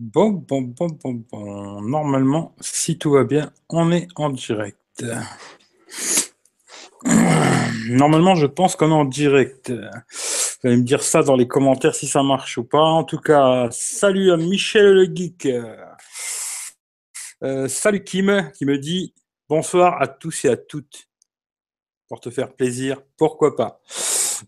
[0.00, 1.82] Bon, bon, bon, bon, bon.
[1.82, 5.04] Normalement, si tout va bien, on est en direct.
[7.90, 9.70] Normalement, je pense qu'on est en direct.
[9.70, 12.80] Vous allez me dire ça dans les commentaires si ça marche ou pas.
[12.80, 15.46] En tout cas, salut à Michel le Geek.
[17.42, 19.12] Euh, salut Kim, qui me dit
[19.50, 21.10] bonsoir à tous et à toutes.
[22.08, 23.82] Pour te faire plaisir, pourquoi pas.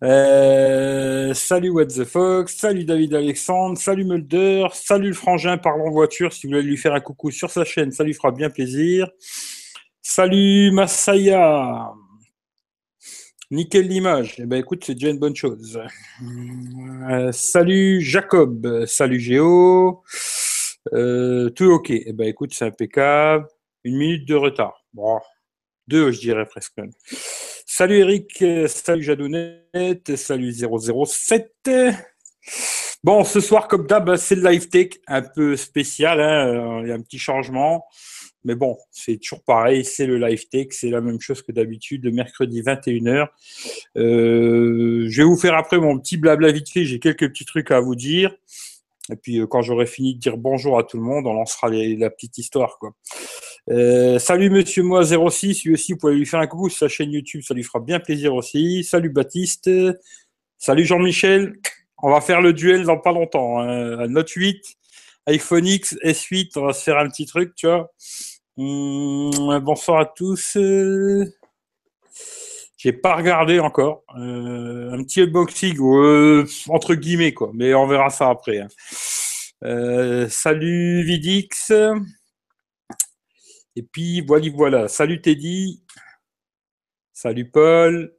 [0.03, 6.33] Euh, salut What the Fox, salut David Alexandre, salut Mulder, salut le frangin parlant voiture.
[6.33, 9.09] Si vous voulez lui faire un coucou sur sa chaîne, ça lui fera bien plaisir.
[10.01, 11.93] Salut Masaya.
[13.51, 14.37] Nickel l'image.
[14.39, 15.79] Eh ben écoute, c'est déjà une bonne chose.
[17.11, 18.87] Euh, salut Jacob.
[18.87, 20.03] Salut Géo.
[20.95, 21.91] Euh, tout ok.
[21.91, 23.47] Eh ben écoute, c'est impeccable.
[23.85, 24.87] Une minute de retard.
[25.87, 26.81] Deux, je dirais presque.
[27.75, 31.71] Salut Eric, salut Jadounette, salut 007.
[33.03, 36.21] Bon, ce soir, comme d'hab, c'est le live tech, un peu spécial.
[36.21, 37.87] Hein, il y a un petit changement.
[38.45, 42.05] Mais bon, c'est toujours pareil, c'est le live tech, c'est la même chose que d'habitude,
[42.05, 43.29] le mercredi 21h.
[43.97, 47.71] Euh, je vais vous faire après mon petit blabla vite fait, j'ai quelques petits trucs
[47.71, 48.37] à vous dire.
[49.11, 51.71] Et puis euh, quand j'aurai fini de dire bonjour à tout le monde, on lancera
[51.71, 52.79] la petite histoire.
[53.71, 56.89] Euh, salut Monsieur Moi 06, lui aussi vous pouvez lui faire un coucou sur sa
[56.89, 58.83] chaîne YouTube, ça lui fera bien plaisir aussi.
[58.83, 59.71] Salut Baptiste,
[60.59, 61.55] salut Jean-Michel.
[62.03, 63.61] On va faire le duel dans pas longtemps.
[63.61, 64.09] Hein.
[64.09, 64.61] Note 8,
[65.27, 67.93] iPhone X, S8, on va se faire un petit truc, tu vois.
[68.57, 70.59] Hum, bonsoir à tous.
[72.77, 74.03] J'ai pas regardé encore.
[74.19, 77.53] Euh, un petit unboxing, euh, entre guillemets, quoi.
[77.55, 78.59] Mais on verra ça après.
[78.59, 80.27] Hein.
[80.29, 81.71] Salut Vidix.
[83.77, 84.89] Et puis voilà, voilà.
[84.89, 85.83] Salut Teddy.
[87.13, 88.15] Salut Paul.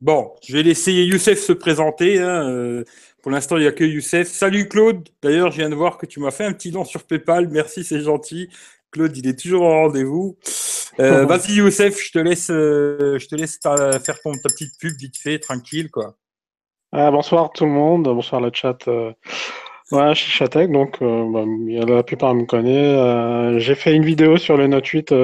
[0.00, 2.20] Bon, je vais laisser Youssef se présenter.
[2.20, 2.84] Hein.
[3.22, 4.28] Pour l'instant, il n'y a que Youssef.
[4.28, 5.08] Salut Claude.
[5.22, 7.48] D'ailleurs, je viens de voir que tu m'as fait un petit don sur PayPal.
[7.48, 8.48] Merci, c'est gentil.
[8.92, 10.38] Claude, il est toujours en rendez-vous.
[11.00, 14.96] Euh, vas-y, Youssef, je te laisse, euh, je te laisse faire ton, ta petite pub
[14.98, 16.16] vite fait, tranquille, quoi.
[16.92, 18.78] Ah, bonsoir tout le monde, bonsoir le chat.
[19.92, 21.44] Euh, ouais, je suis Chatec, donc bah,
[21.86, 23.58] la plupart me connaissent.
[23.62, 25.14] J'ai fait une vidéo sur le Note 8,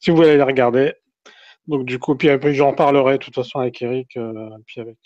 [0.00, 0.94] si vous voulez aller regarder.
[1.68, 4.18] Donc du coup, puis après j'en parlerai de toute façon avec Eric,
[4.66, 4.98] puis avec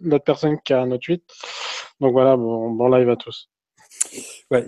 [0.00, 1.22] l'autre personne qui a un Note 8.
[2.00, 3.48] Donc voilà, bon, bon live à tous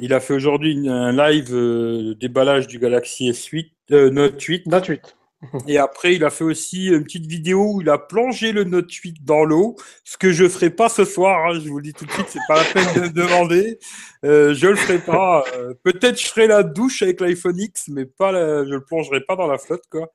[0.00, 4.66] il a fait aujourd'hui un live euh, déballage du Galaxy S8, euh, Note 8.
[4.66, 5.16] Note 8.
[5.68, 8.92] Et après, il a fait aussi une petite vidéo où il a plongé le Note
[8.92, 11.46] 8 dans l'eau, ce que je ferai pas ce soir.
[11.46, 13.78] Hein, je vous le dis tout de suite, c'est pas la peine de me demander.
[14.24, 15.44] Euh, je le ferai pas.
[15.56, 19.36] Euh, peut-être je ferai la douche avec l'iPhone X, mais pas, je le plongerai pas
[19.36, 20.10] dans la flotte, quoi.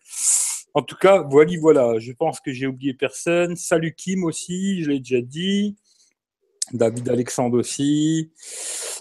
[0.74, 2.00] En tout cas, voilà, voilà.
[2.00, 3.56] Je pense que j'ai oublié personne.
[3.56, 5.76] Salut Kim aussi, je l'ai déjà dit.
[6.74, 8.32] David Alexandre aussi.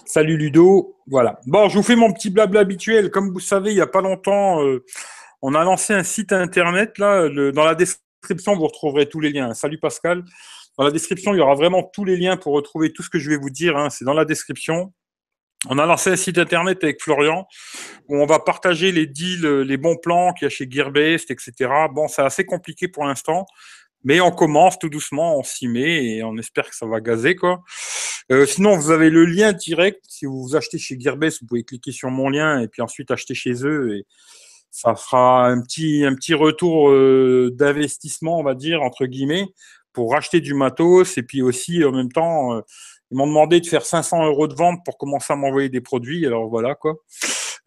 [0.05, 0.95] Salut Ludo.
[1.07, 1.39] Voilà.
[1.45, 3.11] Bon, je vous fais mon petit blabla habituel.
[3.11, 4.83] Comme vous savez, il n'y a pas longtemps, euh,
[5.41, 6.97] on a lancé un site internet.
[6.97, 9.53] Là, dans la description, vous retrouverez tous les liens.
[9.53, 10.23] Salut Pascal.
[10.77, 13.19] Dans la description, il y aura vraiment tous les liens pour retrouver tout ce que
[13.19, 13.77] je vais vous dire.
[13.77, 13.89] Hein.
[13.89, 14.93] C'est dans la description.
[15.67, 17.45] On a lancé un site internet avec Florian
[18.07, 21.51] où on va partager les deals, les bons plans qu'il y a chez Gearbest, etc.
[21.91, 23.45] Bon, c'est assez compliqué pour l'instant.
[24.05, 27.35] Mais on commence tout doucement, on s'y met et on espère que ça va gazer
[27.35, 27.61] quoi.
[28.31, 29.99] Euh, sinon, vous avez le lien direct.
[30.07, 33.33] Si vous achetez chez Gearbest, vous pouvez cliquer sur mon lien et puis ensuite acheter
[33.33, 34.03] chez eux
[34.71, 39.47] ça fera un petit un petit retour euh, d'investissement, on va dire entre guillemets,
[39.93, 42.61] pour racheter du matos et puis aussi en même temps, euh,
[43.11, 46.25] ils m'ont demandé de faire 500 euros de vente pour commencer à m'envoyer des produits.
[46.25, 46.95] Alors voilà quoi.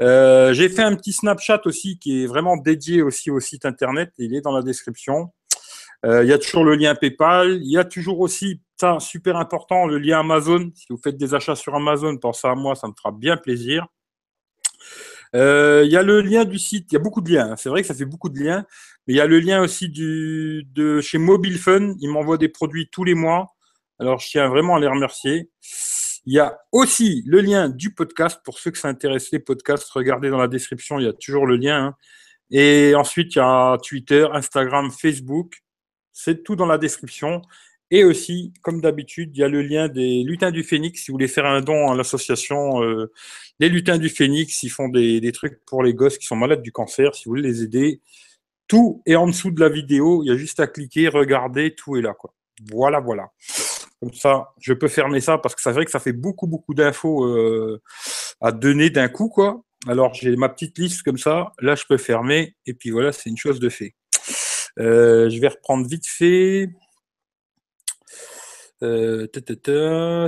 [0.01, 4.13] J'ai fait un petit Snapchat aussi qui est vraiment dédié aussi au site internet.
[4.19, 5.31] Il est dans la description.
[6.05, 7.61] Euh, il y a toujours le lien PayPal.
[7.63, 10.71] Il y a toujours aussi, ça, super important, le lien Amazon.
[10.75, 13.87] Si vous faites des achats sur Amazon, pensez à moi, ça me fera bien plaisir.
[15.35, 16.91] Euh, il y a le lien du site.
[16.91, 17.53] Il y a beaucoup de liens.
[17.53, 17.57] Hein.
[17.57, 18.67] C'est vrai que ça fait beaucoup de liens.
[19.07, 21.95] Mais il y a le lien aussi de chez Mobile Fun.
[22.01, 23.49] Ils m'envoient des produits tous les mois.
[23.99, 25.51] Alors, je tiens vraiment à les remercier.
[26.25, 28.41] Il y a aussi le lien du podcast.
[28.45, 30.99] Pour ceux que ça intéresse les podcasts, regardez dans la description.
[30.99, 31.87] Il y a toujours le lien.
[31.87, 31.97] Hein.
[32.51, 35.63] Et ensuite, il y a Twitter, Instagram, Facebook.
[36.13, 37.43] C'est tout dans la description.
[37.95, 40.99] Et aussi, comme d'habitude, il y a le lien des lutins du Phénix.
[40.99, 43.13] Si vous voulez faire un don à l'association euh,
[43.61, 46.73] des lutins du Phénix, ils font des, trucs pour les gosses qui sont malades du
[46.73, 47.15] cancer.
[47.15, 48.01] Si vous voulez les aider,
[48.67, 50.23] tout est en dessous de la vidéo.
[50.25, 52.15] Il y a juste à cliquer, regarder, tout est là.
[52.73, 53.31] Voilà, voilà.
[54.01, 56.73] Comme ça, je peux fermer ça parce que c'est vrai que ça fait beaucoup, beaucoup
[56.73, 57.83] d'infos euh,
[58.41, 59.31] à donner d'un coup.
[59.87, 61.53] Alors, j'ai ma petite liste comme ça.
[61.61, 62.57] Là, je peux fermer.
[62.65, 63.95] Et puis voilà, c'est une chose de fait.
[64.79, 66.71] Euh, je vais reprendre vite fait.
[68.83, 69.29] Euh,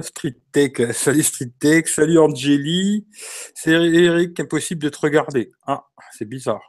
[0.03, 3.05] Street Tech, salut Street Tech, salut Angeli,
[3.53, 5.51] c'est Eric, impossible de te regarder.
[5.67, 5.85] Ah,
[6.17, 6.63] c'est bizarre.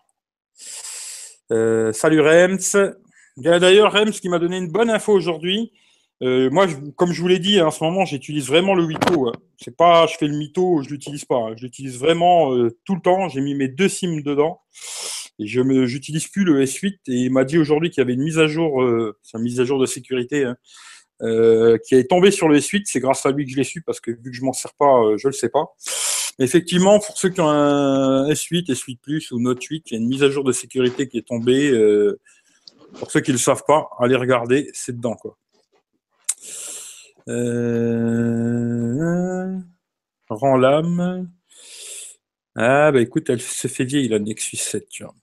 [1.51, 2.95] Euh, salut Rems.
[3.37, 5.73] D'ailleurs, Rems qui m'a donné une bonne info aujourd'hui.
[6.23, 6.65] Euh, moi,
[6.95, 9.31] comme je vous l'ai dit, en ce moment, j'utilise vraiment le Wito.
[9.61, 11.51] C'est pas, je fais le mytho, je l'utilise pas.
[11.55, 12.51] Je l'utilise vraiment
[12.85, 13.29] tout le temps.
[13.29, 14.61] J'ai mis mes deux SIM dedans.
[15.37, 16.93] Et je n'utilise plus le S8.
[17.09, 18.81] Et il m'a dit aujourd'hui qu'il y avait une mise à jour,
[19.21, 20.55] c'est une mise à jour de sécurité, hein,
[21.21, 22.83] euh, qui est tombé sur le S8.
[22.85, 24.73] C'est grâce à lui que je l'ai su parce que vu que je m'en sers
[24.73, 25.73] pas, euh, je le sais pas.
[26.39, 29.99] effectivement, pour ceux qui ont un S8, S8 Plus ou Note 8, il y a
[30.01, 31.69] une mise à jour de sécurité qui est tombée.
[31.71, 32.19] Euh,
[32.99, 35.37] pour ceux qui le savent pas, allez regarder, c'est dedans quoi.
[37.27, 38.55] Euh...
[40.29, 41.29] Rend l'âme.
[42.55, 45.15] Ah bah écoute, elle se fait vieille la Nexus 7, tu vois.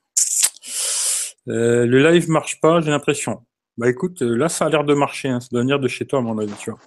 [1.45, 3.43] le live marche pas, j'ai l'impression.
[3.77, 5.39] Bah écoute, euh, là ça a l'air de marcher, hein.
[5.39, 6.79] ça doit venir de chez toi à mon avis, tu vois.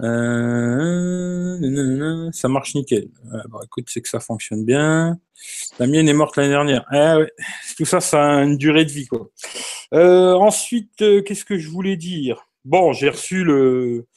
[0.00, 1.52] Euh,
[2.32, 3.10] ça marche nickel.
[3.22, 5.20] Bah, écoute, c'est que ça fonctionne bien.
[5.78, 6.84] La mienne est morte l'année dernière.
[6.90, 7.30] Ah, ouais.
[7.76, 9.30] Tout ça, ça a une durée de vie, quoi.
[9.92, 12.44] Euh, ensuite, qu'est-ce que je voulais dire?
[12.64, 14.08] Bon, j'ai reçu le,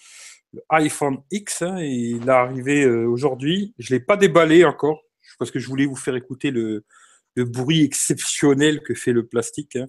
[0.69, 3.75] iPhone X hein, et il est arrivé aujourd'hui.
[3.77, 5.03] Je l'ai pas déballé encore
[5.37, 6.85] parce que je voulais vous faire écouter le,
[7.43, 9.75] bruit exceptionnel que fait le plastique.
[9.75, 9.87] Hein.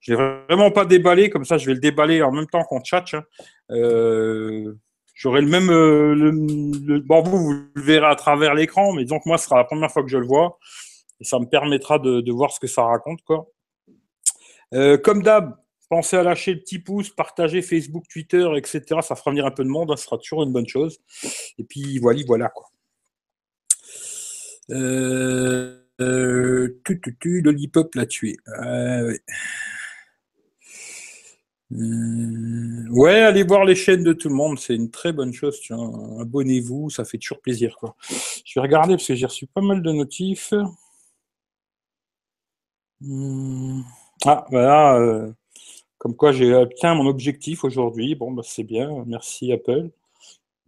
[0.00, 0.16] Je l'ai
[0.48, 3.14] vraiment pas déballé, comme ça je vais le déballer en même temps qu'on tchatche.
[3.14, 3.24] Hein.
[3.70, 4.74] Euh,
[5.14, 5.70] j'aurai le même.
[5.70, 9.64] Euh, bon, vous, vous le verrez à travers l'écran, mais que moi, ce sera la
[9.64, 10.58] première fois que je le vois.
[11.20, 13.22] Et ça me permettra de, voir ce que ça raconte.
[13.22, 13.50] Quoi.
[14.74, 15.56] Euh, comme d'hab,
[15.88, 19.00] pensez à lâcher le petit pouce, partager Facebook, Twitter, etc.
[19.02, 20.98] Ça fera venir un peu de monde, hein, ce sera toujours une bonne chose.
[21.58, 22.66] Et puis voilà, voilà quoi.
[26.00, 26.80] Euh,
[27.24, 28.36] Lollipop l'a tué.
[28.46, 29.20] Ouais.
[31.72, 35.60] Euh, ouais, allez voir les chaînes de tout le monde, c'est une très bonne chose.
[36.20, 37.76] Abonnez-vous, ça fait toujours plaisir.
[38.44, 40.54] Je vais regarder parce que j'ai reçu pas mal de notifs.
[43.00, 43.82] Hmm.
[44.24, 44.96] Ah, voilà.
[44.96, 45.32] Euh,
[45.98, 48.14] comme quoi j'ai obtenu mon objectif aujourd'hui.
[48.14, 49.04] Bon, bah, c'est bien.
[49.06, 49.90] Merci Apple.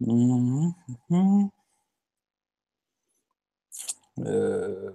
[0.00, 0.70] Hmm,
[1.10, 1.48] hmm,
[4.18, 4.90] euh,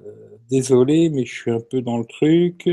[0.50, 2.70] désolé, mais je suis un peu dans le truc.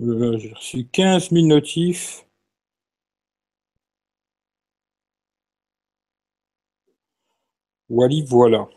[0.00, 2.26] Euh, j'ai reçu 15 000 notifs.
[7.88, 8.68] Wally, voilà.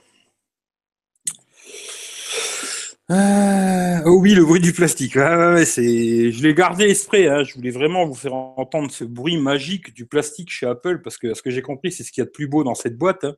[3.08, 5.14] Ah, oh oui, le bruit du plastique.
[5.14, 7.28] c'est, je l'ai gardé esprit.
[7.28, 7.44] Hein.
[7.44, 11.36] Je voulais vraiment vous faire entendre ce bruit magique du plastique chez Apple parce que
[11.36, 13.24] ce que j'ai compris, c'est ce qu'il y a de plus beau dans cette boîte.
[13.24, 13.36] Hein.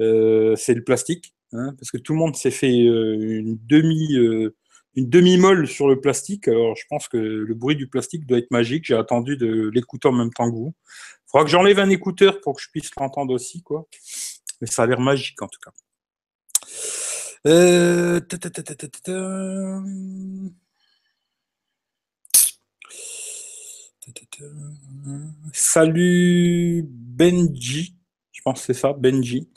[0.00, 4.16] Euh, c'est le plastique, hein, parce que tout le monde s'est fait euh, une demi,
[4.16, 4.56] euh,
[4.94, 6.48] une demi molle sur le plastique.
[6.48, 8.86] Alors, je pense que le bruit du plastique doit être magique.
[8.86, 10.74] J'ai attendu de l'écouter en même temps que vous.
[11.26, 13.86] Il faudra que j'enlève un écouteur pour que je puisse l'entendre aussi, quoi.
[14.62, 15.72] Mais ça a l'air magique en tout cas.
[17.46, 18.20] Euh,
[25.52, 27.94] Salut Benji,
[28.32, 29.48] je pense que c'est ça, Benji.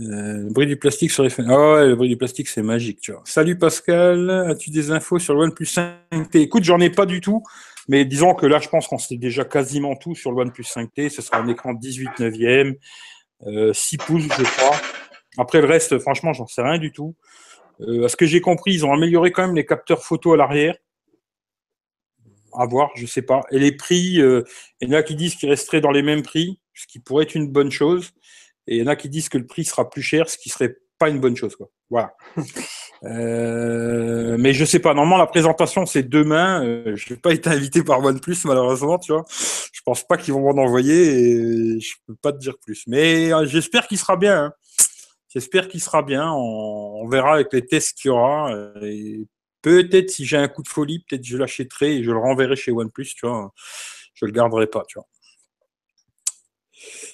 [0.00, 1.52] Euh, le bruit du plastique sur les fenêtres.
[1.52, 3.22] Ah ouais, le bruit du plastique, c'est magique, tu vois.
[3.24, 7.42] Salut Pascal, as-tu des infos sur le OnePlus 5T Écoute, j'en ai pas du tout,
[7.88, 11.08] mais disons que là, je pense qu'on sait déjà quasiment tout sur le OnePlus 5T.
[11.08, 12.74] Ce sera un écran 18 neuvième,
[13.72, 14.76] 6 pouces, je crois.
[15.36, 17.14] Après, le reste, franchement, j'en sais rien du tout.
[17.80, 20.36] Euh, à ce que j'ai compris, ils ont amélioré quand même les capteurs photo à
[20.36, 20.76] l'arrière.
[22.54, 23.42] À voir, je sais pas.
[23.50, 24.42] Et les prix, euh,
[24.80, 27.24] il y en a qui disent qu'ils resteraient dans les mêmes prix, ce qui pourrait
[27.24, 28.10] être une bonne chose.
[28.66, 30.48] Et il y en a qui disent que le prix sera plus cher, ce qui
[30.48, 31.56] serait pas une bonne chose.
[31.56, 31.68] Quoi.
[31.90, 32.14] Voilà.
[33.04, 34.92] Euh, mais je sais pas.
[34.92, 36.64] Normalement, la présentation c'est demain.
[36.64, 39.24] Euh, je n'ai pas été invité par OnePlus malheureusement, tu vois.
[39.30, 42.82] Je pense pas qu'ils vont m'en envoyer et je peux pas te dire plus.
[42.88, 44.46] Mais j'espère qu'il sera bien.
[44.46, 44.52] Hein.
[45.28, 46.30] J'espère qu'il sera bien.
[46.32, 48.52] On, verra avec les tests qu'il y aura.
[48.82, 49.26] Et
[49.62, 52.72] peut-être si j'ai un coup de folie, peut-être je l'achèterai et je le renverrai chez
[52.72, 53.52] OnePlus, tu vois.
[54.14, 55.08] Je le garderai pas, tu vois.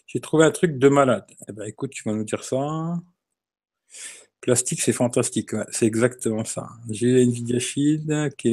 [0.06, 1.26] J'ai trouvé un truc de malade.
[1.49, 2.97] Eh ben, écoute, tu vas nous dire ça.
[4.40, 5.50] Plastique, c'est fantastique.
[5.71, 6.68] c'est exactement ça.
[6.90, 8.47] J'ai Nvidia Shield, ok.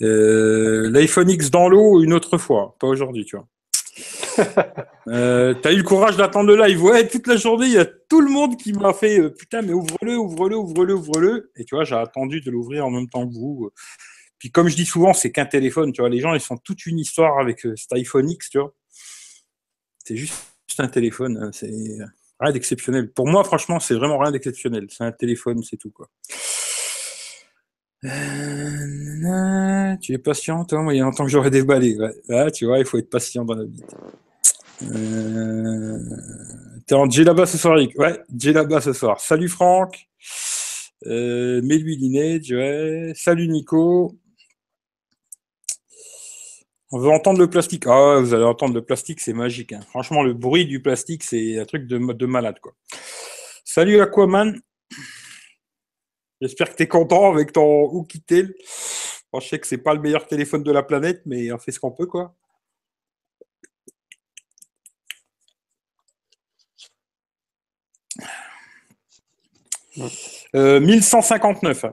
[0.00, 3.48] Euh, L'iPhone X dans l'eau une autre fois, pas aujourd'hui, tu vois.
[5.08, 6.82] euh, T'as eu le courage d'attendre le live.
[6.82, 9.62] Ouais, toute la journée, il y a tout le monde qui m'a fait euh, putain,
[9.62, 11.52] mais ouvre-le, ouvre-le, ouvre-le, ouvre-le.
[11.56, 13.70] Et tu vois, j'ai attendu de l'ouvrir en même temps que vous.
[14.38, 15.92] Puis comme je dis souvent, c'est qu'un téléphone.
[15.92, 18.58] Tu vois, les gens, ils sont toute une histoire avec euh, cet iPhone X, tu
[18.58, 18.74] vois.
[20.04, 20.34] C'est juste
[20.78, 21.50] un téléphone.
[21.52, 21.70] C'est
[22.40, 23.12] rien d'exceptionnel.
[23.12, 24.86] Pour moi, franchement, c'est vraiment rien d'exceptionnel.
[24.90, 26.08] C'est un téléphone, c'est tout quoi.
[28.04, 30.84] Euh, tu es patient, toi?
[30.90, 31.96] Il y a longtemps que j'aurais déballé.
[32.28, 32.50] Ouais.
[32.50, 33.82] tu vois, il faut être patient dans la vie.
[34.82, 35.98] Euh...
[36.86, 39.20] T'es en là-bas ce soir, Rick Ouais, là-bas ce soir.
[39.20, 40.08] Salut Franck.
[41.06, 43.12] Euh, Mets-lui Lineage, ouais.
[43.14, 44.18] Salut Nico.
[46.90, 47.86] On veut entendre le plastique.
[47.86, 49.72] Ah, vous allez entendre le plastique, c'est magique.
[49.72, 49.80] Hein.
[49.88, 52.74] Franchement, le bruit du plastique, c'est un truc de, de malade, quoi.
[53.64, 54.60] Salut Aquaman.
[56.42, 58.52] J'espère que tu es content avec ton Oukitel.
[59.32, 61.78] je sais que c'est pas le meilleur téléphone de la planète, mais on fait ce
[61.78, 62.34] qu'on peut, quoi.
[70.56, 71.84] Euh, 1159.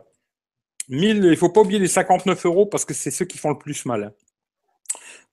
[0.90, 3.58] 1000, il faut pas oublier les 59 euros parce que c'est ceux qui font le
[3.60, 4.16] plus mal.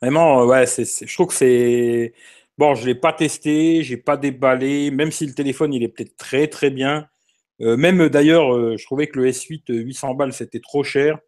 [0.02, 2.12] Vraiment, euh, ouais, je trouve que c'est.
[2.58, 5.88] Bon, je ne l'ai pas testé, j'ai pas déballé, même si le téléphone il est
[5.88, 7.08] peut-être très très bien.
[7.60, 11.18] Euh, même d'ailleurs, euh, je trouvais que le S8 800 balles c'était trop cher.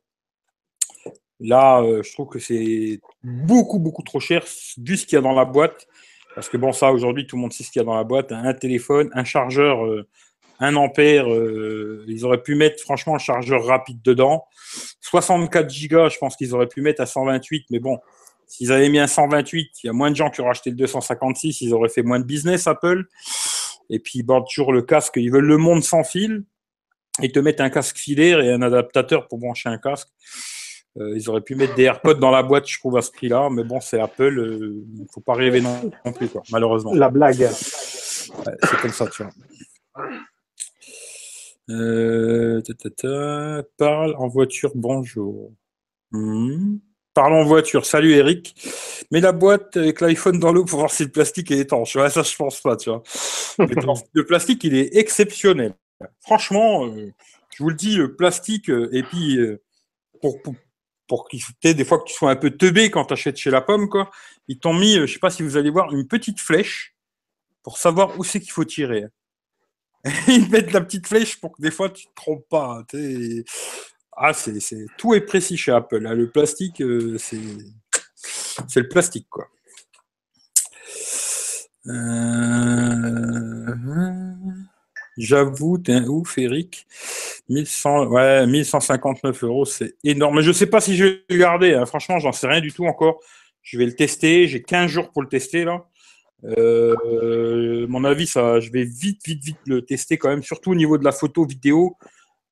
[1.41, 4.45] Là, je trouve que c'est beaucoup beaucoup trop cher
[4.77, 5.87] vu ce qu'il y a dans la boîte.
[6.35, 8.03] Parce que bon, ça aujourd'hui tout le monde sait ce qu'il y a dans la
[8.03, 9.79] boîte un téléphone, un chargeur,
[10.59, 11.29] un ampère.
[11.29, 14.47] ils auraient pu mettre franchement un chargeur rapide dedans.
[15.01, 17.99] 64 Go, je pense qu'ils auraient pu mettre à 128, mais bon,
[18.49, 20.77] S'ils avaient mis un 128, il y a moins de gens qui auraient acheté le
[20.77, 23.05] 256, ils auraient fait moins de business, Apple.
[23.91, 26.45] Et puis, bon, toujours le casque, ils veulent le monde sans fil.
[27.21, 30.09] Ils te mettent un casque filaire et un adaptateur pour brancher un casque.
[30.99, 33.49] Euh, ils auraient pu mettre des AirPods dans la boîte, je trouve, à ce prix-là.
[33.51, 34.39] Mais bon, c'est Apple.
[34.39, 36.93] Euh, il ne faut pas rêver non, plus, quoi, malheureusement.
[36.95, 37.49] La blague.
[37.51, 39.33] c'est comme ça, tu vois.
[41.71, 42.63] Euh,
[43.77, 45.53] parle en voiture, bonjour.
[46.13, 46.79] Hmm.
[47.19, 47.85] Parlons voiture.
[47.85, 48.55] Salut Eric.
[49.11, 51.95] Mets la boîte avec l'iPhone dans l'eau pour voir si le plastique est étanche.
[51.95, 53.03] Ça, je pense pas, tu vois.
[53.59, 55.75] le plastique, il est exceptionnel.
[56.21, 57.13] Franchement, euh,
[57.51, 59.61] je vous le dis, plastique, euh, et puis euh,
[60.23, 60.55] pour, pour,
[61.09, 63.63] pour qu'il des fois que tu sois un peu teubé quand tu achètes chez la
[63.63, 64.13] pomme, quoi,
[64.47, 66.95] ils t'ont mis, je sais pas si vous allez voir, une petite flèche
[67.65, 69.07] pour savoir où c'est qu'il faut tirer.
[70.29, 72.85] ils mettent la petite flèche pour que des fois tu te trompes pas.
[74.21, 74.59] Ah, c'est,
[74.97, 76.05] tout est précis chez Apple.
[76.05, 76.15] Hein.
[76.15, 77.39] Le plastique, euh, c'est,
[78.81, 79.29] le plastique.
[81.87, 83.75] Euh,
[85.17, 86.87] j'avoue, t'es un ouf, Eric.
[87.49, 90.41] 1100, ouais, 1159 euros, c'est énorme.
[90.41, 91.75] je ne sais pas si je vais le garder.
[91.75, 91.87] Hein.
[91.87, 93.21] Franchement, j'en sais rien du tout encore.
[93.63, 94.49] Je vais le tester.
[94.49, 95.65] J'ai 15 jours pour le tester.
[96.45, 100.99] Euh, mon avis, je vais vite, vite, vite le tester quand même, surtout au niveau
[100.99, 101.97] de la photo vidéo.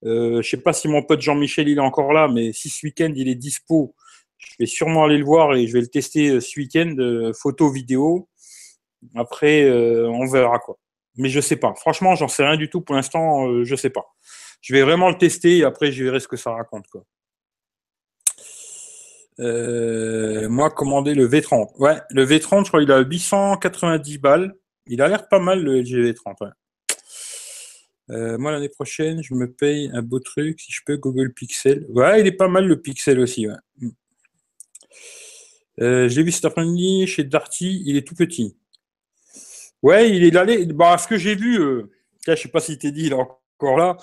[0.04, 2.68] Euh, je ne sais pas si mon pote Jean-Michel il est encore là, mais si
[2.68, 3.94] ce week-end il est dispo,
[4.38, 7.32] je vais sûrement aller le voir et je vais le tester euh, ce week-end, euh,
[7.32, 8.28] photo, vidéo.
[9.14, 10.78] Après, on verra quoi.
[11.16, 11.74] Mais je sais pas.
[11.76, 13.62] Franchement, j'en sais rien du tout pour l'instant.
[13.62, 14.04] je sais pas.
[14.60, 16.86] Je vais vraiment le tester et après je verrai ce que ça raconte
[19.38, 21.76] moi, commander le V30.
[21.78, 24.54] Ouais, le V30, je crois qu'il a 890 balles.
[24.86, 26.50] Il a l'air pas mal le LG V30.
[28.10, 31.86] Euh, moi, l'année prochaine, je me paye un beau truc, si je peux, Google Pixel.
[31.88, 33.48] Ouais, il est pas mal le Pixel aussi.
[33.48, 33.54] Ouais.
[33.80, 33.88] Mm.
[35.80, 38.56] Euh, J'ai vu cet après-midi chez Darty, il est tout petit.
[39.82, 40.66] Ouais, il est allé.
[40.66, 41.90] Bah, ce que j'ai vu, euh,
[42.26, 43.96] je sais pas si t'es dit, il est encore là,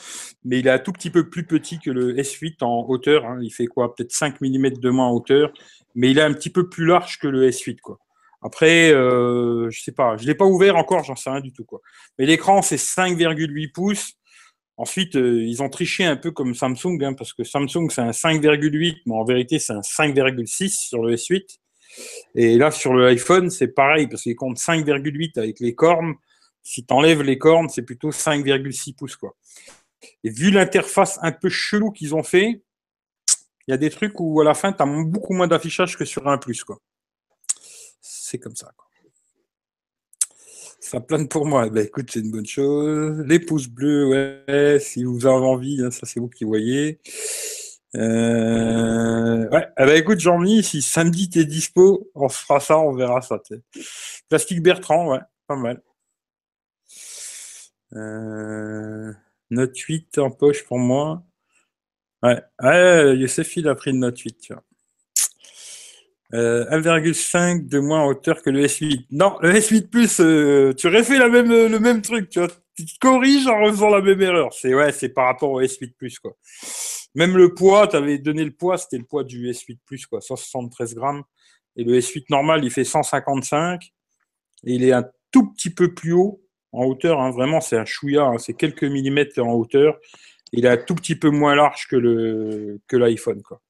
[0.44, 3.26] mais il est un tout petit peu plus petit que le S8 en hauteur.
[3.26, 3.40] Hein.
[3.42, 5.52] Il fait quoi Peut-être 5 mm de moins en hauteur,
[5.96, 8.00] mais il est un petit peu plus large que le S8, quoi.
[8.44, 11.64] Après, euh, je sais pas, je l'ai pas ouvert encore, j'en sais rien du tout
[11.64, 11.80] quoi.
[12.20, 14.14] Mais l'écran c'est 5,8 pouces.
[14.76, 18.12] Ensuite, euh, ils ont triché un peu comme Samsung, hein, parce que Samsung c'est un
[18.12, 21.60] 5,8, mais en vérité c'est un 5,6 sur le S8.
[22.36, 26.16] Et là sur le iPhone c'est pareil, parce qu'il compte 5,8 avec les cornes.
[26.64, 29.36] Si tu enlèves les cornes, c'est plutôt 5,6 pouces quoi.
[30.26, 32.62] Et vu l'interface un peu chelou qu'ils ont fait,
[33.68, 36.04] il y a des trucs où à la fin tu as beaucoup moins d'affichage que
[36.04, 36.80] sur un plus quoi
[38.04, 38.72] c'est comme ça.
[40.80, 41.70] Ça plane pour moi.
[41.70, 43.24] Ben, écoute, c'est une bonne chose.
[43.26, 47.00] Les pouces bleus, ouais, si vous avez envie, hein, ça c'est vous qui voyez.
[47.94, 49.50] Ben,
[49.96, 53.40] écoute, Jean-Mi, si samedi t'es dispo, on fera ça, on verra ça.
[54.30, 55.82] Plastique Bertrand, ouais, pas mal.
[57.94, 59.14] Euh,
[59.52, 61.24] note 8 en poche pour moi.
[62.24, 64.64] Ouais, Youssef, il a pris une note 8, tu vois.
[66.34, 69.06] 1,5 euh, de moins en hauteur que le S8.
[69.12, 72.50] Non, le S8 Plus, euh, tu fait la même, le même truc, tu vois.
[72.76, 74.52] Tu te corriges en refaisant la même erreur.
[74.52, 76.36] C'est ouais, c'est par rapport au S8 Plus, quoi.
[77.14, 80.96] Même le poids, tu donné le poids, c'était le poids du S8 Plus, quoi, 173
[80.96, 81.24] grammes.
[81.76, 83.84] Et le S8 normal, il fait 155.
[84.66, 87.22] Et il est un tout petit peu plus haut en hauteur.
[87.22, 87.30] Hein.
[87.30, 88.38] vraiment, c'est un chouïa, hein.
[88.40, 90.00] c'est quelques millimètres en hauteur.
[90.52, 93.62] Il est un tout petit peu moins large que le que l'iPhone, quoi.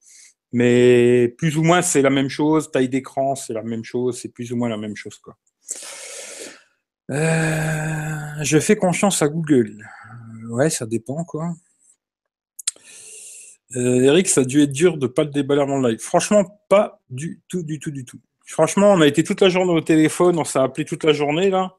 [0.54, 2.72] Mais plus ou moins, c'est la même chose.
[2.72, 4.20] Taille d'écran, c'est la même chose.
[4.20, 5.36] C'est plus ou moins la même chose, quoi.
[7.10, 9.86] Euh, je fais confiance à Google.
[10.50, 11.54] Ouais, ça dépend, quoi.
[13.76, 16.00] Euh, Eric, ça a dû être dur de pas le déballer le live.
[16.00, 18.20] Franchement, pas du tout, du tout, du tout.
[18.46, 21.50] Franchement, on a été toute la journée au téléphone, on s'est appelé toute la journée
[21.50, 21.76] là.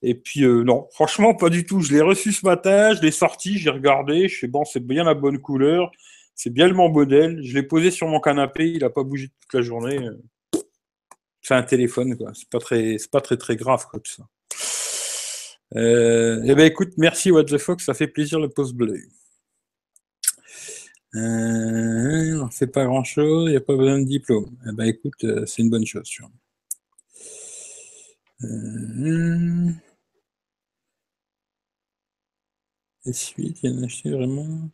[0.00, 1.80] Et puis euh, non, franchement, pas du tout.
[1.80, 5.04] Je l'ai reçu ce matin, je l'ai sorti, j'ai regardé, je fais bon, c'est bien
[5.04, 5.90] la bonne couleur,
[6.38, 7.42] c'est bien le modèle.
[7.42, 10.08] Je l'ai posé sur mon canapé, il n'a pas bougé toute la journée.
[11.42, 12.32] C'est un téléphone, quoi.
[12.34, 14.28] C'est pas très, pas très très grave, quoi, tout ça.
[15.76, 18.98] Euh, eh ben écoute, merci What the Fox, ça fait plaisir le post bleu.
[21.14, 24.56] Euh, on fait pas grand chose, il n'y a pas besoin de diplôme.
[24.68, 26.08] Eh ben écoute, euh, c'est une bonne chose.
[26.20, 26.30] Vois.
[28.44, 29.70] Euh,
[33.06, 34.70] et suite, il y en a acheté vraiment.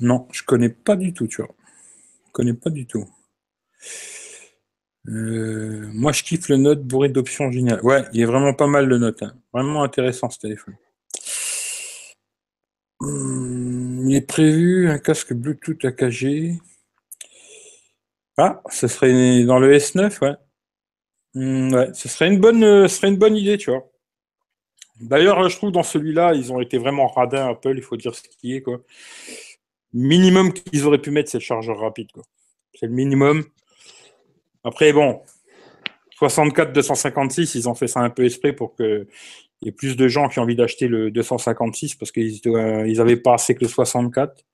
[0.00, 1.54] Non, je connais pas du tout, tu vois.
[2.26, 3.06] Je connais pas du tout.
[5.08, 7.80] Euh, moi, je kiffe le Note bourré d'options géniales.
[7.84, 9.22] Ouais, il est vraiment pas mal le Note.
[9.22, 9.34] Hein.
[9.52, 10.74] Vraiment intéressant ce téléphone.
[13.00, 16.60] Hum, il est prévu un casque Bluetooth AKG.
[18.38, 20.36] Ah, ce serait dans le S9, ouais.
[21.34, 23.90] Hum, ouais, ce serait une bonne, ce serait une bonne idée, tu vois.
[25.00, 28.22] D'ailleurs, je trouve dans celui-là, ils ont été vraiment radins Apple, il faut dire ce
[28.22, 28.80] qui est, quoi.
[29.92, 32.08] Minimum qu'ils auraient pu mettre, c'est le chargeur rapide.
[32.74, 33.44] C'est le minimum.
[34.64, 35.22] Après, bon,
[36.18, 39.06] 64 256, ils ont fait ça un peu esprit pour qu'il
[39.62, 43.34] y ait plus de gens qui ont envie d'acheter le 256 parce qu'ils n'avaient pas
[43.34, 44.44] assez que le 64.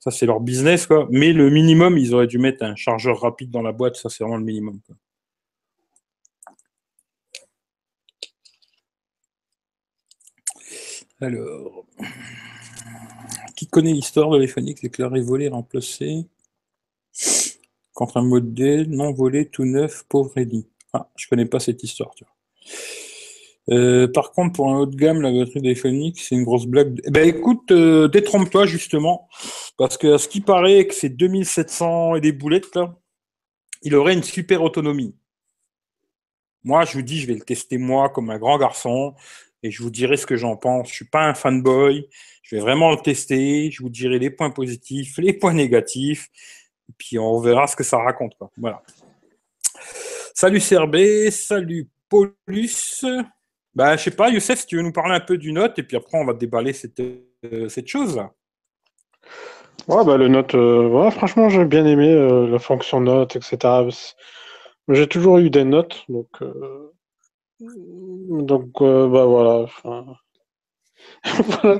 [0.00, 0.88] Ça, c'est leur business.
[1.10, 3.96] Mais le minimum, ils auraient dû mettre un chargeur rapide dans la boîte.
[3.96, 4.80] Ça, c'est vraiment le minimum.
[11.20, 11.84] Alors,
[13.54, 16.26] qui connaît l'histoire de l'iPhonique Éclairé, volé, remplacé
[17.92, 20.66] contre un modèle non volé, tout neuf, pauvre Eddie?
[20.94, 23.76] Ah, je connais pas cette histoire, tu vois.
[23.76, 27.00] Euh, par contre, pour un haut de gamme, la batterie d'iPhone c'est une grosse blague.
[27.04, 29.28] Eh ben, écoute, euh, détrompe-toi justement,
[29.76, 32.96] parce que à ce qui paraît que c'est 2700 et des boulettes là,
[33.82, 35.14] il aurait une super autonomie.
[36.64, 39.14] Moi, je vous dis, je vais le tester moi comme un grand garçon,
[39.62, 40.88] et je vous dirai ce que j'en pense.
[40.88, 42.08] Je suis pas un fanboy,
[42.42, 43.70] je vais vraiment le tester.
[43.70, 46.28] Je vous dirai les points positifs, les points négatifs,
[46.88, 48.32] et puis on verra ce que ça raconte.
[48.56, 48.82] Voilà.
[50.34, 53.04] Salut Serbé, salut Paulus.
[53.74, 55.82] Ben, je sais pas, Youssef, si tu veux nous parler un peu du note, et
[55.82, 58.32] puis après on va déballer cette, euh, cette chose-là.
[59.86, 63.58] Ouais, bah, le note, euh, franchement, j'ai bien aimé euh, la fonction note, etc.
[64.88, 66.28] J'ai toujours eu des notes, donc,
[67.60, 69.66] donc bah, voilà.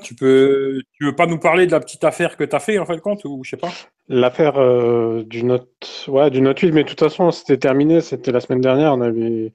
[0.03, 2.79] Tu peux, tu veux pas nous parler de la petite affaire que tu as fait
[2.79, 3.71] en fin de compte ou je sais pas?
[4.09, 8.01] L'affaire euh, du note, ouais, du note 8, mais de toute façon, c'était terminé.
[8.01, 8.95] C'était la semaine dernière.
[8.95, 9.53] On avait.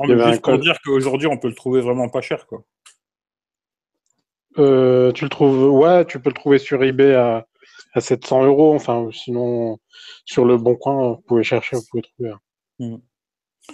[0.00, 2.62] y avait pour dire qu'aujourd'hui, on peut le trouver vraiment pas cher, quoi.
[4.58, 7.46] Euh, tu le trouves, ouais, tu peux le trouver sur eBay à,
[7.92, 8.74] à 700 euros.
[8.74, 9.78] Enfin, sinon,
[10.24, 12.32] sur le bon coin, vous pouvez chercher, vous pouvez trouver.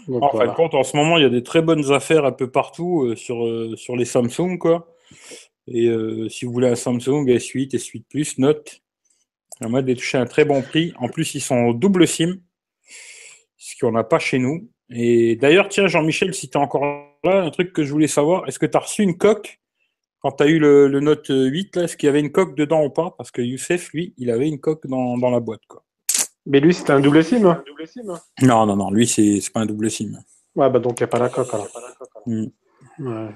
[0.09, 2.33] En fin de compte, en ce moment, il y a des très bonnes affaires un
[2.33, 4.89] peu partout euh, sur, sur les Samsung, quoi.
[5.67, 8.81] Et euh, si vous voulez un Samsung S8, S8 Plus, Note,
[9.61, 10.93] on va toucher un très bon prix.
[10.99, 12.41] En plus, ils sont double SIM,
[13.57, 14.69] ce qu'on n'a pas chez nous.
[14.91, 16.85] Et d'ailleurs, tiens, Jean-Michel, si tu es encore
[17.25, 19.61] là, un truc que je voulais savoir, est-ce que tu as reçu une coque
[20.19, 22.91] quand tu as eu le, Note 8 Est-ce qu'il y avait une coque dedans ou
[22.91, 23.15] pas?
[23.17, 25.63] Parce que Youssef, lui, il avait une coque dans, la boîte.
[25.69, 25.85] Quoi.
[26.47, 27.63] Mais lui, c'était un double SIM, hein
[28.43, 30.19] Non, non, non, lui, c'est pas un double SIM.
[30.55, 31.69] Ouais, bah donc il n'y a pas la coque alors.
[32.27, 33.29] Ouais.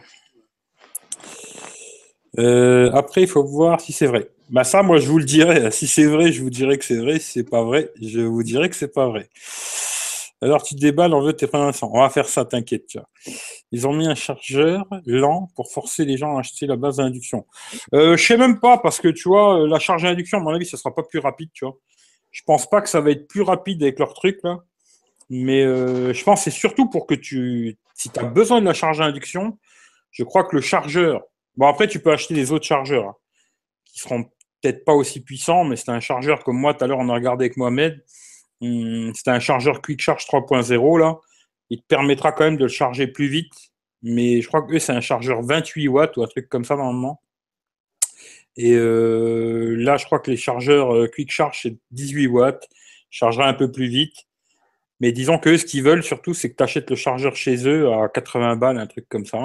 [2.38, 4.30] Euh, après, il faut voir si c'est vrai.
[4.50, 5.70] Bah ça, moi, je vous le dirai.
[5.72, 7.18] Si c'est vrai, je vous dirai que c'est vrai.
[7.18, 9.30] Si c'est pas vrai, je vous dirai que c'est pas vrai.
[10.42, 12.98] Alors, tu te déballes, on veut tes pas On va faire ça, t'inquiète.
[13.72, 17.46] Ils ont mis un chargeur lent pour forcer les gens à acheter la base d'induction.
[17.94, 20.50] Euh, je sais même pas, parce que tu vois, euh, la charge d'induction, à mon
[20.50, 21.78] avis, ce sera pas plus rapide, tu vois.
[22.36, 24.58] Je pense pas que ça va être plus rapide avec leur truc, là.
[25.30, 28.66] Mais euh, je pense que c'est surtout pour que tu, si tu as besoin de
[28.66, 29.58] la charge d'induction,
[30.10, 31.22] je crois que le chargeur
[31.56, 33.14] Bon, après, tu peux acheter des autres chargeurs hein,
[33.86, 34.24] qui seront
[34.60, 37.14] peut-être pas aussi puissants, mais c'est un chargeur comme moi, tout à l'heure, on a
[37.14, 38.04] regardé avec Mohamed.
[38.60, 41.18] Hum, c'est un chargeur Quick Charge 3.0, là.
[41.70, 43.54] Il te permettra quand même de le charger plus vite.
[44.02, 47.22] Mais je crois que c'est un chargeur 28 watts ou un truc comme ça, normalement.
[48.56, 52.68] Et euh, là, je crois que les chargeurs euh, Quick Charge, c'est 18 watts.
[53.10, 54.16] Chargera un peu plus vite.
[55.00, 57.92] Mais disons que ce qu'ils veulent surtout, c'est que tu achètes le chargeur chez eux
[57.92, 59.38] à 80 balles, un truc comme ça.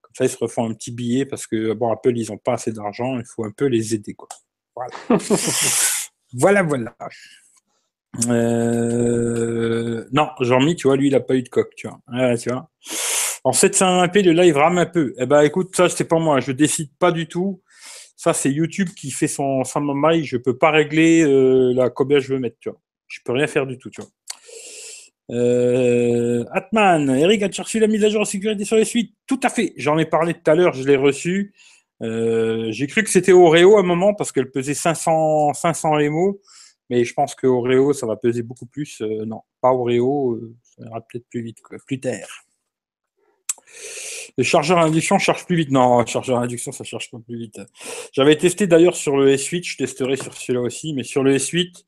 [0.00, 2.54] Comme ça, ils se refont un petit billet parce que bon, Apple, ils n'ont pas
[2.54, 3.18] assez d'argent.
[3.18, 4.14] Il faut un peu les aider.
[4.14, 4.28] Quoi.
[4.76, 4.92] Voilà.
[6.34, 6.94] voilà, voilà.
[8.28, 12.36] Euh, non, Jean-Mi, tu vois, lui, il n'a pas eu de coque, tu vois.
[12.36, 12.70] tu vois.
[13.44, 15.14] En 720p, le live rame un peu.
[15.18, 16.38] Eh ben, écoute, ça, c'est pas moi.
[16.38, 17.60] Je décide pas du tout.
[18.22, 20.24] Ça, c'est YouTube qui fait son, son maille.
[20.24, 22.78] Je peux pas régler euh, la combien je veux mettre, tu vois.
[23.08, 24.10] Je peux rien faire du tout, tu vois.
[25.32, 29.40] Euh, Atman, Eric, as-tu reçu la mise à jour en sécurité sur les suites Tout
[29.42, 29.72] à fait.
[29.76, 31.52] J'en ai parlé tout à l'heure, je l'ai reçu.
[32.00, 36.40] Euh, j'ai cru que c'était Oreo à un moment parce qu'elle pesait 500, 500 MO,
[36.90, 39.00] mais je pense que Oreo, ça va peser beaucoup plus.
[39.00, 41.58] Non, pas Oreo, ça ira peut-être plus vite,
[41.88, 42.28] plus tard.
[44.38, 45.70] Le chargeur à induction charge plus vite.
[45.70, 47.60] Non, le chargeur à induction, ça charge pas plus vite.
[48.12, 51.84] J'avais testé d'ailleurs sur le S8, je testerai sur celui-là aussi, mais sur le S8,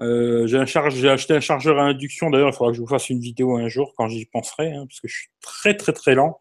[0.00, 0.58] euh, j'ai,
[1.08, 2.30] acheté un chargeur à induction.
[2.30, 4.86] D'ailleurs, il faudra que je vous fasse une vidéo un jour quand j'y penserai, hein,
[4.88, 6.40] parce que je suis très très très lent.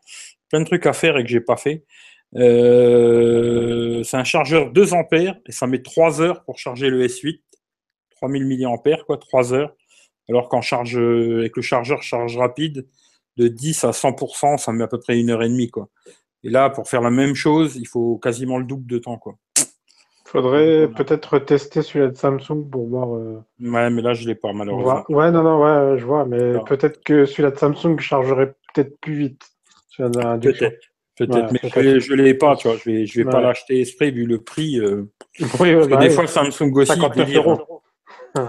[0.49, 1.83] Plein de trucs à faire et que j'ai pas fait.
[2.35, 7.41] Euh, c'est un chargeur 2 ampères et ça met 3 heures pour charger le S8.
[8.15, 9.75] 3000 mAh, quoi, 3 heures.
[10.29, 12.87] Alors qu'en charge, avec le chargeur charge rapide,
[13.37, 15.89] de 10 à 100%, ça met à peu près une heure et demie, quoi.
[16.43, 19.35] Et là, pour faire la même chose, il faut quasiment le double de temps, quoi.
[20.25, 23.15] Faudrait peut-être tester celui de Samsung pour voir.
[23.15, 25.03] Euh, ouais, mais là, je l'ai pas, malheureusement.
[25.09, 29.13] Ouais, non, non, ouais, je vois, mais peut-être que celui-là de Samsung chargerait peut-être plus
[29.13, 29.43] vite.
[29.97, 30.75] Peut-être.
[31.15, 32.77] Peut-être, mais je ne l'ai pas, tu vois.
[32.77, 34.79] Je vais, je vais pas l'acheter esprit vu le prix.
[34.79, 35.11] Euh,
[35.59, 36.91] oui, bah des fois, Samsung aussi.
[36.91, 37.82] 59 euros.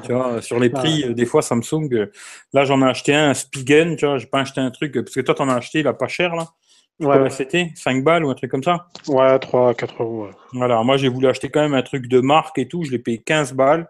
[0.04, 2.08] Tu vois, sur les prix, euh, des fois, Samsung.
[2.52, 4.18] Là, j'en ai acheté un, un Spigen, tu vois.
[4.18, 4.94] J'ai pas acheté un truc.
[4.94, 6.48] Parce que toi, tu en as acheté, là, pas cher, là.
[7.00, 7.28] Ouais.
[7.30, 10.28] C'était 5 balles ou un truc comme ça Ouais, 3, 4 euros.
[10.52, 13.00] Voilà, moi j'ai voulu acheter quand même un truc de marque et tout, je l'ai
[13.00, 13.88] payé 15 balles.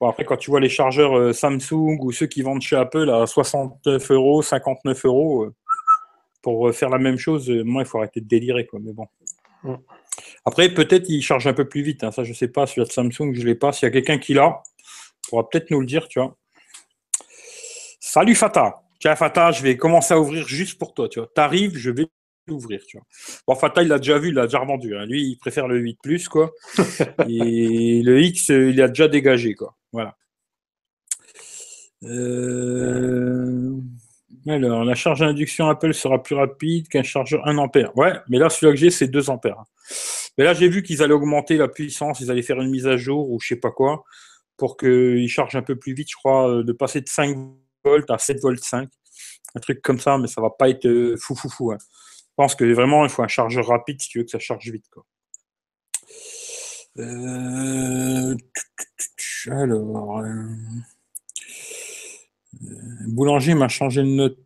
[0.00, 3.10] Bon, après, quand tu vois les chargeurs euh, Samsung ou ceux qui vendent chez Apple
[3.10, 5.54] à 69 euros, 59 euros, euh,
[6.42, 8.66] pour euh, faire la même chose, moi il faut arrêter de délirer.
[8.66, 9.06] Quoi, mais bon.
[10.44, 12.92] Après, peut-être il charge un peu plus vite, hein, ça je sais pas, celui de
[12.92, 13.72] Samsung, je l'ai pas.
[13.72, 14.62] S'il y a quelqu'un qui l'a,
[15.30, 16.36] pourra peut-être nous le dire, tu vois.
[18.00, 18.82] Salut Fata.
[18.98, 21.30] Tiens, Fata, je vais commencer à ouvrir juste pour toi, tu vois.
[21.34, 22.06] T'arrives, je vais
[22.50, 23.06] ouvrir, tu vois.
[23.46, 24.96] Bon, Fata, il l'a déjà vu, il l'a déjà revendu.
[24.96, 25.06] Hein.
[25.06, 26.50] Lui, il préfère le 8 plus, quoi.
[27.28, 29.76] Et le X, il a déjà dégagé, quoi.
[29.92, 30.16] Voilà.
[32.02, 33.72] Euh,
[34.46, 37.96] alors, la charge d'induction Apple sera plus rapide qu'un chargeur 1 ampère.
[37.96, 39.64] Ouais, mais là, celui-là que j'ai, c'est 2 ampères.
[40.38, 42.96] Mais là, j'ai vu qu'ils allaient augmenter la puissance, ils allaient faire une mise à
[42.96, 44.04] jour ou je sais pas quoi,
[44.60, 47.34] pour qu'il charge un peu plus vite, je crois, euh, de passer de 5
[47.82, 48.90] volts à 7 volts 5.
[49.54, 51.72] Un truc comme ça, mais ça va pas être euh, fou fou fou.
[51.72, 51.78] Hein.
[51.80, 54.70] Je pense que vraiment, il faut un chargeur rapide si tu veux que ça charge
[54.70, 54.84] vite.
[56.98, 58.36] Euh,
[59.46, 60.22] alors,
[63.06, 64.36] Boulanger m'a changé de note.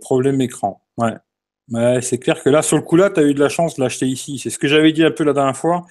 [0.00, 0.82] Problème écran.
[0.96, 2.00] Ouais.
[2.00, 3.82] c'est clair que là, sur le coup là, tu as eu de la chance de
[3.82, 4.38] l'acheter ici.
[4.38, 5.84] C'est ce que j'avais dit un peu la dernière fois.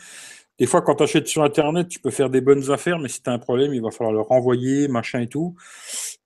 [0.60, 3.22] Des fois, quand tu achètes sur Internet, tu peux faire des bonnes affaires, mais si
[3.22, 5.56] tu as un problème, il va falloir le renvoyer, machin et tout.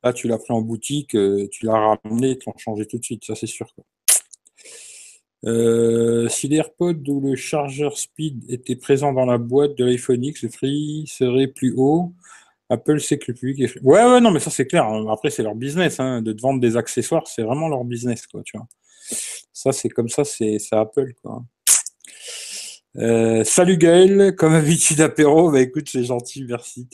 [0.04, 3.26] Là, tu l'as pris en boutique, tu l'as ramené, tu l'as changé tout de suite,
[3.26, 3.68] ça c'est sûr.
[5.44, 10.44] Euh, si l'AirPod ou le chargeur Speed était présent dans la boîte de l'iPhone X,
[10.44, 12.14] le prix serait plus haut.
[12.70, 13.82] Apple sait que le public est...
[13.82, 14.86] Ouais, ouais, non, mais ça c'est clair.
[15.10, 16.00] Après, c'est leur business.
[16.00, 16.22] Hein.
[16.22, 18.68] De te vendre des accessoires, c'est vraiment leur business, quoi, tu vois.
[19.52, 21.44] Ça, c'est comme ça, c'est Apple, quoi.
[22.98, 26.88] Euh, salut Gaël, comme habitude apéro, bah écoute, c'est gentil, merci.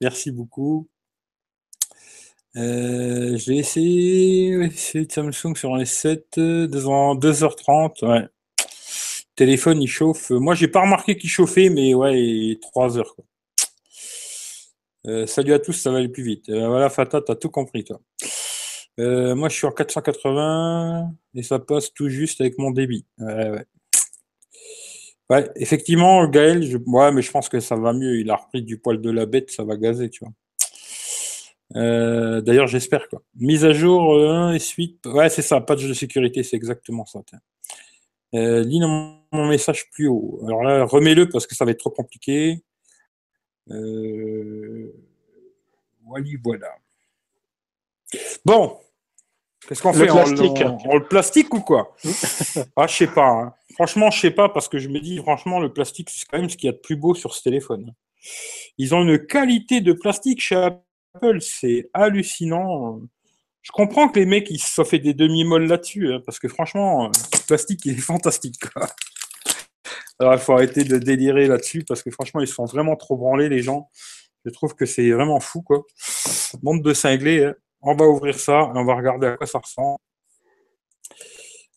[0.00, 0.88] Merci beaucoup.
[2.56, 4.70] Euh, je vais essayer
[5.10, 8.04] Samsung sur un S7 devant 2h30.
[8.06, 8.26] Ouais.
[9.36, 10.30] Téléphone, il chauffe.
[10.30, 13.14] Moi, j'ai pas remarqué qu'il chauffait, mais ouais, 3 heures.
[13.14, 13.24] Quoi.
[15.06, 16.48] Euh, salut à tous, ça va aller plus vite.
[16.48, 18.00] Euh, voilà, Fata, t'as tout compris, toi.
[18.98, 23.06] moi, je suis en 480 et ça passe tout juste avec mon débit.
[23.18, 23.66] Ouais, ouais.
[25.30, 26.78] Ouais effectivement, Gaël, je...
[27.12, 28.18] mais je pense que ça va mieux.
[28.18, 30.32] Il a repris du poil de la bête, ça va gazer, tu vois.
[31.76, 33.22] Euh, d'ailleurs, j'espère quoi.
[33.36, 35.04] Mise à jour 1 euh, et suite.
[35.06, 37.20] Ouais, c'est ça, patch de sécurité, c'est exactement ça.
[38.34, 38.64] Euh,
[39.32, 40.40] mon message plus haut.
[40.46, 42.62] Alors là, remets-le parce que ça va être trop compliqué.
[43.70, 44.92] Euh...
[46.06, 46.68] Voilà,
[48.44, 48.78] Bon,
[49.68, 50.24] qu'est-ce qu'on fait on,
[50.96, 51.94] le plastique ou quoi?
[52.76, 53.28] Ah, je sais pas.
[53.28, 53.54] Hein.
[53.74, 56.48] Franchement, je sais pas parce que je me dis, franchement, le plastique, c'est quand même
[56.48, 57.92] ce qu'il y a de plus beau sur ce téléphone.
[58.78, 60.84] Ils ont une qualité de plastique chez Apple
[61.40, 63.00] c'est hallucinant.
[63.62, 67.08] Je comprends que les mecs ils se fait des demi-molles là-dessus, hein, parce que franchement,
[67.08, 68.56] le plastique il est fantastique.
[70.20, 73.16] Alors il faut arrêter de délirer là-dessus, parce que franchement, ils se font vraiment trop
[73.16, 73.90] branler les gens.
[74.44, 75.84] Je trouve que c'est vraiment fou, quoi.
[76.62, 77.44] Monde de cinglés.
[77.44, 77.54] Hein.
[77.82, 79.98] On va ouvrir ça et on va regarder à quoi ça ressemble.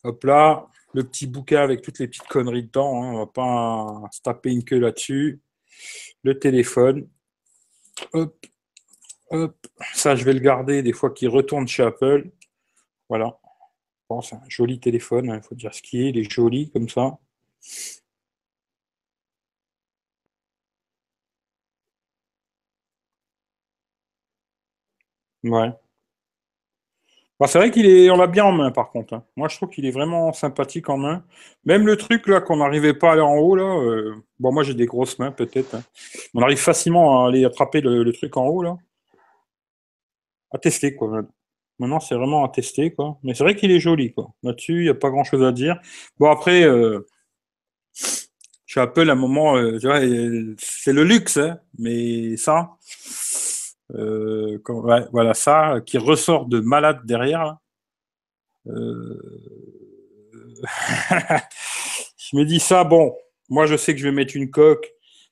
[0.04, 3.04] Hop là, le petit bouquin avec toutes les petites conneries dedans.
[3.04, 3.14] Hein.
[3.14, 5.42] On va pas se taper une queue là-dessus.
[6.24, 7.10] Le téléphone.
[8.14, 8.46] Hop,
[9.32, 9.68] hop.
[9.94, 12.32] Ça, je vais le garder des fois qu'il retourne chez Apple.
[13.10, 13.40] Voilà.
[14.10, 15.26] Bon, c'est un joli téléphone.
[15.26, 16.10] Il hein, faut dire ce qui est.
[16.10, 17.20] Il est joli comme ça.
[25.44, 25.72] Ouais.
[27.42, 29.16] Bah, c'est vrai qu'il est, on l'a bien en main par contre.
[29.16, 29.24] Hein.
[29.36, 31.26] Moi, je trouve qu'il est vraiment sympathique en main.
[31.66, 33.64] Même le truc là qu'on n'arrivait pas à aller en haut là.
[33.64, 35.74] Euh, bon, moi j'ai des grosses mains peut-être.
[35.74, 35.82] Hein.
[36.36, 38.78] On arrive facilement à aller attraper le, truc en haut là.
[40.52, 41.24] À tester quoi.
[41.80, 43.18] Maintenant, c'est vraiment à tester quoi.
[43.24, 44.30] Mais c'est vrai qu'il est joli quoi.
[44.44, 45.82] Là-dessus, il n'y a pas grand-chose à dire.
[46.20, 47.08] Bon après, euh,
[48.68, 51.60] chez Apple, à un moment, euh, c'est le luxe, hein.
[51.80, 52.78] mais ça.
[53.96, 54.60] Euh,
[55.12, 57.58] voilà ça, qui ressort de malade derrière.
[58.68, 59.20] Euh,
[62.18, 63.16] je me dis ça, bon,
[63.50, 64.88] moi je sais que je vais mettre une coque,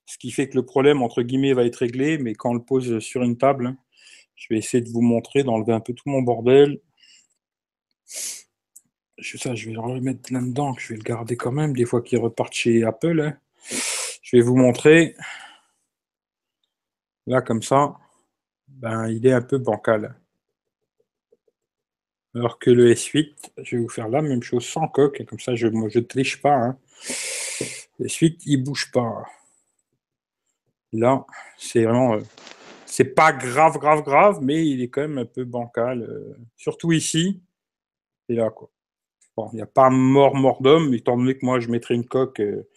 [0.05, 2.63] ce qui fait que le problème, entre guillemets, va être réglé, mais quand on le
[2.63, 3.77] pose sur une table, hein,
[4.35, 6.79] je vais essayer de vous montrer, d'enlever un peu tout mon bordel.
[9.17, 12.01] Je, ça, je vais le remettre là-dedans, je vais le garder quand même, des fois
[12.01, 13.21] qu'il repart chez Apple.
[13.21, 13.37] Hein.
[14.23, 15.15] Je vais vous montrer.
[17.27, 17.97] Là, comme ça
[18.79, 20.15] ben, il est un peu bancal.
[22.33, 25.55] Alors que le S8, je vais vous faire la même chose sans coque, comme ça
[25.55, 26.55] je ne triche pas.
[26.55, 26.77] Hein.
[27.99, 29.25] Le S8, il bouge pas.
[30.93, 31.25] Là,
[31.57, 32.15] c'est vraiment.
[32.15, 32.21] Euh,
[32.85, 36.01] c'est pas grave, grave, grave, mais il est quand même un peu bancal.
[36.01, 37.41] Euh, surtout ici.
[38.29, 38.69] Et là, quoi.
[39.37, 42.05] Bon, il n'y a pas mort, mort d'homme, étant donné que moi je mettrais une
[42.07, 42.39] coque.
[42.39, 42.67] Euh,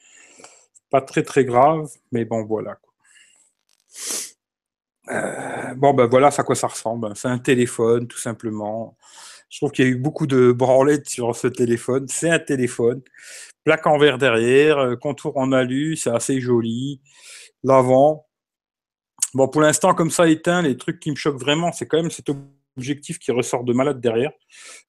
[0.91, 2.77] pas très, très grave, mais bon, voilà.
[2.77, 2.92] Quoi.
[5.11, 7.13] Euh, bon, ben voilà à quoi ça ressemble.
[7.17, 8.97] C'est un téléphone, tout simplement.
[9.49, 12.07] Je trouve qu'il y a eu beaucoup de branlettes sur ce téléphone.
[12.09, 13.03] C'est un téléphone.
[13.65, 17.01] Plaque en verre derrière, euh, contour en alu, c'est assez joli.
[17.65, 18.27] L'avant.
[19.35, 22.11] Bon, pour l'instant, comme ça éteint, les trucs qui me choquent vraiment, c'est quand même
[22.11, 22.31] cet
[22.77, 24.33] objectif qui ressort de malade derrière.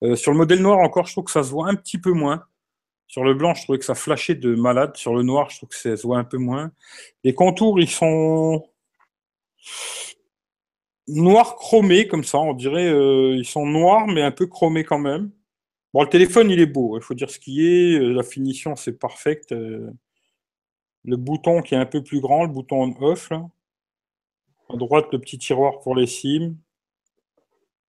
[0.02, 2.12] Euh, sur le modèle noir, encore, je trouve que ça se voit un petit peu
[2.12, 2.44] moins.
[3.06, 4.96] Sur le blanc, je trouvais que ça flashait de malade.
[4.96, 6.72] Sur le noir, je trouve que ça se voit un peu moins.
[7.22, 8.64] Les contours, ils sont
[11.08, 12.88] noir chromé comme ça, on dirait.
[12.88, 15.30] Euh, ils sont noirs, mais un peu chromés quand même.
[15.92, 17.98] Bon, le téléphone, il est beau, il faut dire ce qui est.
[17.98, 19.40] Euh, la finition, c'est parfait.
[19.52, 19.90] Euh.
[21.04, 23.30] le bouton qui est un peu plus grand, le bouton on-off.
[24.70, 26.56] À droite, le petit tiroir pour les SIM.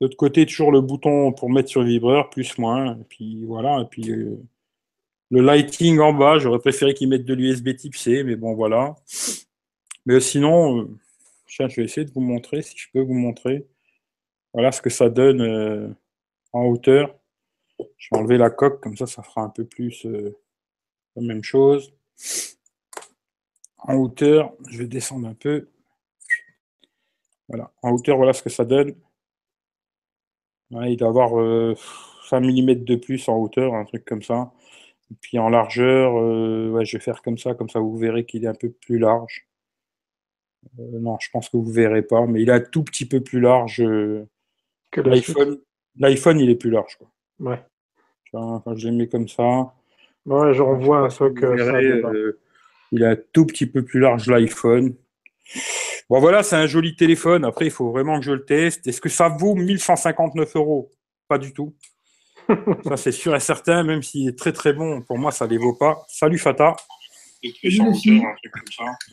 [0.01, 2.99] De l'autre côté, toujours le bouton pour mettre sur le vibreur, plus, moins.
[2.99, 3.81] Et puis voilà.
[3.81, 4.03] Et puis
[5.31, 8.95] le lighting en bas, j'aurais préféré qu'ils mettent de l'USB type C, mais bon, voilà.
[10.05, 10.89] Mais sinon
[11.47, 13.67] je vais essayer de vous montrer, si je peux vous montrer.
[14.53, 15.89] Voilà ce que ça donne euh,
[16.53, 17.15] en hauteur.
[17.97, 20.37] Je vais enlever la coque, comme ça, ça fera un peu plus euh,
[21.15, 21.93] la même chose.
[23.79, 25.69] En hauteur, je vais descendre un peu.
[27.47, 28.95] Voilà, en hauteur, voilà ce que ça donne.
[30.71, 31.75] il doit avoir 5 euh,
[32.39, 34.51] mm de plus en hauteur, un truc comme ça.
[35.11, 36.13] Et puis en largeur,
[36.85, 39.47] je vais faire comme ça, comme ça vous verrez qu'il est un peu plus large.
[40.79, 43.05] Euh, non, je pense que vous ne verrez pas, mais il est un tout petit
[43.05, 44.27] peu plus large euh,
[44.91, 45.59] que l'iPhone.
[45.97, 46.97] L'iPhone, il est plus large.
[46.97, 47.07] Quoi.
[47.39, 47.63] Ouais.
[48.31, 49.73] quand je l'ai mis comme ça.
[50.25, 51.09] Ouais, je renvoie un.
[51.21, 52.39] Euh,
[52.91, 54.95] il est un tout petit peu plus large l'iPhone.
[56.09, 57.45] Bon, voilà, c'est un joli téléphone.
[57.45, 58.87] Après, il faut vraiment que je le teste.
[58.87, 60.91] Est-ce que ça vaut 1159 euros?
[61.27, 61.75] Pas du tout.
[62.85, 65.01] ça, c'est sûr et certain, même s'il est très très bon.
[65.01, 66.03] Pour moi, ça ne les vaut pas.
[66.07, 66.75] Salut Fata.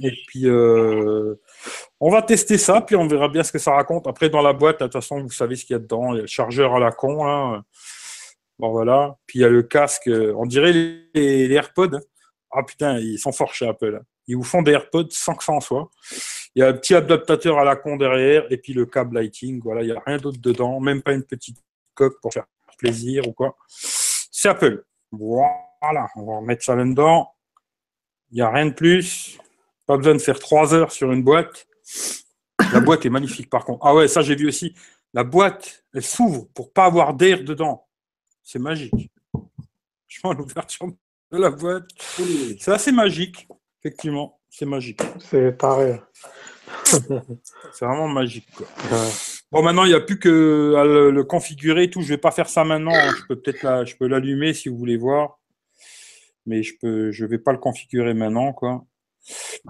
[0.01, 1.35] Et puis, euh,
[2.01, 4.07] on va tester ça, puis on verra bien ce que ça raconte.
[4.07, 6.13] Après, dans la boîte, de toute façon, vous savez ce qu'il y a dedans.
[6.13, 7.63] Il y a le chargeur à la con.
[8.59, 9.17] Bon, voilà.
[9.27, 10.09] Puis il y a le casque.
[10.09, 12.01] On dirait les, AirPods.
[12.51, 14.01] Ah putain, ils sont forts chez Apple.
[14.27, 15.91] Ils vous font des AirPods sans que ça en soit.
[16.55, 19.61] Il y a un petit adaptateur à la con derrière et puis le câble lighting.
[19.63, 20.79] Voilà, il n'y a rien d'autre dedans.
[20.81, 21.59] Même pas une petite
[21.95, 22.45] coque pour faire
[22.79, 23.57] plaisir ou quoi.
[23.69, 24.85] C'est Apple.
[25.11, 27.33] Voilà, on va remettre ça là-dedans.
[28.33, 29.39] Il n'y a rien de plus.
[29.87, 31.67] Pas besoin de faire trois heures sur une boîte.
[32.73, 33.85] La boîte est magnifique par contre.
[33.85, 34.75] Ah ouais, ça j'ai vu aussi.
[35.13, 37.87] La boîte, elle s'ouvre pour pas avoir d'air dedans.
[38.43, 39.11] C'est magique.
[40.09, 40.87] Je vois l'ouverture
[41.31, 41.85] de la boîte.
[42.59, 43.47] C'est assez magique,
[43.81, 44.41] effectivement.
[44.49, 45.03] C'est magique.
[45.19, 46.01] C'est pareil.
[46.85, 48.49] C'est vraiment magique.
[49.51, 52.01] Bon, maintenant, il n'y a plus que à le, configurer tout.
[52.01, 52.93] Je ne vais pas faire ça maintenant.
[52.93, 55.39] Je peux peut-être je peux l'allumer si vous voulez voir
[56.47, 58.85] mais je peux, je vais pas le configurer maintenant, quoi.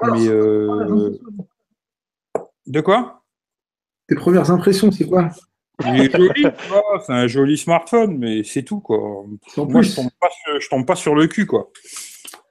[0.02, 1.18] mais euh,
[2.66, 3.24] de quoi?
[4.08, 5.30] Tes premières impressions, c'est quoi?
[5.85, 6.46] Il est joli,
[7.06, 8.98] c'est un joli smartphone, mais c'est tout, quoi.
[9.56, 11.70] Moi, je tombe, pas sur, tombe pas sur le cul, quoi.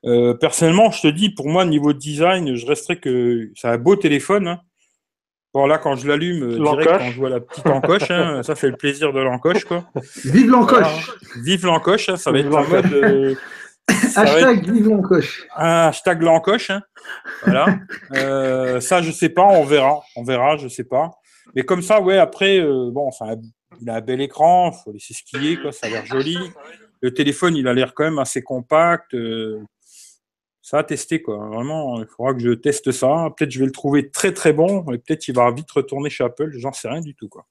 [0.05, 3.95] Euh, personnellement, je te dis, pour moi, niveau design, je resterais que c'est un beau
[3.95, 4.47] téléphone.
[4.47, 4.61] Hein.
[5.53, 8.69] Bon, là, quand je l'allume, direct, quand je vois la petite encoche, hein, ça fait
[8.69, 9.85] le plaisir de l'encoche, quoi.
[10.25, 11.11] Vive l'encoche
[11.43, 12.93] Vive l'encoche, hein, ça va être en mode...
[12.93, 13.35] Euh,
[14.15, 15.47] hashtag l'encoche.
[15.55, 16.71] Hashtag l'encoche,
[17.43, 17.79] voilà.
[18.81, 20.01] ça, je sais pas, on verra.
[20.15, 21.11] On verra, je sais pas.
[21.55, 23.35] Mais comme ça, ouais, après, euh, bon, enfin,
[23.81, 26.37] il a un bel écran, il faut laisser skier, quoi, ça a l'air joli.
[27.01, 29.13] Le téléphone, il a l'air quand même assez compact.
[29.13, 29.59] Euh,
[30.61, 31.37] ça a testé, quoi.
[31.47, 33.29] Vraiment, il faudra que je teste ça.
[33.35, 36.23] Peut-être je vais le trouver très très bon, et peut-être il va vite retourner chez
[36.23, 37.45] Apple, j'en sais rien du tout, quoi.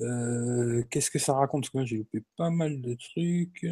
[0.00, 1.70] Euh, qu'est-ce que ça raconte?
[1.84, 3.66] J'ai loupé pas mal de trucs.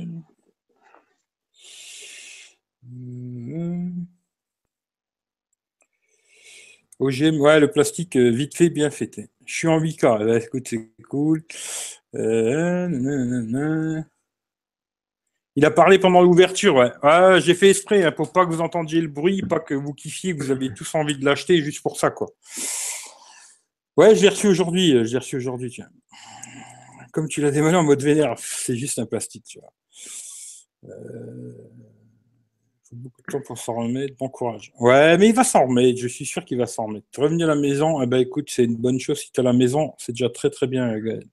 [6.99, 9.29] OGM, ouais, le plastique euh, vite fait, bien fêté.
[9.45, 11.45] Je suis en 8K, là, écoute, c'est cool.
[12.15, 14.01] Euh,
[15.57, 16.93] il a parlé pendant l'ouverture.
[17.03, 19.93] Ah, j'ai fait esprit hein, pour pas que vous entendiez le bruit, pas que vous
[19.93, 22.29] kiffiez, que vous avez tous envie de l'acheter, juste pour ça, quoi.
[23.97, 25.89] Ouais, je l'ai reçu aujourd'hui, euh, je l'ai reçu aujourd'hui, tiens.
[27.13, 29.73] Comme tu l'as dévoilé en mode vénère, c'est juste un plastique, tu vois.
[30.89, 31.53] Euh
[32.89, 34.15] faut beaucoup de temps pour s'en remettre.
[34.19, 34.73] Bon courage.
[34.79, 35.99] Ouais, mais il va s'en remettre.
[35.99, 37.07] Je suis sûr qu'il va s'en remettre.
[37.19, 39.19] Revenir à la maison, eh ben, écoute, c'est une bonne chose.
[39.19, 41.25] Si tu es à la maison, c'est déjà très très bien, Gaël.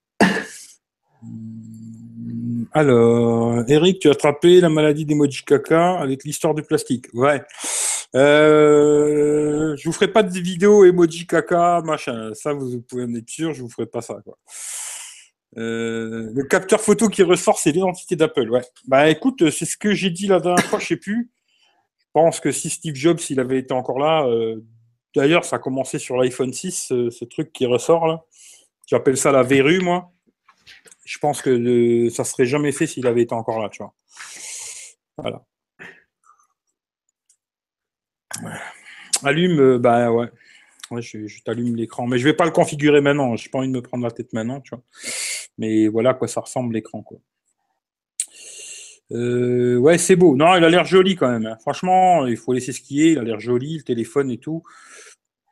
[1.21, 7.05] Hmm, alors, Eric, tu as attrapé la maladie d'emoji caca avec l'histoire du plastique.
[7.13, 7.41] Ouais.
[8.15, 12.33] Euh, je vous ferai pas de vidéo emoji caca, machin.
[12.33, 14.17] Ça, vous pouvez en être sûr, je vous ferai pas ça.
[15.57, 18.49] Euh, le capteur photo qui ressort, c'est l'identité d'Apple.
[18.49, 18.63] Ouais.
[18.87, 21.31] Bah écoute, c'est ce que j'ai dit la dernière fois, je sais plus
[22.13, 24.61] pense que si Steve Jobs, il avait été encore là, euh,
[25.15, 28.23] d'ailleurs, ça a commencé sur l'iPhone 6, ce, truc qui ressort là.
[28.87, 30.11] J'appelle ça la verrue, moi.
[31.05, 33.93] Je pense que ça serait jamais fait s'il avait été encore là, tu vois.
[35.17, 35.43] Voilà.
[39.23, 40.29] Allume, euh, bah ouais.
[40.99, 42.07] je, t'allume l'écran.
[42.07, 43.35] Mais je vais pas le configurer maintenant.
[43.35, 44.83] Je n'ai pas envie de me prendre la tête maintenant, tu vois.
[45.57, 47.19] Mais voilà quoi ça ressemble l'écran, quoi.
[49.11, 50.35] Euh, ouais, c'est beau.
[50.35, 51.45] Non, il a l'air joli quand même.
[51.45, 51.57] Hein.
[51.61, 53.11] Franchement, il faut laisser skier.
[53.11, 54.63] Il a l'air joli, le téléphone et tout.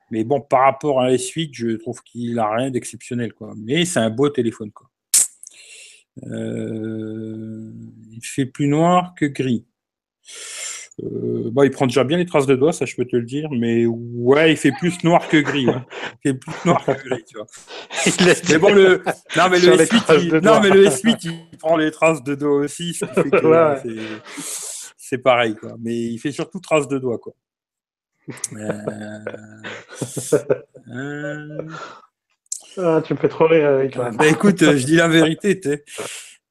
[0.09, 3.33] Mais bon, par rapport à la suite, je trouve qu'il a rien d'exceptionnel.
[3.33, 3.53] Quoi.
[3.57, 4.71] Mais c'est un beau téléphone.
[4.71, 4.89] Quoi.
[6.23, 7.71] Euh,
[8.11, 9.65] il fait plus noir que gris.
[11.03, 13.23] Euh, bah, il prend déjà bien les traces de doigts, ça je peux te le
[13.23, 15.69] dire, mais ouais, il fait plus noir que gris.
[15.69, 15.85] Hein.
[16.23, 17.47] Il fait plus noir que gris, tu vois.
[18.49, 19.03] mais bon, le,
[19.35, 20.35] non, mais le S8, il...
[20.37, 21.17] non, mais le S8,
[21.51, 23.81] il prend les traces de doigts aussi, ce qui fait que
[24.97, 25.75] c'est pareil, quoi.
[25.79, 27.33] Mais il fait surtout traces de doigts, quoi.
[28.53, 29.19] Euh...
[30.93, 31.67] Euh...
[32.77, 35.69] Ah, tu me fais trop rire avec bah, écoute, je dis la vérité, tu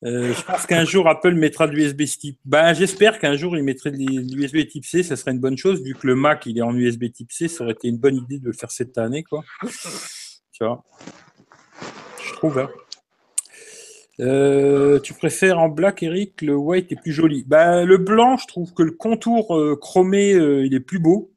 [0.03, 2.39] euh, je pense qu'un jour Apple mettra de l'USB type.
[2.45, 5.83] Ben, j'espère qu'un jour il mettrait de l'USB type C, ça serait une bonne chose
[5.83, 8.17] vu que le Mac il est en USB type C, ça aurait été une bonne
[8.17, 9.45] idée de le faire cette année quoi.
[10.53, 10.85] Tu vois.
[12.27, 12.59] Je trouve.
[12.59, 12.69] Hein.
[14.21, 16.43] Euh, tu préfères en black, Eric?
[16.43, 17.45] Le white est plus joli.
[17.47, 21.33] Ben, le blanc, je trouve que le contour euh, chromé, il est plus beau.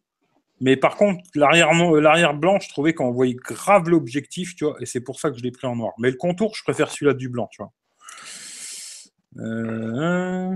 [0.63, 5.01] Mais par contre, l'arrière, blanc, je trouvais qu'on voyait grave l'objectif, tu vois, et c'est
[5.01, 5.91] pour ça que je l'ai pris en noir.
[5.99, 7.73] Mais le contour, je préfère celui-là du blanc, tu vois.
[9.37, 10.55] Euh,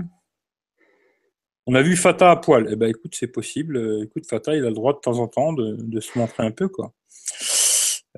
[1.66, 2.66] on a vu Fata à poil.
[2.70, 3.76] Eh ben, écoute, c'est possible.
[3.76, 6.50] Euh, écoute, Fata, il a le droit de temps en temps de, se montrer un
[6.50, 6.94] peu, quoi.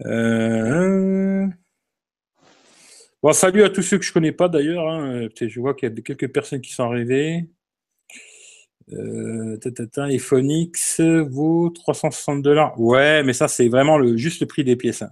[0.06, 1.46] Euh,
[3.20, 4.88] bon, salut à tous ceux que je connais pas d'ailleurs.
[4.88, 5.28] Hein.
[5.36, 7.50] Je vois qu'il y a quelques personnes qui sont arrivées.
[8.92, 9.58] Euh,
[9.96, 12.80] iPhone X vaut 360 dollars.
[12.80, 15.02] Ouais, mais ça, c'est vraiment le, juste le prix des pièces.
[15.02, 15.10] Hein.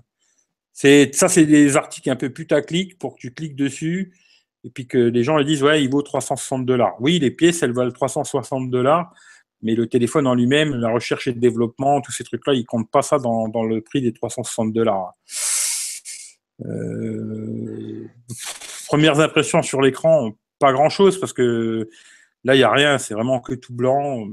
[0.72, 4.12] C'est, ça, c'est des articles un peu putaclic pour que tu cliques dessus
[4.64, 6.96] et puis que les gens ils disent ouais il vaut 360 dollars.
[7.00, 9.12] Oui, les pièces elles valent 360 dollars,
[9.62, 12.90] mais le téléphone en lui-même, la recherche et le développement, tous ces trucs-là, ils comptent
[12.90, 15.14] pas ça dans, le prix des 360 dollars.
[16.64, 18.08] Euh,
[18.88, 21.88] premières impressions sur l'écran, pas grand-chose parce que
[22.44, 24.26] là il y a rien, c'est vraiment que tout blanc.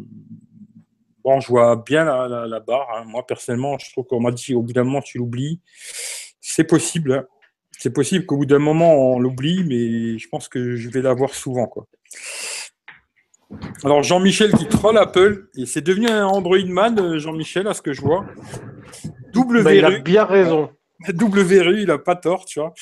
[1.23, 2.87] Bon, je vois bien la, la, barre.
[2.95, 3.05] Hein.
[3.05, 5.59] Moi personnellement, je trouve qu'on m'a dit au bout d'un moment tu l'oublies.
[6.39, 7.13] C'est possible.
[7.13, 7.25] Hein
[7.77, 11.33] c'est possible qu'au bout d'un moment, on l'oublie, mais je pense que je vais l'avoir
[11.33, 11.67] souvent.
[11.67, 11.87] Quoi.
[13.83, 17.81] Alors, Jean-Michel qui troll Apple, et c'est devenu un Android man, euh, Jean-Michel, à ce
[17.81, 18.25] que je vois.
[19.33, 20.69] Double bah, Il a bien raison.
[21.13, 22.73] Double verrue, il n'a pas tort, tu vois.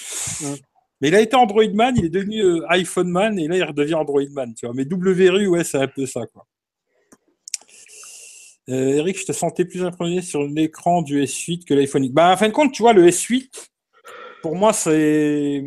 [1.01, 3.63] Mais il a été Android man, il est devenu euh, iPhone man, et là, il
[3.63, 4.73] redevient Android man, tu vois.
[4.75, 6.45] Mais double verrue, ouais, c'est un peu ça, quoi.
[8.69, 12.13] Euh, Eric, je te sentais plus impressionné sur l'écran du S8 que l'iPhone X.
[12.13, 13.49] Bah, en fin de compte, tu vois, le S8,
[14.43, 15.65] pour moi, c'est.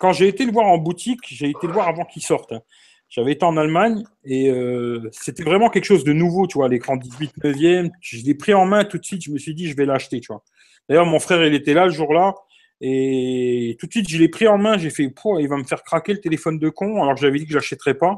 [0.00, 2.50] Quand j'ai été le voir en boutique, j'ai été le voir avant qu'il sorte.
[2.52, 2.62] hein.
[3.08, 6.96] J'avais été en Allemagne et euh, c'était vraiment quelque chose de nouveau, tu vois, l'écran
[6.96, 7.90] 18 neuvième.
[8.00, 10.20] Je l'ai pris en main tout de suite, je me suis dit, je vais l'acheter,
[10.20, 10.42] tu vois.
[10.88, 12.34] D'ailleurs, mon frère, il était là le jour-là
[12.80, 15.84] et tout de suite, je l'ai pris en main, j'ai fait, il va me faire
[15.84, 18.16] craquer le téléphone de con, alors que j'avais dit que je l'achèterais pas.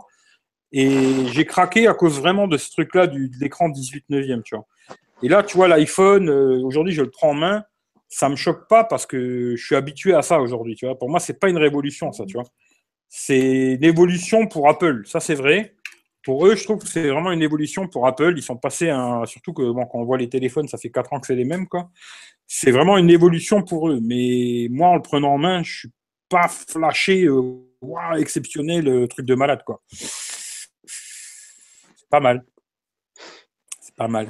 [0.73, 4.67] Et j'ai craqué à cause vraiment de ce truc-là, de l'écran 18 neuvième, tu vois.
[5.23, 7.65] Et là, tu vois, l'iPhone, euh, aujourd'hui, je le prends en main,
[8.09, 10.99] ça me choque pas parce que je suis habitué à ça aujourd'hui, tu vois.
[10.99, 12.47] Pour moi, c'est pas une révolution, ça, tu vois.
[13.09, 15.75] C'est une évolution pour Apple, ça c'est vrai.
[16.25, 18.35] Pour eux, je trouve que c'est vraiment une évolution pour Apple.
[18.37, 19.25] Ils sont passés un...
[19.27, 21.69] surtout que quand on voit les téléphones, ça fait 4 ans que c'est les mêmes,
[21.69, 21.91] quoi.
[22.49, 24.01] C'est vraiment une évolution pour eux.
[24.03, 25.93] Mais moi, en le prenant en main, je suis
[26.29, 27.61] pas flashé, euh,
[28.19, 29.83] exceptionnel, euh, truc de malade, quoi.
[29.93, 30.69] C'est
[32.11, 32.45] pas mal.
[33.81, 34.27] C'est pas mal.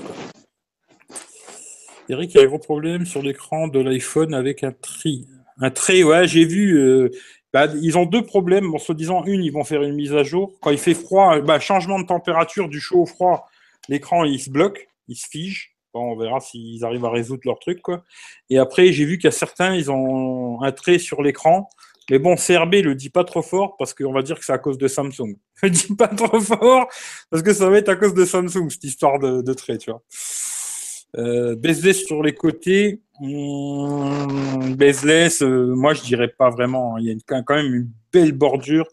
[2.08, 5.26] Eric, il y a un gros problème sur l'écran de l'iPhone avec un tri.
[5.60, 6.78] Un trait, ouais, j'ai vu.
[6.78, 7.10] euh,
[7.52, 8.74] bah, ils ont deux problèmes.
[8.74, 10.52] En se disant, une, ils vont faire une mise à jour.
[10.60, 13.48] Quand il fait froid, bah, changement de température du chaud au froid,
[13.88, 15.72] l'écran il se bloque, il se fige.
[15.92, 17.80] Bon, on verra s'ils arrivent à résoudre leur truc.
[18.50, 21.68] Et après, j'ai vu qu'il y a certains, ils ont un trait sur l'écran.
[22.10, 24.58] Mais bon, CRB le dit pas trop fort parce qu'on va dire que c'est à
[24.58, 25.34] cause de Samsung.
[25.62, 26.86] Le dit pas trop fort
[27.30, 30.02] parce que ça va être à cause de Samsung, cette histoire de trait, tu vois.
[31.18, 33.00] Euh, bezeless sur les côtés,
[34.76, 36.98] bezeless, euh, moi je dirais pas vraiment.
[36.98, 38.86] Il y a quand même une belle bordure.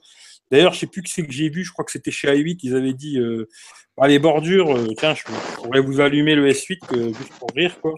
[0.49, 2.59] D'ailleurs, je sais plus qui c'est que j'ai vu, je crois que c'était chez i8,
[2.63, 3.49] ils avaient dit euh,
[3.97, 5.24] ah, les bordures, euh, tiens, je,
[5.55, 7.95] pourrais vous allumer le S8 que- juste pour rire, quoi.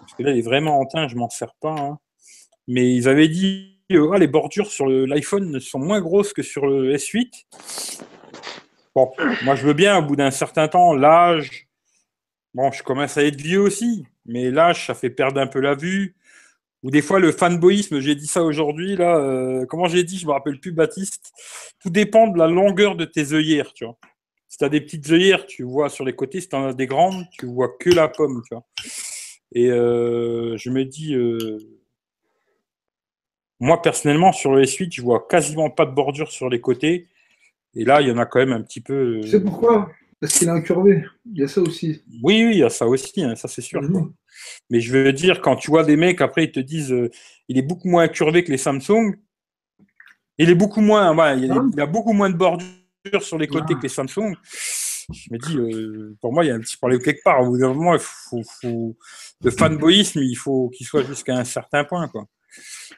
[0.00, 1.74] Parce que là, il est vraiment en teint, je m'en sers pas.
[1.78, 1.98] hein.
[2.66, 6.66] Mais ils avaient dit euh, ah, les bordures sur l'iPhone sont moins grosses que sur
[6.66, 7.46] le S8.
[8.94, 9.10] Bon,
[9.44, 11.67] moi je veux bien, au bout d'un certain temps, l'âge,
[12.58, 15.76] Bon, je commence à être vieux aussi, mais l'âge, ça fait perdre un peu la
[15.76, 16.16] vue.
[16.82, 20.26] Ou des fois, le fanboyisme, j'ai dit ça aujourd'hui, là, euh, comment j'ai dit, je
[20.26, 21.30] me rappelle plus, Baptiste?
[21.80, 23.96] Tout dépend de la longueur de tes œillères, tu vois.
[24.48, 26.72] Si tu as des petites œillères, tu vois sur les côtés, si tu en as
[26.72, 28.66] des grandes, tu vois que la pomme, tu vois.
[29.52, 31.58] Et euh, je me dis, euh,
[33.60, 37.06] moi, personnellement, sur le S8, je vois quasiment pas de bordure sur les côtés.
[37.76, 39.22] Et là, il y en a quand même un petit peu.
[39.22, 39.92] Sais pourquoi?
[40.20, 41.04] Parce qu'il est incurvé.
[41.32, 42.02] Il y a ça aussi.
[42.22, 43.80] Oui, oui, il y a ça aussi, hein, ça c'est sûr.
[43.80, 44.00] quoi.
[44.00, 44.12] Mhm.
[44.70, 47.10] Mais je veux dire, quand tu vois des mecs, après, ils te disent euh,
[47.48, 49.14] il est beaucoup moins curvé que les Samsung.
[50.38, 51.64] Il est beaucoup moins, ouais, il, y a, Ah.
[51.72, 52.66] il y a beaucoup moins de bordure
[53.22, 53.78] sur les côtés Ah.
[53.78, 54.34] que les Samsung.
[55.12, 57.40] Je me dis, euh, pour moi, il y a un petit problème quelque part.
[57.42, 58.96] Au bout d'un moment, il faut, faut-
[59.42, 62.26] le fanboyisme, il faut qu'il soit jusqu'à un certain point, quoi.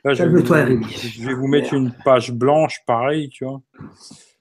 [0.05, 0.99] Là, je, vais vous- Calme-toi, Eric.
[0.99, 3.63] je vais vous mettre une page blanche, pareil, tu vois.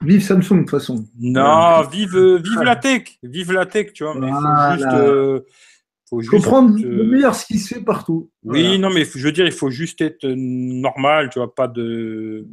[0.02, 1.04] Vive Samsung, de toute façon.
[1.18, 4.14] Non, vive, euh, vive la tech, vive la tech, tu vois.
[4.14, 4.76] Mais il faut Voilà.
[4.76, 5.40] juste, euh,
[6.08, 8.30] faut Il faut juste, prendre euh, le meilleur ce qui se fait partout.
[8.42, 8.78] Oui, Voilà.
[8.78, 12.46] non, mais je veux dire, il faut juste être euh, normal, tu vois, pas de,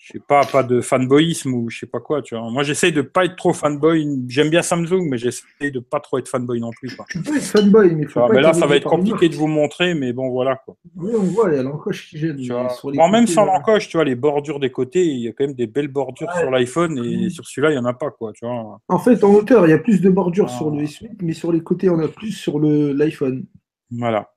[0.00, 2.48] je sais pas, pas de fanboyisme ou je sais pas quoi, tu vois.
[2.50, 4.06] Moi, j'essaye de pas être trop fanboy.
[4.28, 7.04] J'aime bien Samsung, mais j'essaye de pas trop être fanboy non plus, quoi.
[7.10, 9.48] Tu peux être fanboy, mais, faut pas mais là, ça va être compliqué de vous
[9.48, 10.76] montrer, mais bon, voilà, quoi.
[10.96, 12.38] Oui, on voit, il y a l'encoche qui gêne.
[12.38, 15.32] Sur les Bon, même sans l'encoche, tu vois, les bordures des côtés, il y a
[15.32, 16.40] quand même des belles bordures Ouais.
[16.40, 17.30] sur l'iPhone et Mhm.
[17.30, 18.80] sur celui-là, il y en a pas, quoi, tu vois.
[18.88, 20.56] En fait, en hauteur, il y a plus de bordures Ah.
[20.56, 23.44] sur le S8, mais sur les côtés, on a plus sur le- l'iPhone.
[23.90, 24.30] Voilà.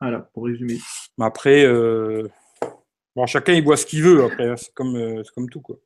[0.00, 0.78] Voilà, pour résumer.
[1.16, 2.28] Mais après, euh,
[3.16, 4.24] bon, chacun il voit ce qu'il veut.
[4.24, 5.76] Après, hein, c'est comme, euh, comme tout quoi.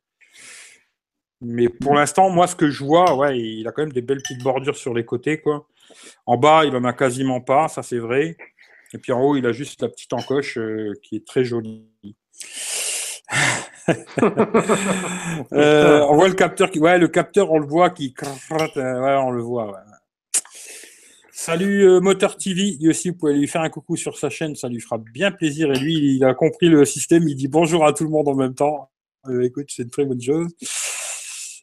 [1.40, 4.22] Mais pour l'instant, moi, ce que je vois, ouais, il a quand même des belles
[4.22, 5.68] petites bordures sur les côtés, quoi.
[6.24, 8.36] En bas, il en a quasiment pas, ça c'est vrai.
[8.94, 11.86] Et puis en haut, il a juste la petite encoche euh, qui est très jolie.
[15.52, 18.12] Euh, on voit le capteur qui, ouais, le capteur, on le voit qui,
[18.50, 19.70] ouais, on le voit.
[19.70, 19.95] ouais.
[21.38, 24.54] Salut euh, Moteur TV, lui aussi vous pouvez lui faire un coucou sur sa chaîne,
[24.56, 25.70] ça lui fera bien plaisir.
[25.70, 28.34] Et lui, il a compris le système, il dit bonjour à tout le monde en
[28.34, 28.88] même temps.
[29.28, 30.46] Euh, écoute, c'est une très bonne chose.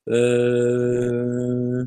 [0.09, 1.83] Euh,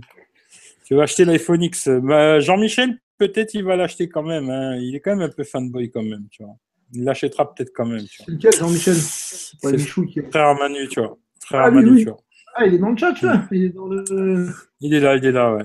[0.84, 1.88] Tu vas acheter l'iPhone X.
[1.88, 4.50] Bah, Jean-Michel, peut-être il va l'acheter quand même.
[4.50, 4.74] hein.
[4.78, 6.56] Il est quand même un peu fanboy quand même, tu vois.
[6.92, 8.04] Il l'achètera peut-être quand même.
[8.10, 8.94] C'est lequel, Jean-Michel?
[8.96, 11.16] C'est qui- frère Manu, tu vois.
[11.40, 11.98] Frère Ah Manu, oui.
[12.00, 12.18] tu vois.
[12.56, 14.48] Ah, il est dans le chat, là Il est dans le.
[14.80, 15.62] Il est là, il est là, ouais.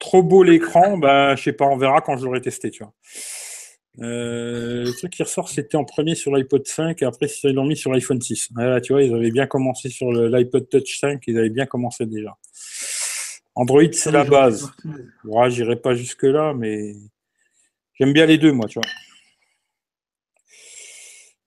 [0.00, 2.92] Trop beau l'écran, bah, je sais pas, on verra quand je l'aurai testé, tu vois.
[3.98, 7.66] Euh, le truc qui ressort, c'était en premier sur l'iPod 5 et après ils l'ont
[7.66, 8.48] mis sur l'iPhone 6.
[8.54, 12.06] Voilà, tu vois, ils avaient bien commencé sur l'iPod Touch 5, ils avaient bien commencé
[12.06, 12.36] déjà.
[13.54, 14.72] Android, c'est la base.
[15.24, 16.94] Ouais, j'irai pas jusque là, mais
[17.98, 18.88] j'aime bien les deux, moi, tu vois.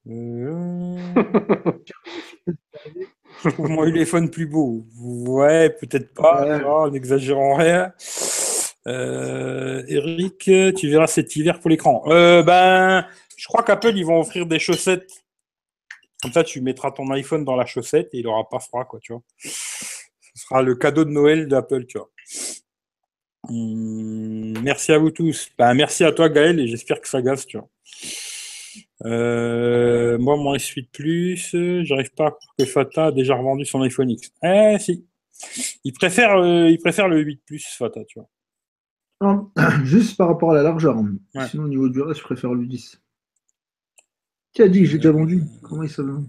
[0.10, 0.98] Euh...
[3.44, 4.86] Je trouve mon téléphone plus beau.
[5.00, 6.46] Ouais, peut-être pas.
[6.46, 6.58] Ouais.
[6.58, 7.94] tu vois, N'exagérons rien.
[8.88, 12.04] Euh, Eric, tu verras cet hiver pour l'écran.
[12.08, 13.06] Euh, ben,
[13.38, 15.10] Je crois qu'Apple, ils vont offrir des chaussettes.
[16.22, 19.00] Comme ça, tu mettras ton iPhone dans la chaussette et il aura pas froid, quoi,
[19.02, 19.22] tu vois.
[19.40, 22.10] Ce sera le cadeau de Noël d'Apple, tu vois.
[23.50, 25.50] Hum, merci à vous tous.
[25.58, 27.70] Bah, merci à toi, Gaël, et j'espère que ça gaze, tu vois.
[29.06, 34.10] Euh, moi, mon S8 Plus, j'arrive pas à que Fata a déjà revendu son iPhone
[34.10, 34.32] X.
[34.44, 35.06] Eh, si.
[35.84, 36.38] Il préfère,
[36.70, 38.30] il préfère le 8 Plus, Fata, tu vois.
[39.24, 39.50] Non,
[39.86, 40.98] Juste par rapport à la largeur.
[40.98, 41.48] Ouais.
[41.50, 43.00] Sinon, au niveau du reste, je préfère le 10.
[44.52, 45.44] Qui a dit que j'ai déjà vendu?
[45.62, 46.24] Comment il s'appelle?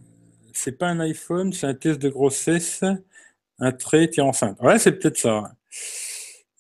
[0.53, 2.85] C'est pas un iPhone, c'est un test de grossesse.
[3.59, 4.61] Un trait, t'es enceinte.
[4.61, 5.43] Ouais, c'est peut-être ça.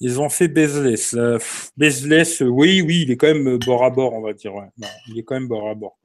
[0.00, 1.14] Ils ont fait Bezeless.
[1.14, 4.20] Euh, pff, Bezeless, euh, oui, oui, il est quand même euh, bord à bord, on
[4.20, 4.56] va dire.
[4.56, 4.66] Ouais.
[5.08, 5.96] Il est quand même bord à bord.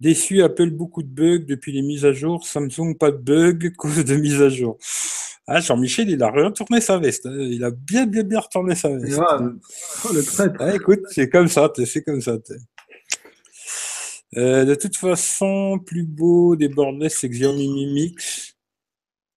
[0.00, 2.46] Déçu, Apple, beaucoup de bugs depuis les mises à jour.
[2.46, 4.76] Samsung, pas de bugs, cause de mise à jour.
[5.46, 7.26] Ah, Jean-Michel, il a retourné sa veste.
[7.26, 7.34] hein.
[7.36, 9.20] Il a bien, bien, bien retourné sa veste.
[9.20, 9.38] Ah,
[10.04, 10.58] oh, le traître.
[10.60, 12.32] Ouais, écoute, c'est comme ça, c'est comme ça.
[14.36, 18.54] Euh, de toute façon, plus beau des borderless, c'est Xiaomi Mi Mix.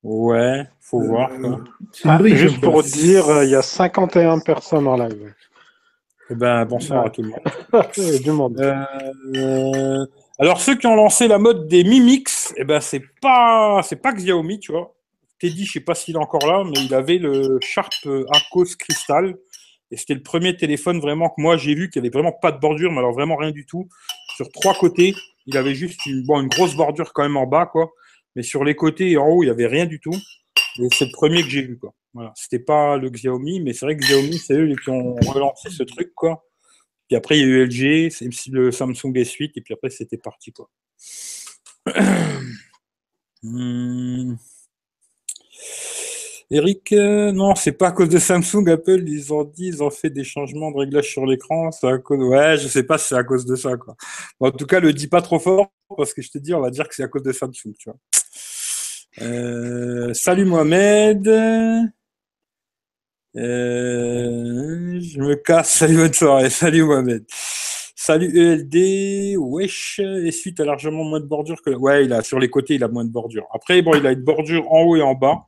[0.01, 1.29] Ouais, faut voir.
[1.29, 1.59] Quoi.
[1.91, 5.33] C'est une Ah, juste pour dire, euh, il y a 51 personnes en live.
[6.29, 8.55] Eh ben, bonsoir à tout le monde.
[8.55, 9.39] Du.
[9.39, 10.05] Euh,
[10.39, 13.95] alors, ceux qui ont lancé la mode des Mi Mix, eh ben, c'est pas, c'est
[13.97, 14.93] pas Xiaomi, tu vois.
[15.39, 18.75] Teddy, je sais pas s'il est encore là, mais il avait le Sharp euh, Aquos
[18.77, 19.35] Crystal.
[19.89, 22.59] Et c'était le premier téléphone vraiment que moi j'ai vu qui avait vraiment pas de
[22.59, 23.87] bordure, mais alors vraiment rien du tout.
[24.35, 25.15] Sur trois côtés,
[25.45, 27.91] il avait juste une, grosse bordure quand même en bas, quoi.
[28.35, 30.15] Mais sur les côtés et en haut, il y avait rien du tout.
[30.79, 31.93] Et c'est le premier que j'ai vu, quoi.
[32.13, 32.33] Voilà.
[32.35, 35.83] C'était pas le Xiaomi, mais c'est vrai que Xiaomi, c'est eux qui ont relancé ce
[35.83, 36.43] truc, quoi.
[37.07, 38.11] Puis après, il y a eu LG,
[38.51, 40.69] le Samsung S8, et puis après, c'était parti, quoi.
[43.43, 44.33] Hmm.
[46.49, 49.89] Eric, euh, non, c'est pas à cause de Samsung, Apple, ils ont dit, ils ont
[49.89, 53.09] fait des changements de réglage sur l'écran, c'est à cause, ouais, je sais pas si
[53.09, 53.71] c'est à cause de ça,
[54.39, 56.69] en tout cas, le dis pas trop fort, parce que je te dis, on va
[56.69, 57.73] dire que c'est à cause de Samsung.
[59.21, 61.27] Euh, salut Mohamed.
[61.27, 61.83] Euh,
[63.35, 67.25] je me casse, salut, bonne soirée, salut Mohamed.
[68.07, 71.71] Salut ELD, wesh, et suite a largement moins de bordure que.
[71.71, 73.45] Ouais, il a sur les côtés, il a moins de bordure.
[73.53, 75.43] Après, bon, il a une bordure en haut et en bas.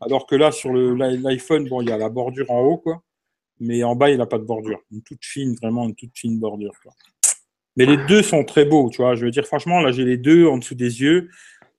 [0.00, 3.02] Alors que là, sur l'iPhone, bon, il y a la bordure en haut, quoi.
[3.58, 4.78] Mais en bas, il n'a pas de bordure.
[4.92, 6.74] Une toute fine, vraiment une toute fine bordure.
[6.80, 6.92] Quoi.
[7.74, 9.16] Mais les deux sont très beaux, tu vois.
[9.16, 11.28] Je veux dire, franchement, là, j'ai les deux en dessous des yeux.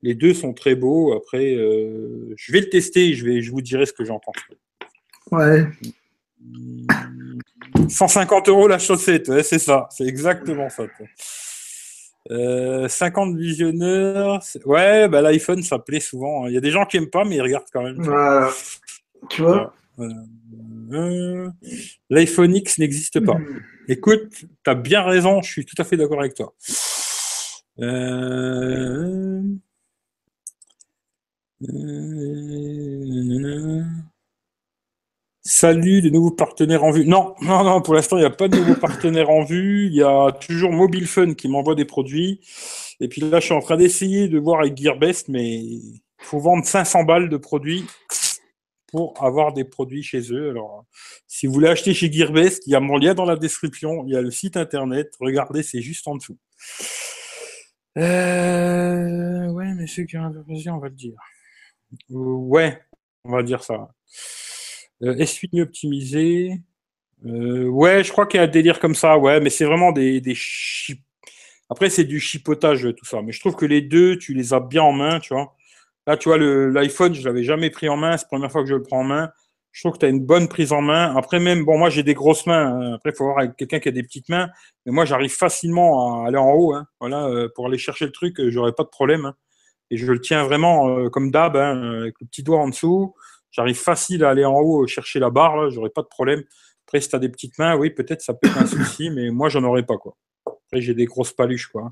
[0.02, 1.14] Les deux sont très beaux.
[1.14, 4.18] Après, euh, je vais le tester et je, vais, je vous dirai ce que j'en
[4.18, 4.36] pense.
[5.30, 5.64] Ouais.
[7.88, 10.84] 150 euros la chaussette, ouais, c'est ça, c'est exactement ça.
[10.88, 11.06] quoi.
[12.30, 16.44] Euh, 50 visionneurs, ouais, bah, l'iPhone ça plaît souvent.
[16.44, 16.48] hein.
[16.48, 17.96] Il y a des gens qui aiment pas, mais ils regardent quand même.
[18.00, 18.50] Voilà.
[19.28, 21.48] Tu vois Euh,
[22.10, 23.36] L'iPhone X n'existe pas.
[23.88, 26.54] Écoute, tu as bien raison, je suis tout à fait d'accord avec toi.
[27.80, 29.42] Euh...
[35.54, 37.04] Salut, de nouveaux partenaires en vue.
[37.04, 39.86] Non, non, non, pour l'instant, il n'y a pas de nouveaux partenaires en vue.
[39.86, 42.40] Il y a toujours Mobile Fun qui m'envoie des produits.
[43.00, 46.38] Et puis là, je suis en train d'essayer de voir avec Gearbest, mais il faut
[46.38, 47.84] vendre 500 balles de produits
[48.90, 50.48] pour avoir des produits chez eux.
[50.48, 50.86] Alors,
[51.28, 54.14] si vous voulez acheter chez Gearbest, il y a mon lien dans la description, il
[54.14, 55.12] y a le site internet.
[55.20, 56.38] Regardez, c'est juste en dessous.
[57.98, 61.18] Euh, ouais, mais ceux qui ont vas-y, on va le dire.
[62.08, 62.80] Ouais,
[63.24, 63.90] on va dire ça.
[65.04, 66.60] Euh, S8 mieux optimisé.
[67.26, 69.92] Euh, ouais, je crois qu'il y a un délire comme ça, ouais, mais c'est vraiment
[69.92, 70.20] des,
[71.70, 73.22] Après, c'est du chipotage, tout ça.
[73.22, 75.54] Mais je trouve que les deux, tu les as bien en main, tu vois.
[76.06, 78.16] Là, tu vois, l'iPhone, je l'avais jamais pris en main.
[78.16, 79.30] C'est la première fois que je le prends en main.
[79.72, 81.14] Je trouve que tu as une bonne prise en main.
[81.16, 82.66] Après, même, bon, moi, j'ai des grosses mains.
[82.74, 82.94] hein.
[82.94, 84.50] Après, il faut voir avec quelqu'un qui a des petites mains.
[84.84, 86.74] Mais moi, j'arrive facilement à aller en haut.
[86.74, 86.86] hein.
[87.00, 89.24] Voilà, euh, pour aller chercher le truc, euh, j'aurais pas de problème.
[89.26, 89.34] hein.
[89.90, 93.14] Et je le tiens vraiment comme d'hab, avec le petit doigt en dessous.
[93.52, 95.56] J'arrive facile à aller en haut euh, chercher la barre.
[95.56, 96.42] Là, j'aurais pas de problème.
[96.86, 99.30] Après, si tu as des petites mains, oui, peut-être ça peut être un souci, mais
[99.30, 100.16] moi, j'en aurais pas, quoi.
[100.46, 101.88] Après, j'ai des grosses paluches, quoi.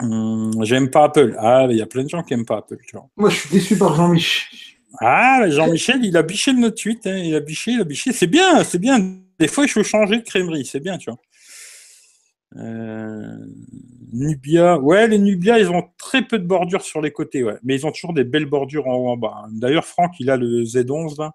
[0.00, 1.36] Hum, J'aime pas Apple.
[1.38, 3.06] Ah, il y a plein de gens qui aiment pas Apple, tu vois.
[3.16, 4.78] Moi, je suis déçu par Jean-Mich.
[5.00, 7.06] Ah, Jean-Michel, il a biché le Note 8.
[7.06, 7.16] hein.
[7.16, 8.12] Il a biché, il a biché.
[8.12, 8.98] C'est bien, c'est bien.
[9.38, 10.64] Des fois, il faut changer de crèmerie.
[10.64, 11.18] C'est bien, tu vois.
[12.56, 13.36] Euh,
[14.12, 14.78] Nubia.
[14.78, 17.56] Ouais, les Nubia, ils ont très peu de bordures sur les côtés, ouais.
[17.62, 19.46] Mais ils ont toujours des belles bordures en haut, en bas.
[19.50, 21.34] D'ailleurs, Franck, il a le Z11, là.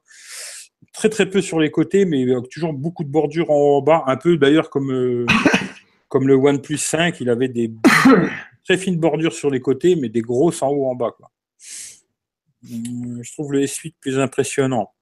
[0.93, 3.82] Très, très peu sur les côtés, mais euh, toujours beaucoup de bordures en haut, en
[3.82, 4.03] bas.
[4.07, 5.26] Un peu, d'ailleurs, comme, euh,
[6.07, 7.72] comme le OnePlus 5, il avait des
[8.63, 11.15] très fines bordures sur les côtés, mais des grosses en haut, en bas,
[12.63, 14.93] Je trouve le S8 plus impressionnant.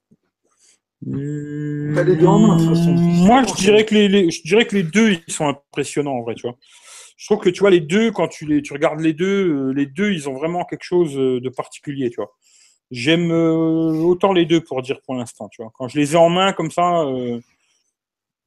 [1.06, 2.92] Les deux en main, de toute façon.
[2.92, 6.36] Moi, je dirais que les, je dirais que les deux, ils sont impressionnants en vrai,
[6.36, 6.58] tu vois.
[7.18, 9.74] Je trouve que tu vois les deux, quand tu les, tu regardes les deux, euh,
[9.74, 12.32] les deux, ils ont vraiment quelque chose euh, de particulier, tu vois.
[12.92, 15.72] J'aime euh, autant les deux pour dire pour l'instant, tu vois.
[15.76, 17.04] Quand je les ai en main comme ça,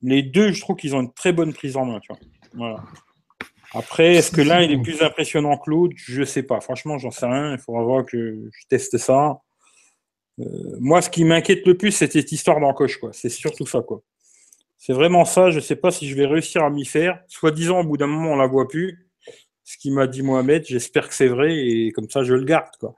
[0.02, 2.20] les deux, je trouve qu'ils ont une très bonne prise en main, tu vois.
[2.54, 2.84] Voilà.
[3.72, 5.94] Après, est-ce que l'un il est plus impressionnant que l'autre?
[5.96, 6.60] Je sais pas.
[6.60, 7.52] Franchement, j'en sais rien.
[7.52, 9.40] Il faudra voir que je teste ça.
[10.38, 13.10] Euh, moi, ce qui m'inquiète le plus, c'est cette histoire d'encoche, quoi.
[13.12, 14.02] C'est surtout ça, quoi.
[14.78, 15.50] C'est vraiment ça.
[15.50, 17.20] Je sais pas si je vais réussir à m'y faire.
[17.28, 19.06] Soi-disant, au bout d'un moment, on la voit plus.
[19.64, 22.74] Ce qui m'a dit Mohamed, j'espère que c'est vrai et comme ça, je le garde,
[22.78, 22.94] quoi.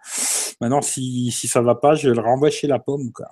[0.61, 3.29] Maintenant, si, si ça va pas, je le renvoie chez la pomme, quoi.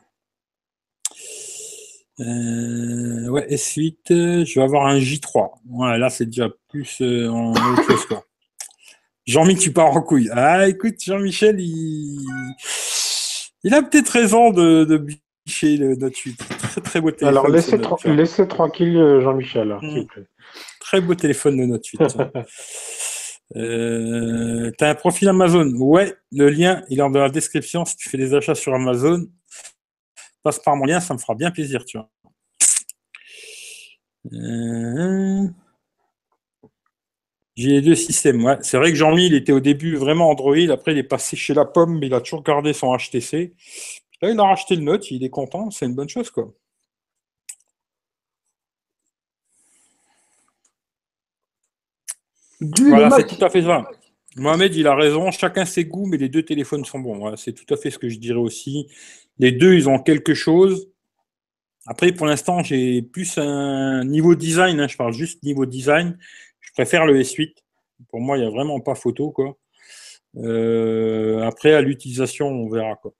[2.18, 5.52] Euh, ouais, S8, euh, je vais avoir un J3.
[5.70, 8.24] Ouais, là, c'est déjà plus en autre chose, quoi.
[9.26, 10.28] Jean-Mi, tu pars en couille.
[10.32, 12.26] Ah, écoute, Jean-Michel, il...
[13.64, 14.96] il a peut-être raison de, de
[15.46, 16.36] bicher le Note 8.
[16.36, 17.28] Très, très beau téléphone.
[17.28, 18.14] Alors, laissez, Note tra- 8.
[18.16, 19.80] laissez tranquille euh, Jean-Michel, Mm.
[19.90, 20.26] s'il vous plaît.
[20.80, 22.08] Très beau téléphone de Note 8.
[22.08, 22.30] ça.
[23.56, 27.84] Euh, T'as un profil Amazon Ouais, le lien, il est dans la description.
[27.84, 29.26] Si tu fais des achats sur Amazon,
[30.44, 32.08] passe par mon lien, ça me fera bien plaisir, tu vois.
[34.32, 35.48] Euh,
[37.60, 38.42] J'ai les deux systèmes.
[38.42, 38.56] Ouais.
[38.62, 40.56] C'est vrai que Jean-Mi, il était au début vraiment Android.
[40.70, 43.52] Après, il est passé chez la pomme, mais il a toujours gardé son HTC.
[44.22, 45.70] Là, il a racheté le Note, il est content.
[45.70, 46.54] C'est une bonne chose, quoi.
[52.60, 53.86] Voilà, c'est tout à fait ça.
[54.36, 55.30] Mohamed, il a raison.
[55.30, 57.18] Chacun ses goûts, mais les deux téléphones sont bons.
[57.18, 58.86] Voilà, c'est tout à fait ce que je dirais aussi.
[59.38, 60.88] Les deux, ils ont quelque chose.
[61.84, 64.80] Après, pour l'instant, j'ai plus un niveau design.
[64.80, 66.16] hein, je parle juste niveau design.
[66.70, 67.52] Je préfère le S8.
[68.08, 69.56] Pour moi, il n'y a vraiment pas photo, quoi.
[70.36, 73.12] Euh, après, à l'utilisation, on verra, quoi.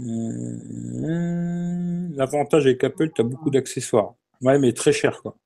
[0.00, 4.14] Euh, L'avantage avec Apple, tu as beaucoup d'accessoires.
[4.42, 5.36] Ouais, mais très cher, quoi.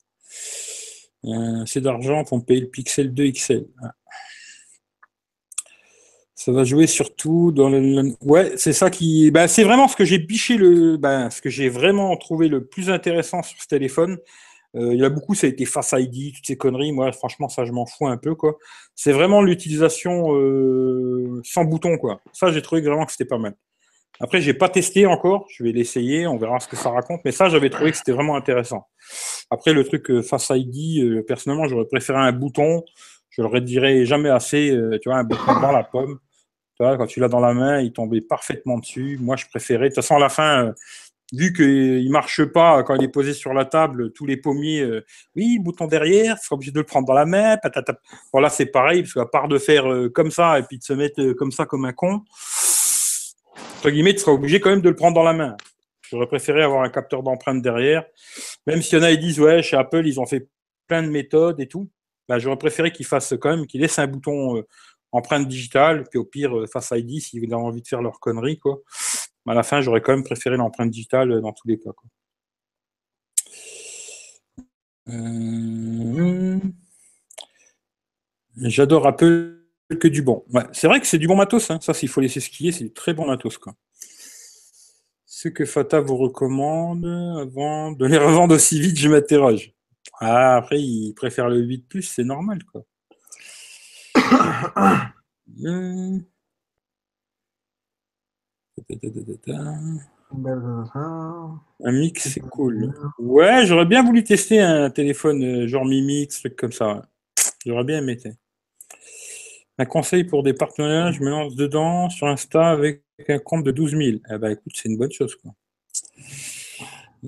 [1.26, 3.66] Euh, c'est d'argent pour payer le Pixel 2 XL.
[6.34, 8.14] Ça va jouer surtout dans le.
[8.22, 9.30] Ouais, c'est ça qui.
[9.30, 10.96] Bah, c'est vraiment ce que j'ai biché le.
[10.96, 14.18] bah, ce que j'ai vraiment trouvé le plus intéressant sur ce téléphone.
[14.76, 16.92] Euh, il y a beaucoup, ça a été Face ID, toutes ces conneries.
[16.92, 18.58] Moi, franchement, ça, je m'en fous un peu, quoi.
[18.94, 22.20] C'est vraiment l'utilisation euh, sans bouton, quoi.
[22.32, 23.54] Ça, j'ai trouvé vraiment que c'était pas mal.
[24.20, 25.46] Après, j'ai pas testé encore.
[25.50, 26.26] Je vais l'essayer.
[26.26, 27.20] On verra ce que ça raconte.
[27.24, 28.86] Mais ça, j'avais trouvé que c'était vraiment intéressant.
[29.50, 32.84] Après, le truc euh, Face ID, personnellement, j'aurais préféré un bouton.
[33.30, 34.76] Je le redirai jamais assez.
[35.02, 36.18] tu vois, un bouton dans la pomme.
[36.76, 39.18] Tu vois, quand tu l'as dans la main, il tombait parfaitement dessus.
[39.20, 39.84] Moi, je préférais.
[39.84, 40.74] De toute façon, à la fin,
[41.32, 45.04] vu qu'il marche pas quand il est posé sur la table, tous les pommiers, euh,
[45.36, 47.56] oui, bouton derrière, tu seras obligé de le prendre dans la main.
[47.56, 47.98] Patata.
[48.32, 50.92] Voilà, c'est pareil, parce qu'à part de faire euh, comme ça et puis de se
[50.92, 52.22] mettre euh, comme ça comme un con,
[53.78, 55.56] entre guillemets, tu seras obligé quand même de le prendre dans la main.
[56.10, 58.04] J'aurais préféré avoir un capteur d'empreinte derrière.
[58.66, 60.48] Même s'il y en a, ils disent, ouais, chez Apple, ils ont fait
[60.86, 61.90] plein de méthodes et tout.
[62.28, 64.62] Bah, j'aurais préféré qu'ils fassent quand même, qu'ils laissent un bouton
[65.12, 68.80] empreinte digitale, puis au pire, Face ID, s'ils ont envie de faire leur connerie, quoi.
[69.46, 72.08] Mais à la fin, j'aurais quand même préféré l'empreinte digitale dans tous les cas, quoi.
[75.08, 76.58] Euh,
[78.56, 79.60] J'adore Apple
[80.00, 80.44] que du bon.
[80.72, 81.78] C'est vrai que c'est du bon matos, hein.
[81.82, 83.74] ça, s'il faut laisser skier, c'est du très bon matos, quoi.
[85.26, 89.72] Ce que Fata vous recommande avant de les revendre aussi vite, je m'interroge.
[90.20, 92.82] Ah, après, il préfère le 8 c'est normal, quoi.
[95.64, 96.18] Euh.
[101.84, 102.92] Un mix, c'est cool.
[103.18, 107.02] Ouais, j'aurais bien voulu tester un téléphone euh, genre Mi Mix, truc comme ça.
[107.66, 108.18] J'aurais bien aimé.
[109.78, 113.70] Un conseil pour des partenariats, je me lance dedans sur Insta avec un compte de
[113.70, 114.18] 12 000.
[114.30, 115.54] Eh ben, écoute, c'est une bonne chose, quoi.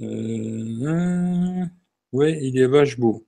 [0.03, 1.65] Euh,
[2.13, 3.27] Ouais, il est vache beau.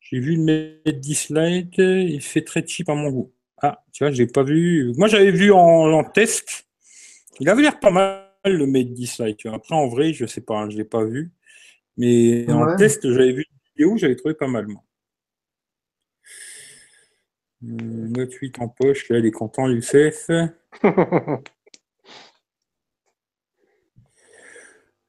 [0.00, 0.42] J'ai vu le
[0.84, 3.32] Mate 10 Lite, il fait très cheap à mon goût.
[3.62, 4.92] Ah, tu vois, j'ai pas vu.
[4.96, 6.63] Moi, j'avais vu en, en test.
[7.40, 9.36] Il avait l'air pas mal, le Mate 10 Lite.
[9.38, 9.56] tu vois.
[9.56, 11.32] Après, en vrai, je sais pas, hein, je l'ai pas vu.
[11.96, 14.82] Mais en test, j'avais vu une vidéo, j'avais trouvé pas mal, moi.
[17.64, 20.30] Euh, Note 8 en poche, là, il est content, Youssef.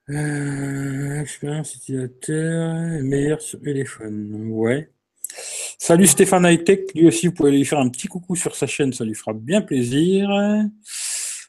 [0.07, 4.49] Euh, expérience utilisateur, meilleure sur téléphone.
[4.51, 4.91] Ouais.
[5.79, 8.93] Salut Stéphane Hightech, lui aussi, vous pouvez lui faire un petit coucou sur sa chaîne,
[8.93, 10.29] ça lui fera bien plaisir.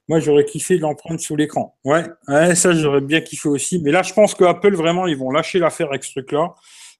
[0.08, 1.76] Moi, j'aurais kiffé l'empreinte sous l'écran.
[1.84, 3.80] Ouais, ouais, ça, j'aurais bien kiffé aussi.
[3.80, 6.54] Mais là, je pense que Apple, vraiment, ils vont lâcher l'affaire avec ce truc-là.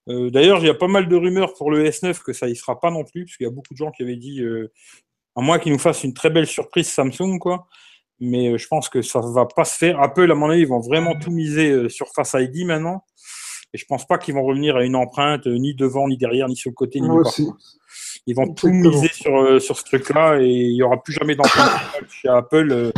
[0.09, 2.57] Euh, D'ailleurs, il y a pas mal de rumeurs pour le S9 que ça y
[2.57, 4.72] sera pas non plus, parce qu'il y a beaucoup de gens qui avaient dit, euh,
[5.36, 7.66] à moins qu'ils nous fassent une très belle surprise Samsung, quoi.
[8.20, 10.00] mais euh, je pense que ça va pas se faire.
[10.00, 13.04] Apple, à mon avis, ils vont vraiment tout miser sur Face ID maintenant.
[13.74, 16.48] Et je pense pas qu'ils vont revenir à une empreinte euh, ni devant, ni derrière,
[16.48, 17.32] ni sur le côté, ni Moi nulle part.
[17.32, 17.48] aussi.
[18.26, 21.34] Ils vont tout miser sur, euh, sur ce truc-là et il y aura plus jamais
[21.36, 22.90] d'empreinte chez Apple, euh,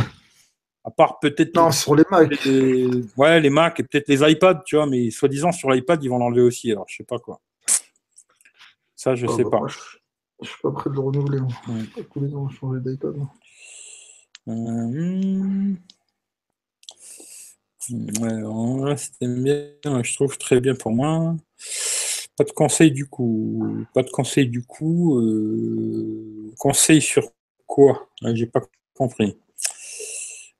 [0.85, 2.43] à part peut-être Non, sur les Mac.
[2.45, 6.07] les, ouais, les Mac et peut-être les iPads, tu vois, mais soi-disant sur l'iPad, ils
[6.09, 6.71] vont l'enlever aussi.
[6.71, 7.41] Alors, je sais pas quoi.
[8.95, 9.57] Ça, je Ah, sais bah, pas.
[9.59, 9.77] moi, je,
[10.41, 11.39] je suis pas prêt de le renouveler.
[11.41, 11.49] moi.
[11.67, 11.83] Ouais.
[11.95, 13.15] Pas tous les ans, changer d'iPad.
[13.15, 13.29] moi.
[14.47, 15.75] Euh, hmm.
[17.79, 21.35] C'était bien, je trouve très bien pour moi.
[22.37, 23.85] Pas de conseil du coup.
[23.93, 25.17] Pas de conseil du coup.
[25.19, 27.23] euh, Conseil sur
[27.65, 28.09] quoi?
[28.33, 28.61] J'ai pas
[28.93, 29.37] compris.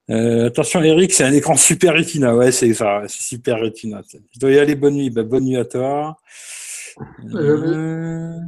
[0.10, 2.36] Euh, attention, Eric, c'est un écran super Retina.
[2.36, 4.02] Ouais, c'est ça, c'est super Retina.
[4.34, 4.76] Je dois y aller.
[4.76, 5.10] Bonne nuit.
[5.10, 6.18] Bah, bonne nuit à toi.
[7.36, 8.40] Euh,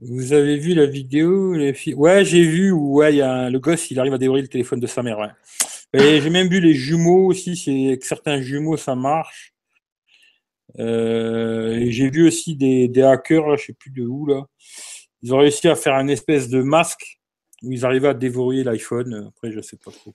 [0.00, 4.00] Vous avez vu la vidéo les Ouais, j'ai vu ouais, y a le gosse, il
[4.00, 5.18] arrive à dévorer le téléphone de sa mère.
[5.92, 7.56] Et j'ai même vu les jumeaux aussi.
[7.56, 9.54] C'est avec certains jumeaux, ça marche.
[10.78, 14.44] Euh, et j'ai vu aussi des, des hackers, là, je sais plus de où là.
[15.22, 17.20] Ils ont réussi à faire un espèce de masque
[17.62, 19.26] où ils arrivaient à déverrouiller l'iPhone.
[19.28, 20.14] Après, je sais pas trop.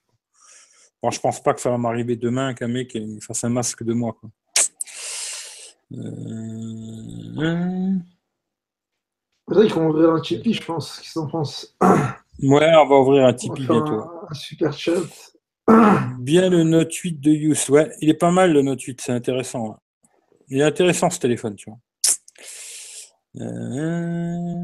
[1.04, 3.94] Bon, je pense pas que ça va m'arriver demain qu'un mec fasse un masque de
[3.94, 4.14] moi.
[4.20, 4.30] Quoi.
[5.94, 7.92] Euh,
[9.48, 11.00] Faudrait qu'on ouvrir un Tipeee, je pense.
[11.00, 13.94] Qu'est-ce que Ouais, on va ouvrir un Tipeee bientôt.
[13.94, 15.35] un, un super chat.
[16.20, 17.70] Bien le Note 8 de Youth.
[17.70, 19.68] Ouais, il est pas mal le Note 8, c'est intéressant.
[19.70, 19.76] ouais.
[20.50, 21.80] Il est intéressant ce téléphone, tu vois.
[23.42, 24.64] Euh,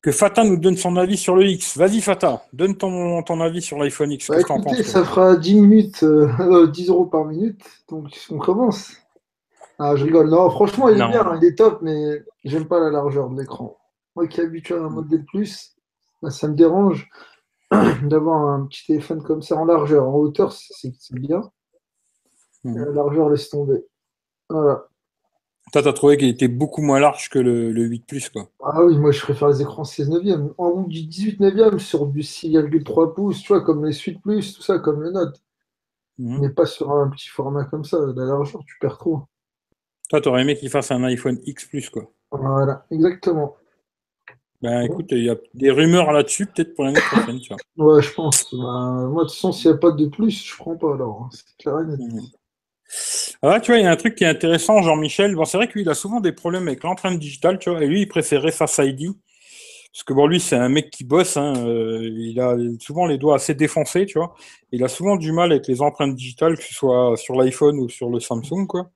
[0.00, 1.76] Que Fata nous donne son avis sur le X.
[1.76, 4.28] Vas-y Fata, donne ton, ton avis sur l'iPhone X.
[4.28, 7.60] Bah, écoutez, penses ça fera 10 minutes, euh, euh, 10 euros par minute.
[7.90, 8.92] Donc, on commence.
[9.80, 10.30] Ah, je rigole.
[10.30, 13.76] Non, franchement, il est bien, il est top, mais j'aime pas la largeur de l'écran.
[14.16, 15.76] Moi qui est habitué à un modèle plus,
[16.22, 17.08] bah, ça me dérange
[18.02, 20.08] d'avoir un petit téléphone comme ça en largeur.
[20.08, 21.42] En hauteur, c'est bien.
[22.64, 22.76] Mhm.
[22.76, 23.84] Et La largeur, laisse tomber.
[24.48, 24.86] Voilà.
[25.72, 28.48] Toi, t'as trouvé qu'il était beaucoup moins large que le, le 8 Plus, quoi.
[28.62, 30.54] Ah oui, moi je préfère les écrans 16 neuvième.
[30.56, 34.54] En haut du 18 neuvième sur du 6,3 pouces, tu vois, comme les Suite Plus,
[34.54, 35.42] tout ça, comme le Note.
[36.18, 36.38] Mhm.
[36.40, 37.98] Mais pas sur un petit format comme ça.
[38.16, 39.22] La largeur, tu perds trop.
[40.08, 42.10] Toi, t'aurais aimé qu'il fasse un iPhone X Plus, quoi.
[42.30, 43.56] Voilà, exactement.
[44.60, 47.58] Ben écoute, il y a des rumeurs là-dessus, peut-être pour l'année prochaine, tu vois.
[47.76, 48.46] Ouais, je pense.
[48.52, 48.58] Bah,
[49.08, 51.22] moi, de toute façon, s'il n'y a pas de plus, je prends pas alors.
[51.22, 51.28] hein.
[51.32, 52.00] C'est clair et net.
[53.42, 55.34] Ah ouais, tu vois, il y a un truc qui est intéressant, Jean-Michel.
[55.34, 58.02] Bon, c'est vrai qu'il a souvent des problèmes avec l'empreinte digitale, tu vois, et lui,
[58.02, 59.12] il préférait Face ID.
[59.92, 63.18] Parce que bon, lui, c'est un mec qui bosse, hein, euh, il a souvent les
[63.18, 64.34] doigts assez défoncés, tu vois.
[64.72, 67.88] Il a souvent du mal avec les empreintes digitales, que ce soit sur l'iPhone ou
[67.88, 68.90] sur le Samsung, quoi.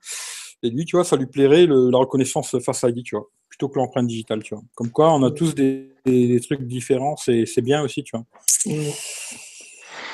[0.62, 3.68] Et lui, tu vois, ça lui plairait le- la reconnaissance Face ID, tu vois, plutôt
[3.68, 4.64] que l'empreinte digitale, tu vois.
[4.74, 8.16] Comme quoi, on a tous des, des- des trucs différents, c'est c'est bien aussi, tu
[8.16, 8.24] vois.
[8.64, 8.90] Mm.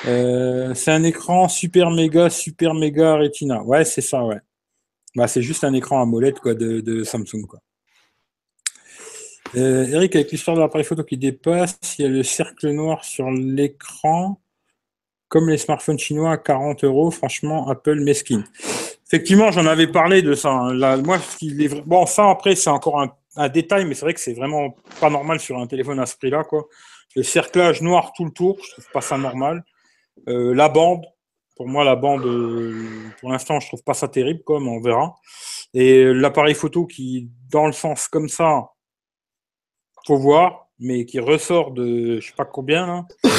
[0.07, 3.63] Euh, c'est un écran super méga, super méga Retina.
[3.63, 4.39] Ouais, c'est ça, ouais.
[5.15, 7.45] Bah, c'est juste un écran AMOLED quoi, de, de Samsung.
[7.47, 7.59] Quoi.
[9.55, 13.03] Euh, Eric, avec l'histoire de l'appareil photo qui dépasse, il y a le cercle noir
[13.05, 14.39] sur l'écran,
[15.29, 17.09] comme les smartphones chinois à 40 euros.
[17.09, 18.43] Franchement, Apple mesquine.
[19.07, 20.49] Effectivement, j'en avais parlé de ça.
[20.51, 20.73] hein.
[20.73, 24.05] Là, moi, ce qui est bon, ça après, c'est encore un, un détail, mais c'est
[24.05, 26.43] vrai que c'est vraiment pas normal sur un téléphone à ce prix-là.
[26.43, 26.67] Quoi.
[27.15, 29.63] Le cerclage noir tout le tour, je trouve pas ça normal.
[30.27, 31.05] Euh, la bande,
[31.55, 34.81] pour moi, la bande, euh, pour l'instant, je trouve pas ça terrible, quoi, mais on
[34.81, 35.15] verra.
[35.73, 38.67] Et l'appareil photo qui, dans le sens comme ça,
[40.05, 43.07] faut voir, mais qui ressort de je sais pas combien là.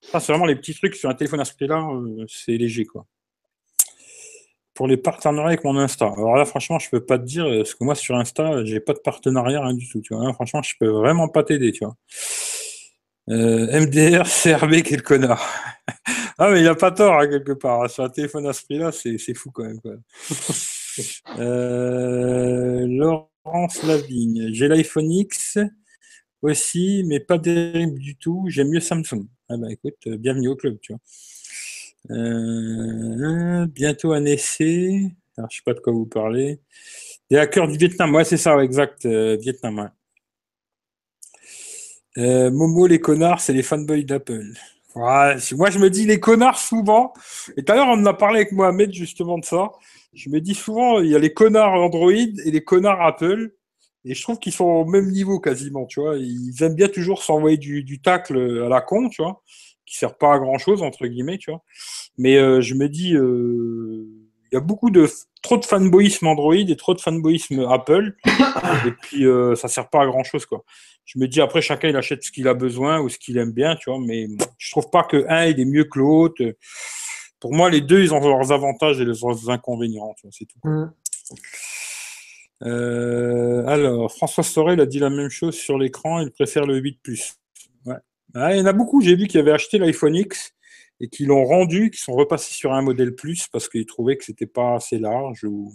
[0.00, 2.86] ça, c'est vraiment les petits trucs sur un téléphone à ce prix-là, euh, c'est léger,
[2.86, 3.04] quoi.
[4.76, 6.06] Pour les partenariats avec mon Insta.
[6.16, 8.78] Alors là, franchement, je peux pas te dire, euh, parce que moi, sur Insta, j'ai
[8.80, 10.00] pas de partenariat, rien du tout.
[10.02, 10.24] Tu vois.
[10.24, 11.96] Là, franchement, je peux vraiment pas t'aider, tu vois.
[13.28, 15.42] Euh, MDR, CRB, quel connard.
[16.38, 17.82] ah, mais il a pas tort, hein, quelque part.
[17.82, 17.88] hein.
[17.88, 19.80] Sur un téléphone à ce prix-là, c'est c'est fou quand même.
[19.80, 19.94] Quoi.
[21.38, 24.48] Euh, Laurence Lavigne.
[24.54, 25.58] J'ai l'iPhone X
[26.42, 28.46] aussi, mais pas terrible du tout.
[28.48, 29.26] J'aime mieux Samsung.
[29.50, 31.00] Ah bah écoute, euh, bienvenue au club, tu vois.
[32.10, 35.10] Euh, bientôt un essai.
[35.36, 36.60] Alors, je sais pas de quoi vous parlez.
[37.30, 38.14] Des hackers du Vietnam.
[38.14, 39.04] Ouais, c'est ça, exact.
[39.06, 39.90] euh, Vietnam.
[42.18, 44.52] Euh, Momo, les connards, c'est les fanboys d'Apple.
[44.94, 47.12] Moi, je me dis les connards souvent.
[47.56, 49.70] Et tout à l'heure, on en a parlé avec Mohamed justement de ça.
[50.14, 53.52] Je me dis souvent, il y a les connards Android et les connards Apple.
[54.06, 56.16] Et je trouve qu'ils sont au même niveau quasiment, tu vois.
[56.16, 59.42] Ils aiment bien toujours s'envoyer du, du tacle à la con, tu vois,
[59.86, 61.62] qui sert pas à grand chose, entre guillemets, tu vois.
[62.18, 64.04] Mais euh, je me dis, euh,
[64.50, 65.08] il y a beaucoup de
[65.42, 68.16] trop de fanboyisme Android et trop de fanboyisme Apple.
[68.86, 70.64] et puis, euh, ça sert pas à grand chose, quoi.
[71.04, 73.52] Je me dis, après, chacun, il achète ce qu'il a besoin ou ce qu'il aime
[73.52, 74.26] bien, tu vois, mais
[74.58, 76.42] je trouve pas que un il est mieux que l'autre.
[77.38, 80.58] Pour moi, les deux, ils ont leurs avantages et leurs inconvénients, c'est tout.
[80.64, 80.90] Mm.
[82.62, 87.00] Euh, alors, François Sorel a dit la même chose sur l'écran, il préfère le 8
[87.02, 87.20] Plus.
[87.20, 87.45] Ouais.
[88.38, 90.52] Ah, il y en a beaucoup, j'ai vu qui avaient acheté l'iPhone X
[91.00, 94.24] et qui l'ont rendu, qui sont repassés sur un modèle Plus parce qu'ils trouvaient que
[94.26, 95.42] c'était pas assez large.
[95.44, 95.72] Ou...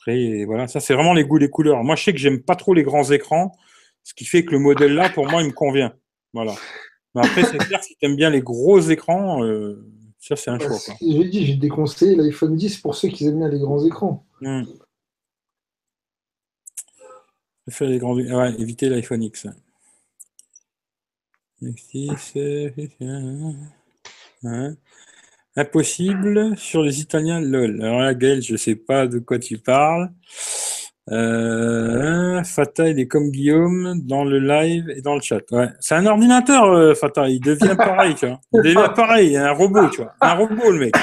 [0.00, 1.84] Après, voilà, ça c'est vraiment les goûts, les couleurs.
[1.84, 3.56] Moi, je sais que j'aime pas trop les grands écrans,
[4.02, 5.94] ce qui fait que le modèle là, pour moi, il me convient.
[6.32, 6.56] Voilà.
[7.14, 9.86] Mais après, c'est clair, si tu aimes bien les gros écrans, euh,
[10.18, 10.78] ça c'est un choix.
[10.84, 10.94] quoi.
[11.00, 14.26] J'ai dit, j'ai déconseillé l'iPhone 10 pour ceux qui aiment bien les grands écrans.
[14.40, 14.64] Hmm.
[17.70, 18.16] Faire les grands...
[18.16, 19.46] ouais, éviter l'iPhone X.
[21.72, 22.88] X6,
[24.44, 24.74] hein?
[25.56, 27.80] Impossible sur les Italiens, lol.
[27.82, 30.10] Alors là, Gaël, je sais pas de quoi tu parles.
[31.10, 35.40] Euh, Fata, il est comme Guillaume dans le live et dans le chat.
[35.52, 35.68] Ouais.
[35.80, 37.28] C'est un ordinateur, euh, Fata.
[37.28, 38.40] Il devient pareil, tu vois.
[38.52, 39.36] Il devient pareil.
[39.36, 40.14] Un robot, tu vois.
[40.20, 40.94] Un robot, le mec.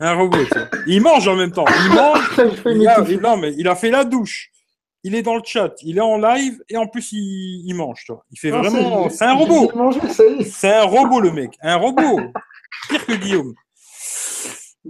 [0.00, 0.68] Un robot, tu vois.
[0.86, 1.64] Il mange en même temps.
[1.86, 2.18] Il mange.
[2.66, 4.50] Il a, il- non, mais il a fait la douche.
[5.06, 5.74] Il est dans le chat.
[5.82, 8.24] Il est en live et en plus, il, il mange, tu vois.
[8.30, 9.08] Il fait Non, vraiment.
[9.10, 9.70] c'est- un robot.
[10.44, 11.52] C'est un robot, le mec.
[11.60, 12.20] Un robot.
[12.88, 13.54] Pire que Guillaume.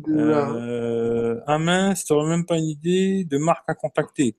[0.09, 4.37] Euh, ah mince, tu même pas une idée de marque à contacter.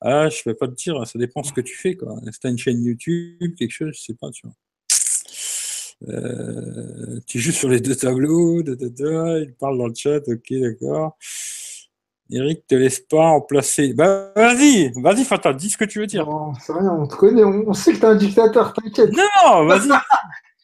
[0.00, 1.96] Ah, je ne vais pas te dire, ça dépend ce que tu fais.
[1.96, 2.14] Quoi.
[2.30, 4.54] Si tu as une chaîne YouTube, quelque chose, je sais pas, tu vois.
[6.08, 10.20] Euh, tu joues sur les deux tableaux, da, da, da, il parle dans le chat,
[10.28, 11.16] ok, d'accord.
[12.30, 13.94] Eric te laisse pas en placer.
[13.94, 16.26] Bah, vas-y, vas-y, Fata, dis ce que tu veux dire.
[16.26, 19.12] Non, c'est rien, on te connaît, on, sait que t'es un dictateur, t'inquiète.
[19.12, 19.88] Non, vas-y,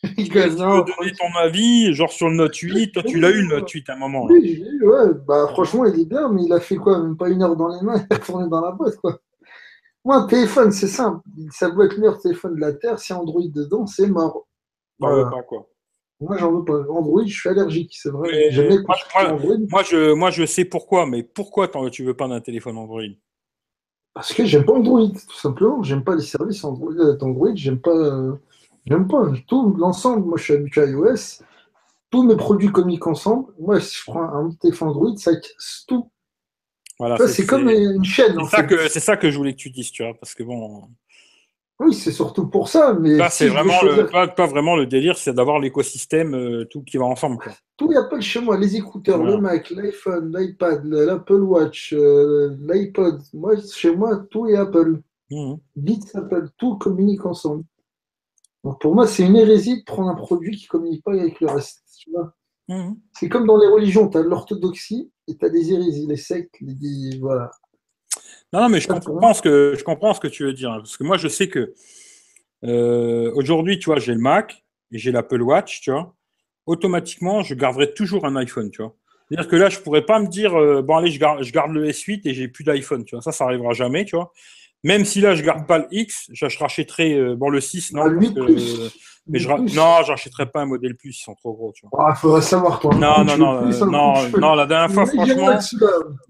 [0.17, 2.93] tu non, donner ton avis, genre sur le Note 8.
[2.93, 4.27] Toi, tu l'as eu, le Note 8 à un moment.
[4.27, 4.35] là.
[4.35, 6.99] Oui, j'ai eu, ouais, bah franchement, il est bien, mais il a fait quoi?
[6.99, 9.21] Même pas une heure dans les mains, il est retourné dans la boîte, quoi.
[10.05, 11.21] Moi, un téléphone, c'est simple.
[11.51, 12.99] Ça doit être le meilleur téléphone de la Terre.
[12.99, 14.49] Si Android dedans, c'est mort.
[14.99, 15.25] Voilà.
[15.25, 15.69] veux pas, quoi.
[16.23, 16.79] Moi, j'en veux pas.
[16.91, 18.51] Android, je suis allergique, c'est vrai.
[18.53, 22.29] Moi, construire moi- Android Moi je, moi, je sais pourquoi, mais pourquoi tu veux pas
[22.29, 23.03] d'un téléphone Android
[24.15, 25.83] parce que j'aime pas Android, tout simplement.
[25.83, 26.93] J'aime pas les services Android.
[26.93, 27.91] euh, d'Android, J'aime pas.
[27.97, 28.35] euh,
[28.87, 29.33] J'aime pas.
[29.47, 30.27] Tout l'ensemble.
[30.27, 31.43] Moi, je suis habitué à iOS.
[32.11, 33.53] Tous mes produits communiquent ensemble.
[33.59, 36.11] Moi, si je prends un téléphone Android, ça casse tout.
[36.99, 38.37] Voilà, c'est comme une chaîne.
[38.45, 40.83] c'est ça ça que je voulais que tu dises, tu vois, parce que bon,
[41.85, 42.95] Oui, c'est surtout pour ça.
[42.95, 46.83] Mais si c'est vraiment le, pas, pas vraiment le délire, c'est d'avoir l'écosystème euh, tout
[46.83, 47.39] qui va ensemble.
[47.39, 47.53] Quoi.
[47.77, 49.37] Tout est Apple chez moi, les écouteurs, Voilà.
[49.37, 53.21] le Mac, l'iPhone, l'iPad, l'Apple Watch, euh, l'iPod.
[53.35, 55.01] Moi, chez moi, tout est Apple.
[55.77, 57.65] Beats Apple, tout communique ensemble.
[58.65, 61.41] Donc pour moi, c'est une hérésie de prendre un produit qui ne communique pas avec
[61.41, 61.83] le reste.
[62.69, 62.97] Mhm.
[63.13, 66.55] C'est comme dans les religions, tu as l'orthodoxie et tu as des hérésies, les sectes,
[66.61, 67.51] les, voilà.
[68.53, 70.79] Non, non, mais je comprends ce que je comprends ce que tu veux dire, hein,
[70.79, 71.73] parce que moi je sais que
[72.65, 76.15] euh, aujourd'hui, tu vois, j'ai le Mac et j'ai l'Apple Watch, tu vois.
[76.67, 78.95] Automatiquement, je garderai toujours un iPhone, tu vois.
[79.29, 81.73] C'est-à-dire que là, je pourrais pas me dire euh, bon allez, je garde, je garde
[81.73, 83.23] le S8 et j'ai plus d'iPhone, tu vois.
[83.23, 84.33] Ça, ça arrivera jamais, tu vois.
[84.85, 87.93] Même si là, je garde pas le X, je je rachèterai euh, bon le 6,
[87.93, 88.81] non, Ah, parce 8 que- plus.
[89.29, 92.07] mais je non, j'achèterai pas un modèle plus, ils sont trop gros, tu vois.
[92.11, 92.93] Ah, faudrait savoir, toi.
[92.95, 95.51] Non, non, non, euh, non, non, la dernière fois, franchement,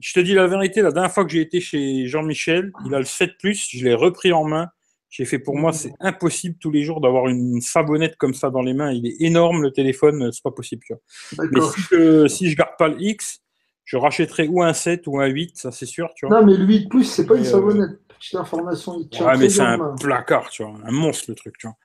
[0.01, 2.99] je te dis la vérité, la dernière fois que j'ai été chez Jean-Michel, il a
[2.99, 4.69] le 7 Plus, je l'ai repris en main.
[5.09, 8.63] J'ai fait pour moi, c'est impossible tous les jours d'avoir une savonnette comme ça dans
[8.63, 8.93] les mains.
[8.93, 10.83] Il est énorme le téléphone, c'est pas possible.
[10.87, 11.47] Tu vois.
[11.53, 13.41] Mais si je, si je garde pas le X,
[13.85, 16.09] je rachèterai ou un 7 ou un 8, ça c'est sûr.
[16.17, 16.41] Tu vois.
[16.41, 17.91] Non, mais le 8 plus, c'est pas une Mais, euh, savonnette.
[18.23, 19.95] Petite information, il tient Ouais, très mais c'est un main.
[20.01, 21.59] placard, tu vois, un monstre le truc.
[21.59, 21.77] Tu vois.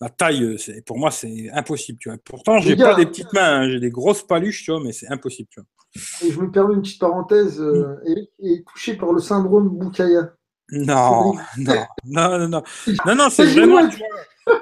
[0.00, 0.56] La taille, euh,
[0.86, 1.98] pour moi, c'est impossible.
[2.00, 2.18] Tu vois.
[2.24, 5.08] Pourtant, j'ai pas des petites mains, hein, j'ai des grosses paluches, tu vois, mais c'est
[5.08, 5.48] impossible.
[5.50, 5.66] Tu vois.
[6.28, 7.60] Et je me permets une petite parenthèse.
[7.60, 8.10] Euh, Mm.
[8.10, 10.32] Eric est touché par le syndrome Bukaya.
[10.70, 11.74] Non, non,
[12.06, 12.62] non, non, non,
[13.06, 13.90] non, non, c'est vraiment,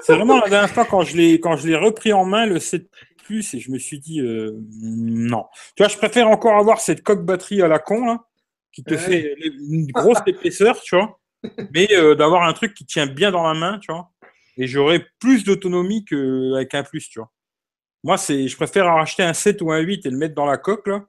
[0.01, 2.59] c'est vraiment la dernière fois quand je l'ai, quand je l'ai repris en main le
[2.59, 2.89] 7
[3.23, 5.45] plus et je me suis dit euh, non.
[5.75, 8.25] Tu vois, je préfère encore avoir cette coque batterie à la con là,
[8.71, 8.99] qui te Ouais.
[8.99, 11.19] fait une grosse épaisseur, tu vois,
[11.73, 14.11] mais euh, d'avoir un truc qui tient bien dans la main, tu vois,
[14.57, 17.31] et j'aurai plus d'autonomie qu'avec un plus, tu vois.
[18.03, 20.57] Moi, c'est, je préfère racheter un 7 ou un 8 et le mettre dans la
[20.57, 21.05] coque là,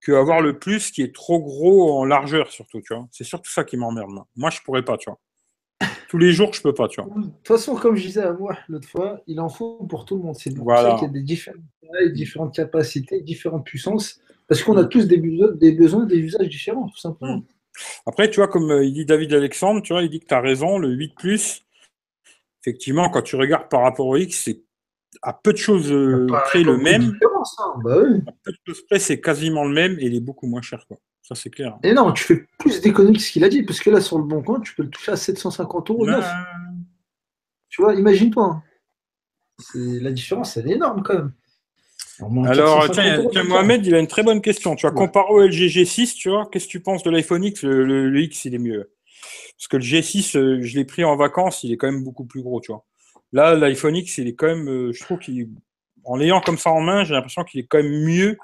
[0.00, 3.06] que avoir le plus qui est trop gros en largeur surtout, tu vois.
[3.12, 4.08] C'est surtout ça qui m'emmerde.
[4.10, 4.26] Moi.
[4.34, 5.20] moi, je pourrais pas, tu vois.
[6.08, 7.10] Tous les jours, je peux pas, tu vois.
[7.14, 10.16] De toute façon, comme je disais à moi l'autre fois, il en faut pour tout
[10.16, 10.34] le monde.
[10.36, 10.90] C'est pour Voilà.
[10.90, 11.60] ça qu'il y a des différentes
[11.92, 14.20] tailles, différentes capacités, différentes puissances.
[14.52, 17.38] Parce qu'on a tous des besoins, des besoins, des usages différents, tout simplement.
[17.38, 17.44] Mm.
[18.04, 20.34] Après, tu vois, comme euh, il dit David Alexandre, tu vois, il dit que tu
[20.34, 21.14] as raison, le 8
[22.60, 24.62] effectivement, quand tu regardes par rapport au X, c'est
[25.22, 27.18] à peu de choses euh, près le même.
[27.22, 27.78] hein.
[27.82, 28.20] Bah oui.
[28.26, 30.84] À peu de choses près, c'est quasiment le même et il est beaucoup moins cher.
[30.86, 30.98] Quoi.
[31.22, 31.78] Ça, c'est clair.
[31.82, 34.18] Et non, tu fais plus d'économies que ce qu'il a dit, parce que là, sur
[34.18, 36.06] le bon coin, tu peux le toucher à 750 euros
[37.70, 38.44] Tu vois, imagine-toi.
[38.44, 38.62] hein.
[39.58, 41.32] C'est- La différence, elle est énorme quand même.
[42.46, 44.74] Alors, 450 tiens, Mohamed, il a une très bonne question.
[44.76, 45.06] Tu vois, Ouais.
[45.06, 47.62] comparé au LG G6, tu vois, qu'est-ce que tu penses de l'iPhone X?
[47.64, 48.92] Le, le- le X, il est mieux.
[49.56, 52.24] Parce que le G6, euh, je l'ai pris en vacances, il est quand même beaucoup
[52.24, 52.84] plus gros, tu vois.
[53.32, 55.48] Là, l'iPhone X, il est quand même, euh, je trouve qu'il,
[56.04, 58.36] en l'ayant comme ça en main, j'ai l'impression qu'il est quand même mieux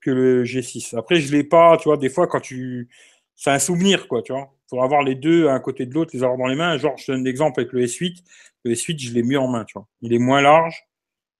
[0.00, 0.94] que le G6.
[0.96, 2.88] Après, je l'ai pas, tu vois, des fois, quand tu,
[3.34, 4.52] c'est un souvenir, quoi, tu vois.
[4.68, 6.76] Pour avoir les deux à un côté de l'autre, les avoir dans les mains.
[6.78, 8.16] Genre, je donne l'exemple avec le S8.
[8.64, 9.86] Le S8, je l'ai mieux en main, tu vois.
[10.02, 10.74] Il est moins large.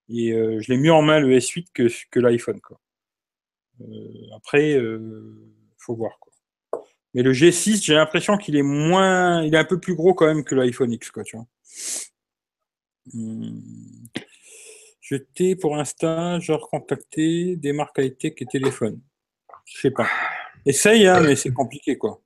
[0.08, 2.60] Et euh, je l'ai mieux en main le S8 que, l'iPhone.
[2.60, 2.80] Quoi.
[3.80, 5.34] Euh, après, euh,
[5.78, 6.18] faut voir.
[6.20, 6.32] Quoi.
[7.14, 10.26] Mais le G6, j'ai l'impression qu'il est moins, il est un peu plus gros quand
[10.26, 11.46] même que l'iPhone X, quoi, tu vois.
[13.14, 13.62] Hum.
[15.00, 19.00] Je t'ai pour Insta, genre contacté des marques high-tech et téléphone.
[19.64, 20.08] Je sais pas.
[20.64, 22.20] Essaye, hein, mais c'est compliqué, quoi.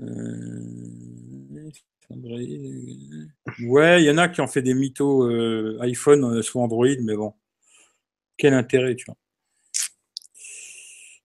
[0.00, 1.41] Euh,
[3.64, 6.86] Ouais, il y en a qui ont fait des mythos euh, iPhone euh, sous Android,
[7.00, 7.34] mais bon.
[8.36, 9.16] Quel intérêt, tu vois.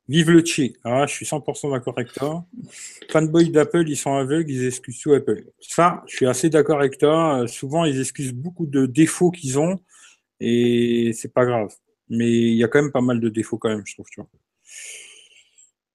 [0.07, 0.75] Vive le chi.
[0.85, 2.45] Ah, je suis 100% d'accord avec toi.
[3.11, 5.43] Fanboy d'Apple, ils sont aveugles, ils excusent tout Apple.
[5.59, 7.41] Ça, je suis assez d'accord avec toi.
[7.41, 9.79] Euh, Souvent, ils excusent beaucoup de défauts qu'ils ont
[10.39, 11.73] et c'est pas grave.
[12.09, 14.07] Mais il y a quand même pas mal de défauts quand même, je trouve.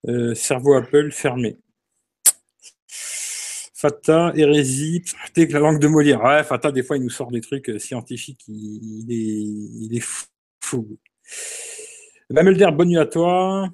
[0.08, 1.56] Euh, cerveau Apple fermé.
[3.82, 5.02] Fata, hérésie,
[5.36, 6.22] la langue de Molière.
[6.22, 10.26] Ouais, Fata, des fois, il nous sort des trucs euh, scientifiques, il, est, fou.
[10.60, 10.98] fou.
[12.30, 13.68] Bamelder, bonne nuit à toi.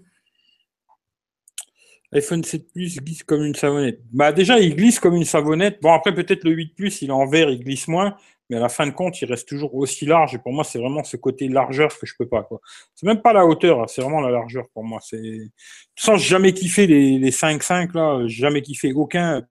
[2.11, 4.01] iPhone 7 Plus glisse comme une savonnette.
[4.11, 5.79] Bah déjà, il glisse comme une savonnette.
[5.83, 8.17] Bon, après, peut-être le 8 Plus, il est en vert, il glisse moins.
[8.49, 10.35] Mais à la fin de compte, il reste toujours aussi large.
[10.35, 12.45] Et pour moi, c'est vraiment ce côté largeur que je peux pas.
[12.45, 12.63] quoi.
[12.95, 15.01] C'est même pas la hauteur, hein, c'est vraiment la largeur pour moi.
[15.03, 15.51] C'est
[15.97, 19.47] sans jamais kiffé les, les 5.5 là, jamais kiffé aucun.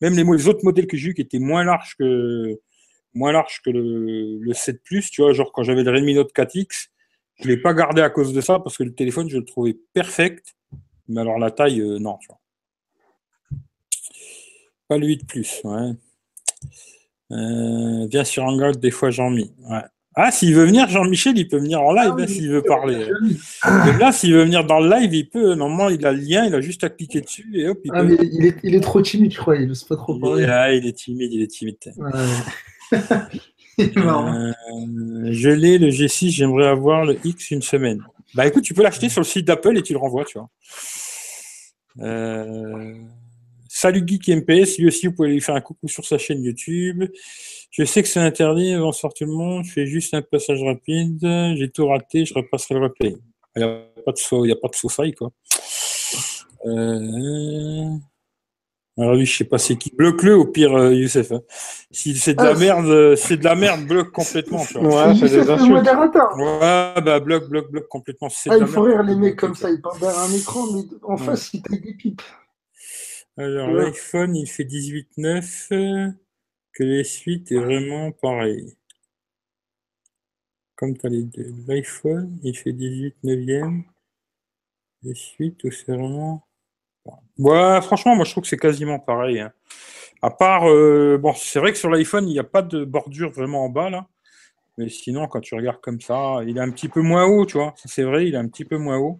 [0.00, 2.58] Même les, autres modèles que j'ai eu qui étaient moins larges que
[3.14, 3.32] moins
[3.64, 6.88] que le, le 7 Plus, tu vois, genre quand j'avais le Redmi Note 4X,
[7.40, 9.76] je l'ai pas gardé à cause de ça parce que le téléphone, je le trouvais
[9.92, 10.56] perfect.
[11.08, 12.40] Mais alors la taille, euh, non, tu vois.
[14.88, 15.92] Pas le 8 Plus, ouais.
[17.30, 18.46] Euh, viens sur
[18.76, 19.52] des fois Jean-Mi.
[19.58, 19.82] Ouais.
[20.20, 22.62] Ah, s'il veut venir, Jean-Michel, il peut venir en live, Ah hein, oui, s'il veut
[22.62, 23.06] parler.
[23.62, 25.54] Ah, Mais là, s'il veut venir dans le live, il peut.
[25.54, 28.00] Normalement, il a le lien, il a juste à cliquer dessus et hop, il Ah,
[28.02, 28.08] peut.
[28.08, 29.54] mais il est, il est trop timide, je crois.
[29.56, 30.44] Il n'ose pas trop Il parler.
[30.46, 31.76] ah, il est timide, il est timide.
[31.96, 32.98] Ouais.
[33.80, 34.34] Il est marrant.
[34.34, 34.50] Euh,
[35.30, 38.02] je l'ai, le G6, j'aimerais avoir le X une semaine.
[38.34, 40.50] Bah écoute, tu peux l'acheter sur le site d'Apple et tu le renvoies, tu vois.
[42.00, 42.94] Euh,
[43.80, 47.04] Salut Geek MPS, lui aussi, vous pouvez lui faire un coucou sur sa chaîne YouTube.
[47.70, 51.20] Je sais que c'est interdit, avant sortir le monde, je fais juste un passage rapide,
[51.56, 53.14] j'ai tout raté, je repasserai le replay.
[53.54, 55.30] Il n'y a pas de faux, il y a pas de faux faille, quoi.
[56.66, 57.88] Euh...
[58.98, 59.94] Alors lui, je sais pas c'est qui.
[59.94, 61.30] Bloque-le au pire, euh, Youssef.
[61.30, 61.42] hein.
[61.92, 64.66] Si c'est de la Ah, merde, euh, c'est de la merde, bloque complètement.
[64.66, 65.06] tu vois.
[65.10, 65.70] Ouais, c'est des insultes.
[65.70, 66.36] modérateur.
[66.36, 68.26] Ouais, bah bloque, bloque, bloque complètement.
[68.50, 69.70] Ah, de il faut rire les mecs comme ça.
[69.70, 71.24] Ils parlent derrière un écran, mais en Ouais.
[71.26, 72.22] face, ils taillent des pipes.
[73.38, 73.84] Alors Ouais.
[73.84, 76.10] l'iPhone, il fait 18,9, euh,
[76.72, 78.76] que les suites est vraiment pareil.
[80.76, 81.52] Comme tu as les deux.
[81.66, 83.84] L'iPhone, il fait 18 neuvième.
[85.02, 86.44] Les suites, où c'est vraiment.
[87.38, 89.40] Ouais, franchement, moi je trouve que c'est quasiment pareil.
[89.40, 89.52] hein.
[90.22, 93.30] À part, euh, bon, c'est vrai que sur l'iPhone, il n'y a pas de bordure
[93.30, 94.06] vraiment en bas là.
[94.78, 97.58] Mais sinon, quand tu regardes comme ça, il est un petit peu moins haut, tu
[97.58, 97.74] vois.
[97.84, 99.18] C'est vrai, il est un petit peu moins haut.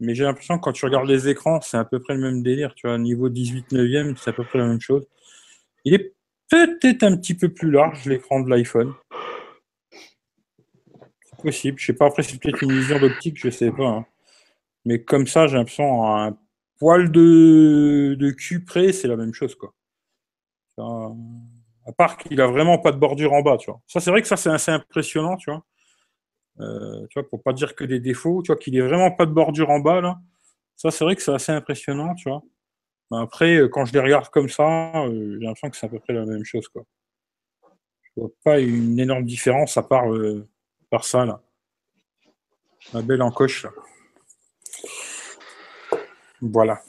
[0.00, 2.42] Mais j'ai l'impression que quand tu regardes les écrans, c'est à peu près le même
[2.42, 2.74] délire.
[2.74, 5.06] Tu vois, niveau 18 neuvième, c'est à peu près la même chose.
[5.84, 6.14] Il est
[6.50, 8.94] peut-être un petit peu plus large, l'écran de l'iPhone.
[11.24, 11.78] C'est possible.
[11.78, 13.86] Je sais pas, après, c'est peut-être une vision d'optique, je sais pas.
[13.88, 14.06] hein.
[14.84, 16.36] Mais comme ça, j'ai l'impression, un
[16.78, 19.74] poil de, de cul près, c'est la même chose, quoi.
[20.78, 23.80] À part qu'il a vraiment pas de bordure en bas, tu vois.
[23.86, 25.64] Ça, c'est vrai que ça, c'est assez impressionnant, tu vois.
[26.60, 29.26] Euh, tu vois, pour pas dire que des défauts, tu vois, qu'il ait vraiment pas
[29.26, 30.18] de bordure en bas, là.
[30.76, 32.42] Ça, c'est vrai que c'est assez impressionnant, tu vois.
[33.10, 35.88] Mais après, euh, quand je les regarde comme ça, euh, j'ai l'impression que c'est à
[35.88, 36.84] peu près la même chose, quoi.
[38.02, 40.46] Je vois pas une énorme différence à part, euh,
[40.90, 41.40] par ça, là.
[42.92, 43.70] La belle encoche, là.
[46.40, 46.80] Voilà.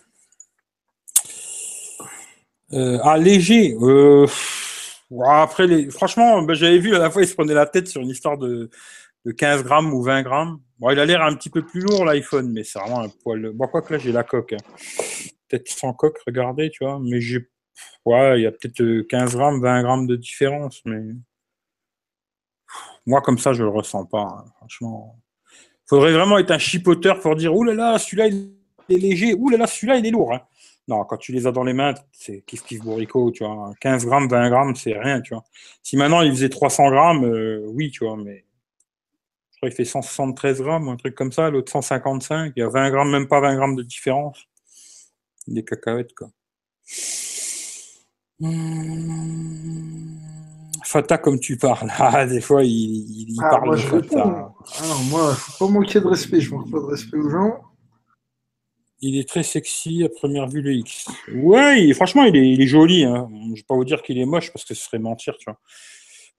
[2.72, 3.76] Ah, léger.
[5.26, 8.09] Après, franchement, ben, j'avais vu à la fois, il se prenait la tête sur une
[8.09, 8.70] histoire de,
[9.26, 10.59] de 15 grammes ou 20 grammes.
[10.80, 13.51] Bon, il a l'air un petit peu plus lourd, l'iPhone, mais c'est vraiment un poil.
[13.53, 14.53] Bon, quoi là, j'ai la coque.
[14.53, 14.57] hein.
[15.47, 16.99] Peut-être sans coque, regardez, tu vois.
[17.01, 17.47] Mais j'ai.
[18.05, 21.01] Ouais, il y a peut-être euh, 15 grammes, 20 grammes de différence, mais.
[23.05, 24.22] Moi, comme ça, je le ressens pas.
[24.22, 25.20] hein, franchement,
[25.88, 28.51] faudrait vraiment être un chipoteur pour dire, ouh là là, celui-là il
[28.89, 30.34] est léger, ouh là là, celui-là il est lourd.
[30.34, 30.41] hein.
[30.88, 33.74] Non, quand tu les as dans les mains, c'est kiff kiff bourricot, tu vois.
[33.80, 35.43] 15 grammes, 20 grammes, c'est rien, tu vois.
[35.84, 38.45] Si maintenant il faisait 300 grammes, euh, oui, tu vois, mais
[39.60, 42.89] crois qu'il fait 173 grammes, un truc comme ça, l'autre 155, il y a 20
[42.91, 44.39] grammes, même pas 20 grammes de différence.
[45.47, 46.30] Des cacahuètes, quoi.
[48.39, 50.18] Hmm.
[50.84, 53.88] Fata, comme tu parles, ah, des fois, il, il, il Ah, parle moi, de je
[53.88, 53.97] Fata.
[54.24, 54.53] réponds.
[54.82, 56.39] Alors, moi, faut pas manquer de respect.
[56.41, 57.60] Je manque pas de respect aux gens.
[59.01, 61.07] Il est très sexy à première vue, le X.
[61.36, 63.03] Ouais, il- franchement, il est, il est joli.
[63.05, 63.30] Hein.
[63.51, 65.60] Je vais pas vous dire qu'il est moche parce que ce serait mentir, tu vois.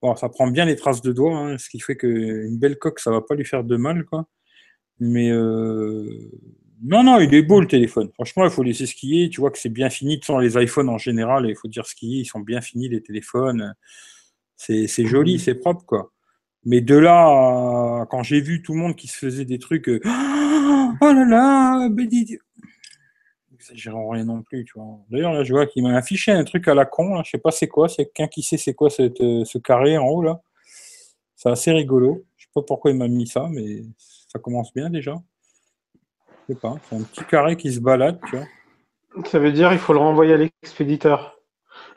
[0.03, 3.01] Bon, ça prend bien les traces de doigts, hein, ce qui fait qu'une belle coque,
[3.01, 4.27] ça va pas lui faire de mal, quoi.
[4.99, 6.09] Mais euh,
[6.83, 8.11] non, non, il est beau le téléphone.
[8.15, 9.29] Franchement, il faut laisser skier.
[9.31, 10.19] Tu vois que c'est bien fini.
[10.19, 13.75] Façon, les iPhones en général, il faut dire skier, ils sont bien finis, les téléphones.
[14.57, 16.13] C'est joli, c'est propre, quoi.
[16.65, 20.01] Mais de là, quand j'ai vu tout le monde qui se faisait des trucs, euh,
[20.05, 21.89] oh là là,
[23.73, 24.99] J'exagère rien non plus, tu vois.
[25.11, 27.23] D'ailleurs, là, je vois qu'il m'a affiché un truc à la con, là.
[27.25, 29.97] je sais pas c'est quoi, c'est quelqu'un qui sait c'est quoi cette, euh, ce carré
[29.97, 30.41] en haut, là.
[31.37, 32.25] C'est assez rigolo.
[32.37, 33.83] Je sais pas pourquoi il m'a mis ça, mais
[34.29, 35.15] ça commence bien déjà.
[36.49, 38.47] Je sais pas, c'est un petit carré qui se balade, tu vois.
[39.27, 41.39] Ça veut dire il faut le renvoyer à l'expéditeur.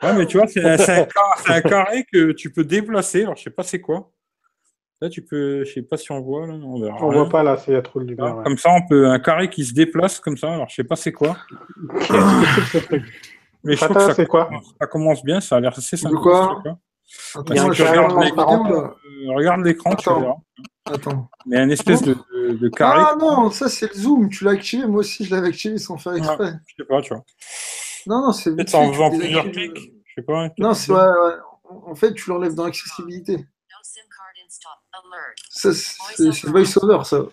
[0.02, 0.76] Ouais, mais tu vois, c'est un,
[1.46, 4.13] un carré que tu peux déplacer, alors je sais pas c'est quoi.
[5.04, 6.96] Là, tu peux, je sais pas si on voit, là, on verra.
[7.02, 7.18] On rien.
[7.20, 8.24] voit pas là, c'est il y a trop de lumière.
[8.26, 8.44] Ah, ouais.
[8.44, 10.54] Comme ça, on peut un carré qui se déplace comme ça.
[10.54, 11.36] Alors, je sais pas c'est quoi,
[13.64, 14.48] mais je trouve que ça, c'est quoi
[14.80, 15.42] ça commence bien.
[15.42, 16.16] Ça a l'air assez sympa.
[16.16, 16.62] quoi.
[17.34, 18.80] Attends, je regarde la.
[18.80, 18.88] Euh,
[19.34, 20.36] regarde l'écran, tu verras.
[20.86, 21.28] Attends.
[21.44, 23.02] Mais un espèce de, de, de carré.
[23.06, 24.30] Ah non, ça c'est le zoom.
[24.30, 24.86] Tu l'as activé.
[24.86, 26.54] Moi aussi, je l'avais activé sans faire exprès.
[26.66, 27.24] Je sais pas, tu vois.
[28.06, 29.92] Non, non, c'est Peut-être en fait, faisant tu plusieurs clics.
[30.06, 30.48] Je sais pas.
[30.56, 31.34] Non, c'est ouais, ouais.
[31.86, 33.46] En fait, tu l'enlèves dans l'accessibilité.
[35.50, 37.24] C'est c'est VoiceOver, ça.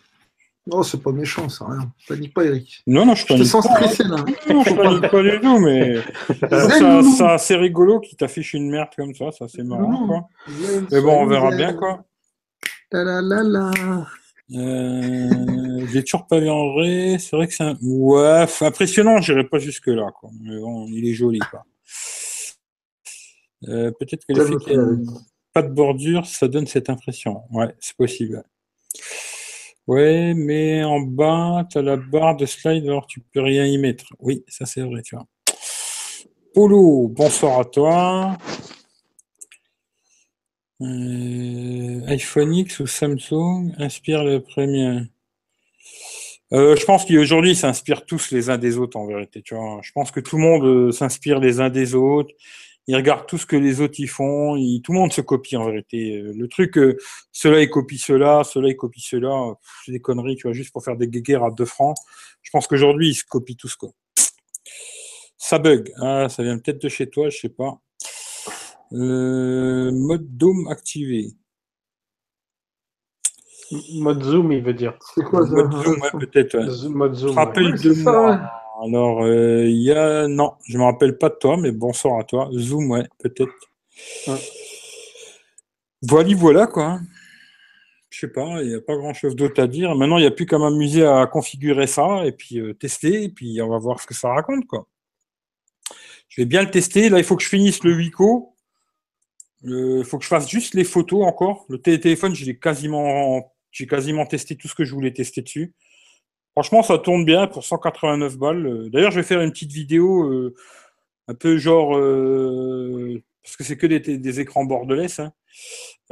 [0.68, 1.91] Non, c'est pas méchant, ça, rien.
[2.07, 2.84] Panique pas, Eric.
[2.86, 3.76] Non, non, je Je te panique sens pas.
[3.78, 4.18] stressé, là.
[4.47, 6.01] Non, je panique pas du tout, mais
[7.18, 9.32] ça, assez rigolo qui t'affiche une merde comme ça.
[9.32, 10.28] Ça, c'est marrant, quoi.
[10.91, 12.05] Mais bon, on verra bien, quoi.
[12.91, 13.72] La la la la.
[14.53, 17.18] Euh, j'ai toujours pas vu en vrai.
[17.20, 17.78] C'est vrai que c'est un...
[17.82, 19.20] Ouais, c'est impressionnant.
[19.22, 20.30] J'irai pas jusque là, quoi.
[20.41, 21.64] Mais bon, il est joli, quoi.
[23.68, 24.78] Euh, Peut-être que le fait qu'il y.
[25.53, 27.43] pas de bordure, ça donne cette impression.
[27.51, 28.43] Ouais, c'est possible.
[29.87, 33.77] Ouais, mais en bas, tu as la barre de slide, alors tu peux rien y
[33.77, 34.05] mettre.
[34.19, 35.25] Oui, ça c'est vrai, tu vois.
[36.53, 38.37] Polo, bonsoir à toi.
[40.81, 45.01] Euh, iPhone X ou Samsung inspire le premier?
[46.53, 49.41] Euh, je pense qu'aujourd'hui, s'inspirent tous les uns des autres en vérité.
[49.41, 52.33] Tu vois, je pense que tout le monde euh, s'inspire les uns des autres.
[52.88, 54.55] Ils regardent tout ce que les autres y font.
[54.55, 56.17] Ils- tout le monde se copie en vérité.
[56.17, 56.97] Euh, Le truc, euh,
[57.32, 59.53] ceux-là ils copient ceux-là, ceux-là ils copient ceux-là.
[59.53, 61.95] Pff, C'est des conneries, tu vois, juste pour faire des guéguerres à 2 francs.
[62.41, 63.89] Je pense qu'aujourd'hui, ils se copient tous quoi.
[65.38, 65.91] Ça bug.
[66.01, 67.79] Ah, ça vient peut-être de chez toi, je sais pas.
[68.93, 71.27] Euh, mode Dome activé.
[73.93, 74.97] Mode zoom, il veut dire.
[75.15, 76.57] C'est quoi ça Mode Zoom, ouais, peut-être.
[76.57, 76.89] ouais.
[76.89, 77.29] Mode zoom.
[77.29, 78.51] Je te rappelle Ouais, de c'est ça, moi.
[78.84, 80.27] Alors, euh, il y a.
[80.27, 82.49] Non, je me rappelle pas de toi, mais bonsoir à toi.
[82.53, 83.53] Zoom, ouais, peut-être.
[84.27, 84.39] Ouais.
[86.01, 86.99] Voilà, voilà, quoi.
[88.09, 89.95] Je sais pas, il n'y a pas grand-chose d'autre à dire.
[89.95, 93.29] Maintenant, il n'y a plus qu'à m'amuser à configurer ça et puis euh, tester, et
[93.29, 94.88] puis on va voir ce que ça raconte, quoi.
[96.27, 97.09] Je vais bien le tester.
[97.09, 98.55] Là, il faut que je finisse le Wico.
[99.63, 101.66] Il faut que je fasse juste les photos encore.
[101.70, 105.74] Le té- téléphone, j'ai quasiment, j'ai quasiment testé tout ce que je voulais tester dessus.
[106.53, 108.65] Franchement, ça tourne bien pour 189 balles.
[108.65, 110.53] Euh, D'ailleurs, je vais faire une petite vidéo euh,
[111.28, 115.32] un peu genre euh, parce que c'est que des, des écrans bordelais, hein.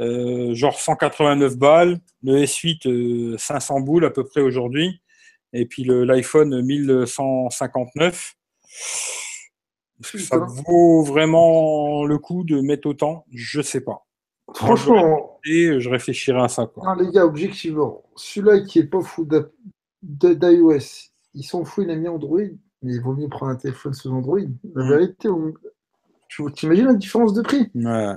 [0.00, 5.02] Euh, genre 189 balles, le S8 euh, 500 boules à peu près aujourd'hui,
[5.52, 8.34] et puis l'iPhone 1159.
[10.02, 13.26] Est-ce que ça vaut vraiment le coup de mettre autant?
[13.32, 14.06] Je sais pas.
[14.54, 16.66] Franchement, Et je réfléchirai à ça.
[16.66, 16.82] Quoi.
[16.84, 19.24] non, les gars, objectivement, celui-là qui est pas fou
[20.02, 22.40] d'iOS, il s'en fout, il a mis Android,
[22.82, 24.40] mais il vaut mieux prendre un téléphone sous Android.
[24.74, 24.88] La Mm.
[24.90, 25.54] vérité, on-
[26.28, 27.70] tu t'imagines la différence de prix?
[27.74, 28.14] Ouais.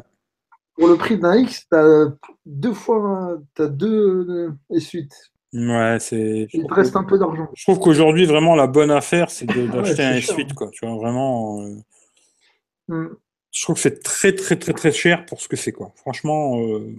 [0.76, 2.08] Pour le prix d'un X, t'as
[2.46, 5.12] deux fois, t'as deux euh, S8.
[5.54, 6.48] Ouais, c'est.
[6.52, 7.48] Il te reste que- un peu d'argent.
[7.54, 9.46] Je trouve qu'aujourd'hui, vraiment, la bonne affaire, c'est
[9.98, 10.54] d'acheter un cher, S8, hein.
[10.56, 10.70] quoi.
[10.72, 11.62] Tu vois, vraiment.
[11.62, 11.76] euh,
[12.88, 13.16] Mm.
[13.52, 15.92] je trouve que c'est très, très, très, très cher pour ce que c'est, quoi.
[15.96, 16.96] Franchement, euh,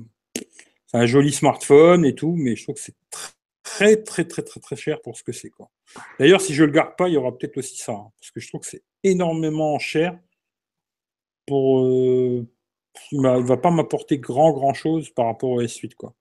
[0.87, 3.34] c'est un joli smartphone et tout, mais je trouve que c'est tr-
[3.75, 5.71] très, très, très, très, très cher pour ce que c'est, quoi.
[6.19, 8.41] D'ailleurs, si je le garde pas, il y aura peut-être aussi ça, hein, parce que
[8.41, 10.19] je trouve que c'est énormément cher
[11.47, 12.47] pour, euh,
[13.11, 15.95] il ne va pas m'apporter grand, grand chose par rapport au S8.
[15.95, 16.15] Quoi.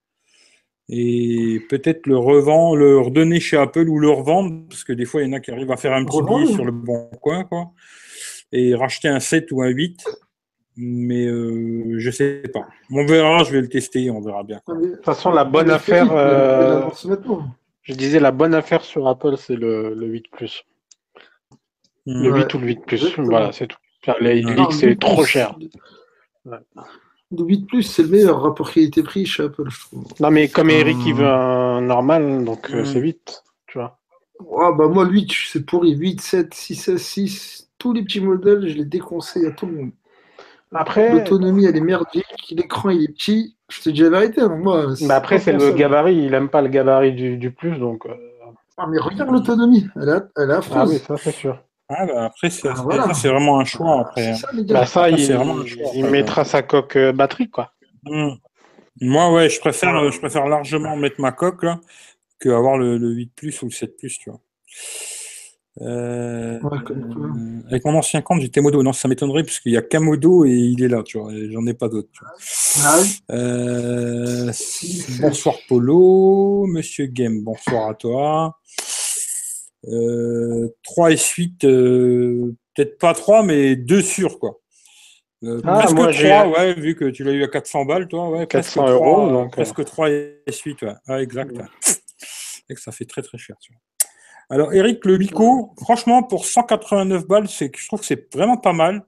[0.89, 5.21] Et peut-être le revendre, le redonner chez Apple ou le revendre, parce que des fois,
[5.21, 7.43] il y en a qui arrivent à faire un petit billet sur le bon coin,
[7.43, 7.71] quoi.
[8.51, 10.03] Et racheter un 7 ou un 8.
[10.75, 12.67] Mais euh, je sais pas.
[12.91, 14.59] On verra, je vais le tester, on verra bien.
[14.65, 14.75] quoi.
[14.75, 17.45] De toute façon, la bonne mais affaire, euh, maintenant.
[17.83, 20.63] je disais la bonne affaire sur Apple, c'est le, le 8 Plus.
[22.05, 22.33] Le Mm.
[22.33, 22.39] Ouais.
[22.41, 22.95] 8 ou le 8 Plus.
[22.97, 23.27] Exactement.
[23.27, 23.77] Voilà, c'est tout.
[24.19, 25.55] Les Non, Non, X, le c'est 8 trop plus, cher.
[26.45, 26.57] Le
[27.31, 30.05] le 8 Plus, c'est le meilleur rapport qualité-prix chez Apple, je trouve.
[30.19, 31.03] Non, mais comme Eric, Hum.
[31.07, 32.85] il veut un normal, donc euh, Hum.
[32.85, 33.43] c'est 8.
[33.67, 33.99] Tu vois.
[34.59, 35.91] Ah bah moi, le 8, c'est pourri.
[35.95, 39.71] 8, 7, 6, S, 6, tous les petits modèles, je les déconseille à tout le
[39.73, 39.91] monde.
[40.75, 43.55] Après, L'autonomie, elle est merdique, l'écran, il est petit.
[43.69, 44.87] Je te dis la vérité, moi.
[45.01, 46.15] mais après c'est le gabarit.
[46.25, 48.05] Il aime pas le gabarit du, du plus, donc.
[48.05, 48.15] euh,
[48.77, 50.77] Ah, mais regarde l'autonomie, elle, est- elle est affreuse.
[50.77, 51.59] Ah oui, ça c'est sûr.
[51.89, 53.03] Ah, bah, après, c'est Ah, voilà.
[53.07, 53.99] ça, c'est vraiment un choix.
[54.01, 54.27] Après.
[54.31, 54.33] hein.
[54.35, 54.47] Ça.
[54.69, 55.17] Bah ça, il,
[55.67, 57.71] choix, il mettra sa coque euh, batterie, quoi.
[58.05, 58.29] Mm.
[59.01, 61.79] Moi, ouais, je préfère, euh, je préfère largement mettre ma coque là
[62.39, 64.39] que avoir le, le 8 plus ou le 7 plus, tu vois.
[65.81, 68.83] Euh, Ouais, euh, avec mon ancien compte, j'étais modo.
[68.83, 71.31] Non, ça m'étonnerait parce qu'il y a qu'un modo et il est là, tu vois.
[71.51, 72.09] J'en ai pas d'autres.
[72.83, 73.19] Ah oui.
[73.31, 74.51] Euh,
[75.19, 78.59] bonsoir Polo, Monsieur Game, bonsoir à toi.
[79.87, 84.59] Euh, 3 et suite, euh, peut-être pas 3, mais 2 sûrs, quoi.
[85.43, 88.07] Euh, Ah, presque moi, 3, j'ai- ouais, vu que tu l'as eu à 400 balles,
[88.07, 90.93] toi, ouais, 400 presque 3, euros, euh, donc, presque 3 et suite, ouais.
[91.07, 91.57] Ah, exact.
[91.57, 91.65] ouais.
[92.69, 93.81] Et que ça fait très très cher, tu vois.
[94.49, 99.05] Alors, Eric, le Lico, franchement, pour 189 balles, je trouve que c'est vraiment pas mal.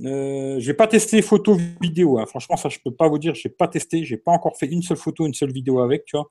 [0.00, 2.24] Euh, j'ai pas testé photo vidéo, hein.
[2.24, 4.80] franchement ça je peux pas vous dire, j'ai pas testé, j'ai pas encore fait une
[4.82, 6.30] seule photo, une seule vidéo avec, tu vois.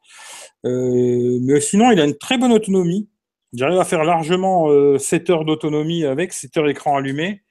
[0.66, 3.08] Euh, mais sinon il a une très bonne autonomie.
[3.54, 7.44] J'arrive à faire largement euh, 7 heures d'autonomie avec, 7 heures écran allumé.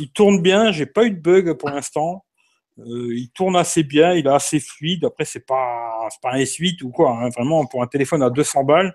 [0.00, 2.24] Il tourne bien, j'ai pas eu de bug pour l'instant.
[2.78, 5.04] Euh, il tourne assez bien, il est assez fluide.
[5.04, 7.28] Après c'est pas c'est pas un S8 ou quoi, hein.
[7.28, 8.94] vraiment pour un téléphone à 200 balles,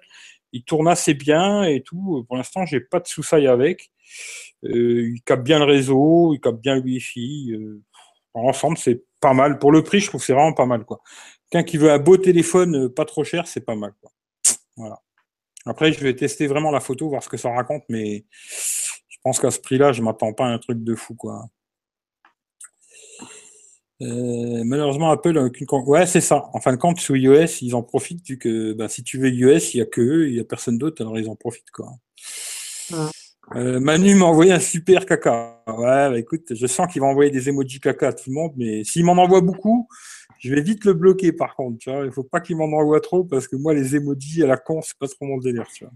[0.53, 2.25] il tourne assez bien et tout.
[2.27, 3.91] Pour l'instant j'ai pas de soucis avec.
[4.63, 7.51] Euh, il capte bien le réseau, il capte bien le Wi-Fi.
[7.53, 7.83] Euh,
[8.33, 9.59] en ensemble, c'est pas mal.
[9.59, 10.85] Pour le prix, je trouve que c'est vraiment pas mal.
[10.85, 11.01] Quoi.
[11.49, 13.93] Quelqu'un qui veut un beau téléphone euh, pas trop cher, c'est pas mal.
[14.75, 15.01] Voilà.
[15.65, 18.25] Après, je vais tester vraiment la photo, voir ce que ça raconte, mais
[19.09, 21.15] je pense qu'à ce prix-là, je m'attends pas à un truc de fou.
[21.15, 21.47] Quoi.
[24.01, 25.67] Euh, malheureusement, Apple a aucune.
[25.71, 26.49] Ouais, c'est ça.
[26.53, 29.29] En fin de compte, sous iOS, ils en profitent vu que bah, si tu veux
[29.29, 31.71] iOS, il n'y a que eux, il n'y a personne d'autre, alors ils en profitent.
[31.71, 31.91] Quoi.
[33.55, 35.63] Euh, Manu m'a envoyé un super caca.
[35.67, 38.53] Ouais, bah, écoute, je sens qu'il va envoyer des emojis caca à tout le monde,
[38.57, 39.87] mais s'il m'en envoie beaucoup,
[40.39, 41.79] je vais vite le bloquer par contre.
[41.79, 44.47] Tu vois, il faut pas qu'il m'en envoie trop parce que moi, les emojis à
[44.47, 45.67] la con, c'est pas trop mon délire.
[45.73, 45.93] Tu vois.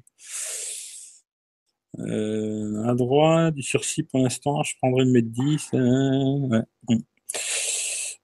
[2.00, 5.70] Euh, à droite, du sursis pour l'instant, je prendrai le Mate 10.
[5.74, 6.98] euh, ouais.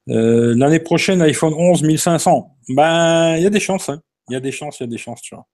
[0.10, 2.56] Euh, L'année prochaine, iPhone 11 1500.
[2.70, 3.90] Ben, il y a des chances.
[3.90, 4.02] hein.
[4.30, 5.46] Il y a des chances, il y a des chances, tu vois.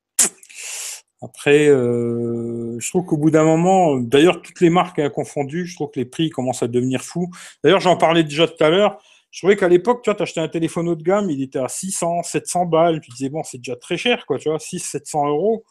[1.21, 5.75] Après, euh, je trouve qu'au bout d'un moment, d'ailleurs, toutes les marques hein, confondues, je
[5.75, 7.29] trouve que les prix commencent à devenir fous.
[7.63, 9.01] D'ailleurs, j'en parlais déjà tout à l'heure.
[9.31, 11.69] Je trouvais qu'à l'époque, tu vois, achetais un téléphone haut de gamme, il était à
[11.69, 12.99] 600, 700 balles.
[12.99, 15.63] Tu disais, bon, c'est déjà très cher, quoi, tu vois, 600, 700 euros.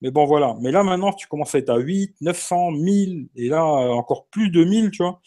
[0.00, 0.54] Mais bon, voilà.
[0.62, 4.50] Mais là, maintenant, tu commences à être à 8, 900, 1000, et là, encore plus
[4.50, 5.20] de 1000, tu vois.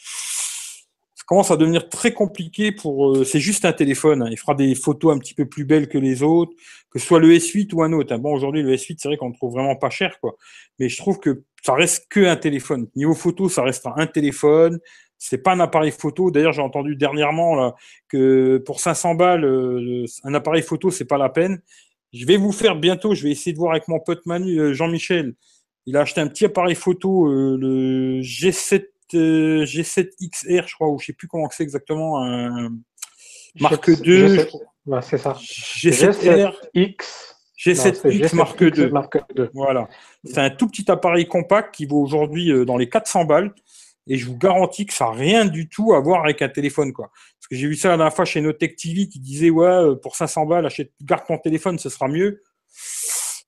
[1.29, 3.11] Commence à devenir très compliqué pour.
[3.17, 4.23] euh, c'est juste un téléphone.
[4.23, 4.29] hein.
[4.31, 6.53] Il fera des photos un petit peu plus belles que les autres,
[6.89, 8.11] que ce soit le S8 ou un autre.
[8.13, 8.17] hein.
[8.17, 10.35] Bon, aujourd'hui, le S8, c'est vrai qu'on le trouve vraiment pas cher, quoi.
[10.79, 12.87] Mais je trouve que ça reste que un téléphone.
[12.95, 14.79] Niveau photo, ça reste un téléphone.
[15.19, 16.31] C'est pas un appareil photo.
[16.31, 17.75] D'ailleurs, j'ai entendu dernièrement là,
[18.07, 21.61] que pour 500 balles, euh, un appareil photo, c'est pas la peine.
[22.13, 23.13] Je vais vous faire bientôt.
[23.13, 25.35] Je vais essayer de voir avec mon pote Manu, euh, Jean-Michel.
[25.85, 30.89] Il a acheté un petit appareil photo, euh, le G7 euh, G7 XR, je crois,
[30.89, 32.23] ou je sais plus comment c'est exactement.
[32.23, 32.71] Un
[33.59, 34.55] Marque G7, 2, G7,
[34.85, 35.33] ouais, c'est ça.
[35.33, 37.35] G7R, X.
[37.59, 38.91] G7X Non, c'est Mark G7X II.
[38.91, 39.49] Mark II.
[39.53, 39.87] Voilà.
[40.23, 43.53] C'est un tout petit appareil compact qui vaut aujourd'hui euh, dans les 400 balles.
[44.07, 46.93] Et je vous garantis que ça n'a rien du tout à voir avec un téléphone.
[46.93, 47.11] Quoi.
[47.11, 49.95] Parce que j'ai vu ça la dernière fois chez Notech TV qui disait Ouais, euh,
[49.95, 52.41] pour 500 balles, achète, garde ton téléphone, ce sera mieux.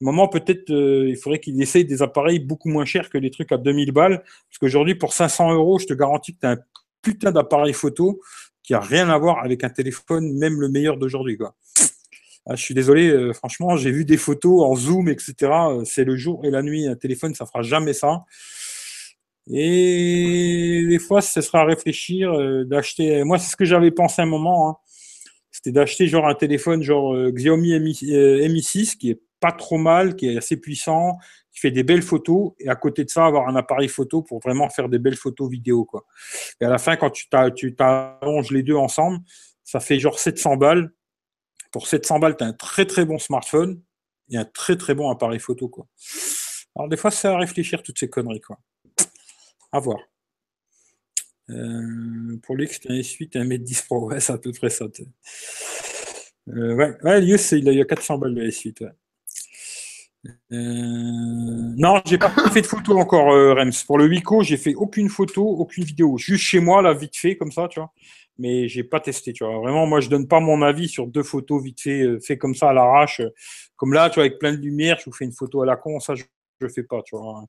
[0.02, 3.52] Moment, peut-être, euh, il faudrait qu'il essaye des appareils beaucoup moins chers que les trucs
[3.52, 4.24] à 2000 balles.
[4.50, 6.58] Parce qu'aujourd'hui, pour 500 euros, je te garantis que tu as un
[7.02, 8.20] putain d'appareil photo
[8.64, 11.38] qui a rien à voir avec un téléphone, même le meilleur d'aujourd'hui.
[12.48, 15.34] Ah, je suis désolé, euh, franchement, j'ai vu des photos en zoom, etc.
[15.42, 16.88] Euh, C'est le jour et la nuit.
[16.88, 18.26] Un téléphone, ça fera jamais ça.
[19.52, 22.32] Et des fois, ce sera à réfléchir
[22.66, 23.24] d'acheter.
[23.24, 24.70] Moi, c'est ce que j'avais pensé un moment.
[24.70, 24.76] hein.
[25.52, 28.00] C'était d'acheter genre un téléphone genre Xiaomi Mi,
[28.50, 31.18] Mi 6 qui est pas trop mal, qui est assez puissant,
[31.52, 34.40] qui fais des belles photos et à côté de ça, avoir un appareil photo pour
[34.40, 35.84] vraiment faire des belles photos vidéo.
[35.84, 36.06] Quoi.
[36.62, 37.28] Et à la fin, quand tu
[37.76, 39.20] t'arranges les deux ensemble,
[39.66, 40.94] ça fait genre 700 balles.
[41.72, 43.82] Pour 700 balles, tu as un très très bon smartphone
[44.30, 45.68] et un très très bon appareil photo.
[45.68, 45.88] Quoi.
[46.76, 48.42] Alors des fois, c'est à réfléchir toutes ces conneries.
[48.42, 48.60] Quoi.
[49.72, 50.00] À voir.
[51.50, 54.08] Euh, pour lui, c'était un S8 et un Mate 10 Pro.
[54.10, 54.86] Ouais, c'est à peu près ça.
[56.50, 58.82] Euh, ouais, ouais c'est- il a, a 400 balles le S8.
[58.82, 58.92] Ouais.
[60.26, 63.72] Euh, non, j'ai pas fait de photo encore, euh, Rems.
[63.86, 66.18] Pour le Wico, j'ai fait aucune photo, aucune vidéo.
[66.18, 67.92] Juste chez moi, là, vite fait, comme ça, tu vois.
[68.38, 69.58] Mais j'ai pas testé, tu vois.
[69.60, 72.56] Vraiment, moi, je donne pas mon avis sur deux photos vite fait, euh, fait comme
[72.56, 73.22] ça à l'arrache.
[73.76, 75.76] Comme là, tu vois, avec plein de lumière, je vous fais une photo à la
[75.76, 76.24] con, ça, je,
[76.62, 77.46] je fais pas, tu vois.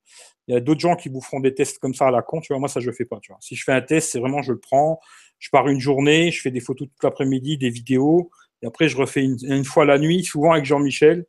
[0.49, 2.41] Il y a d'autres gens qui vous feront des tests comme ça à la con,
[2.41, 2.59] tu vois.
[2.59, 3.39] Moi, ça, je fais pas, tu vois.
[3.41, 4.99] Si je fais un test, c'est vraiment, je le prends,
[5.39, 8.31] je pars une journée, je fais des photos toute l'après-midi, des vidéos,
[8.63, 11.27] et après, je refais une fois la nuit, souvent avec Jean-Michel,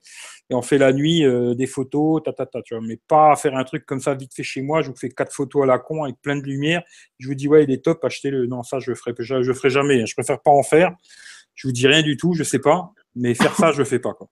[0.54, 2.84] on fait la nuit euh, des photos, ta, ta, tu vois.
[2.86, 5.34] Mais pas faire un truc comme ça vite fait chez moi, je vous fais quatre
[5.34, 6.84] photos à la con avec plein de lumière,
[7.20, 8.46] je vous dis, ouais, il est top, achetez-le.
[8.48, 10.06] Non, ça, je le ferai, je, je ferai jamais.
[10.06, 10.96] Je préfère pas en faire.
[11.56, 14.00] Je vous dis rien du tout, je sais pas, mais faire ça, je le fais
[14.00, 14.30] pas, quoi.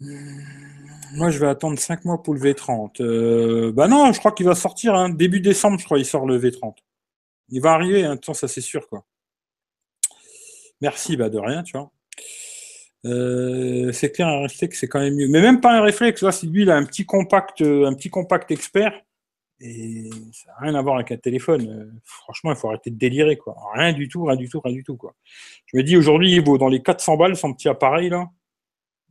[0.00, 3.00] Moi, je vais attendre 5 mois pour le V30.
[3.00, 6.26] Euh, bah non, je crois qu'il va sortir hein, début décembre, je crois, il sort
[6.26, 6.76] le V30.
[7.50, 9.04] Il va arriver, hein, façon, ça c'est sûr, quoi.
[10.80, 11.90] Merci, bah de rien, tu vois.
[13.04, 15.28] Euh, c'est clair, un réflexe, c'est quand même mieux.
[15.28, 17.94] Mais même pas un réflexe, là, c'est lui, il a un petit compact, euh, un
[17.94, 18.92] petit compact expert.
[19.60, 21.68] Et ça n'a rien à voir avec un téléphone.
[21.68, 23.56] Euh, franchement, il faut arrêter de délirer, quoi.
[23.74, 25.14] Rien du tout, rien du tout, rien du tout, quoi.
[25.66, 28.28] Je me dis, aujourd'hui, il vaut dans les 400 balles, son petit appareil, là.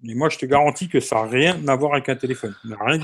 [0.02, 2.56] Mais moi, je te garantis que ça n'a rien à voir avec un téléphone.
[2.64, 3.00] Rien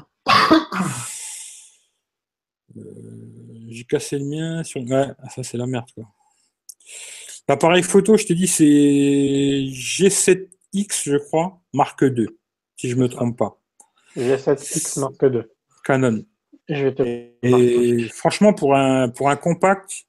[3.69, 4.81] J'ai cassé le mien sur.
[4.81, 6.05] Ouais, ça, c'est la merde, quoi.
[7.47, 12.27] L'appareil photo, je te dis, c'est G7X, je crois, marque 2,
[12.75, 13.59] si je me trompe pas.
[14.17, 15.43] G7X Mark II.
[15.83, 16.23] Canon.
[16.67, 17.03] Je vais te
[17.41, 20.05] Et franchement, pour un, pour un compact,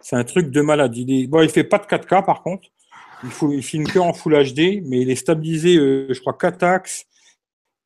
[0.00, 0.96] c'est un truc de malade.
[0.96, 2.68] Il est, bon, il fait pas de 4K par contre.
[3.24, 6.34] Il, faut, il filme que en Full HD, mais il est stabilisé, euh, je crois,
[6.34, 7.06] 4 axes.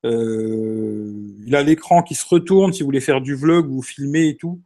[0.05, 1.13] Euh,
[1.47, 4.37] il a l'écran qui se retourne si vous voulez faire du vlog ou filmer et
[4.37, 4.61] tout.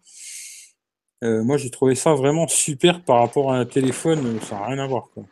[1.25, 4.41] Euh, moi, j'ai trouvé ça vraiment super par rapport à un téléphone.
[4.43, 5.09] Ça n'a rien à voir.
[5.15, 5.25] Quoi.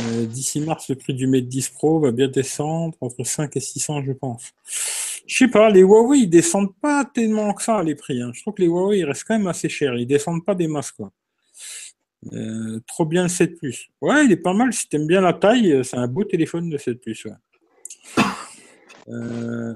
[0.00, 3.60] Euh, D'ici mars, le prix du Mate 10 Pro va bien descendre entre 5 et
[3.60, 4.52] 600, je pense.
[5.26, 8.20] Je sais pas, les Huawei, ils descendent pas tellement que ça, les prix.
[8.22, 8.30] hein.
[8.34, 9.94] Je trouve que les Huawei, ils restent quand même assez chers.
[9.96, 11.10] Ils descendent pas des masses, quoi.
[12.32, 13.88] Euh, trop bien le 7 Plus.
[14.00, 14.72] Ouais, il est pas mal.
[14.72, 17.32] Si t'aimes bien la taille, euh, c'est un beau téléphone de 7 Plus, ouais.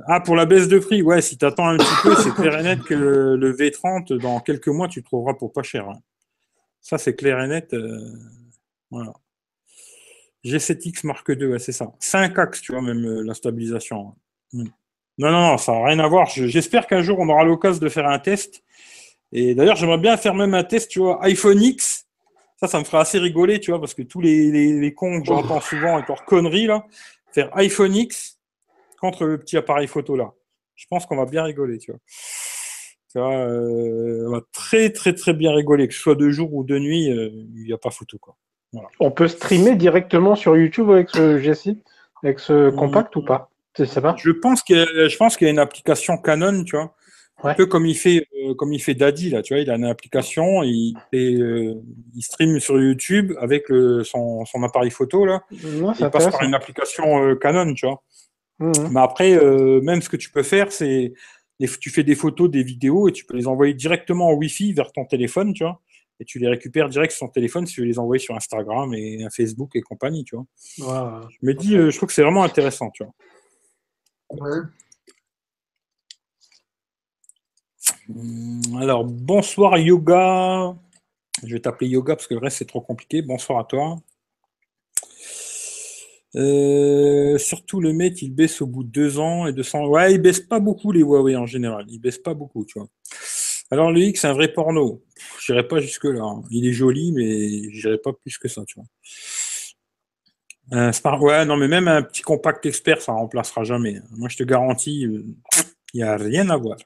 [0.07, 2.63] Ah, pour la baisse de prix, ouais, si t'attends un petit peu, c'est clair et
[2.63, 5.89] net que le, le V30, dans quelques mois, tu trouveras pour pas cher.
[5.89, 5.99] hein.
[6.83, 7.75] Ça, c'est clair et net.
[8.91, 9.13] voilà.
[10.45, 11.93] G7X Mark II, ouais, c'est ça.
[12.01, 14.15] 5 axes, tu vois, même euh, la stabilisation.
[14.53, 14.65] Mm.
[15.19, 16.27] Non, non, non, ça n'a rien à voir.
[16.29, 18.63] Je- J'espère qu'un jour, on aura l'occasion de faire un test.
[19.31, 22.07] Et d'ailleurs, j'aimerais bien faire même un test, tu vois, iPhone X.
[22.57, 25.21] Ça, ça me ferait assez rigoler, tu vois, parce que tous les, les, les cons
[25.21, 26.87] que j'entends souvent avec leurs conneries, là,
[27.33, 28.39] faire iPhone X
[29.01, 30.33] contre le petit appareil photo, là.
[30.75, 32.01] Je pense qu'on va bien rigoler, tu vois.
[33.11, 35.87] Tu vois, euh, on va très, très, très bien rigoler.
[35.89, 38.37] Que ce soit de jour ou de nuit, euh, il n'y a pas photo, quoi.
[39.01, 41.77] On peut streamer directement sur YouTube avec ce G6,
[42.23, 43.51] avec ce compact ou pas?
[43.77, 44.17] Pas?
[44.19, 46.95] Je pense qu'il y a, je pense qu'il y a une application Canon, tu vois.
[47.45, 49.75] Un peu comme il fait, euh, comme il fait Daddy, là, tu vois, il a
[49.75, 51.75] une application, il, fait, euh,
[52.15, 55.43] il stream sur YouTube avec le, son, son appareil photo, là.
[55.51, 58.01] Il passe par une application euh, Canon, tu vois.
[58.61, 58.91] Mhm.
[58.93, 61.13] Mais après, euh, même ce que tu peux faire, c'est
[61.81, 64.91] tu fais des photos, des vidéos et tu peux les envoyer directement en Wi-Fi vers
[64.91, 65.81] ton téléphone, tu vois.
[66.23, 68.95] Et tu les récupères direct sur ton téléphone si tu veux les envoyer sur Instagram
[68.95, 70.47] et Facebook et compagnie, tu vois.
[71.29, 73.13] Je me dis, euh, je trouve que c'est vraiment intéressant, tu vois.
[74.31, 74.61] Ouais.
[78.09, 80.77] Hum, Alors, bonsoir Yoga.
[81.43, 83.21] Je vais t'appeler Yoga parce que le reste c'est trop compliqué.
[83.23, 83.97] Bonsoir à toi.
[86.37, 89.89] Euh, surtout le Mate, il baisse au bout de deux ans et 200.
[89.89, 91.85] Ouais, il baisse pas beaucoup les Huawei en général.
[91.89, 92.89] Il baisse pas beaucoup, tu vois.
[93.73, 95.03] Alors le X, c'est un vrai porno.
[95.17, 96.23] Pff, J'irai pas jusque là.
[96.23, 96.43] hein.
[96.51, 98.63] Il est joli, mais j'irai pas plus que ça.
[100.71, 104.01] Un Smart- Ouais, non, mais même un petit compact expert, ça remplacera jamais.
[104.11, 105.25] Moi, je te garantis, euh,
[105.95, 106.77] il n'y a rien à voir.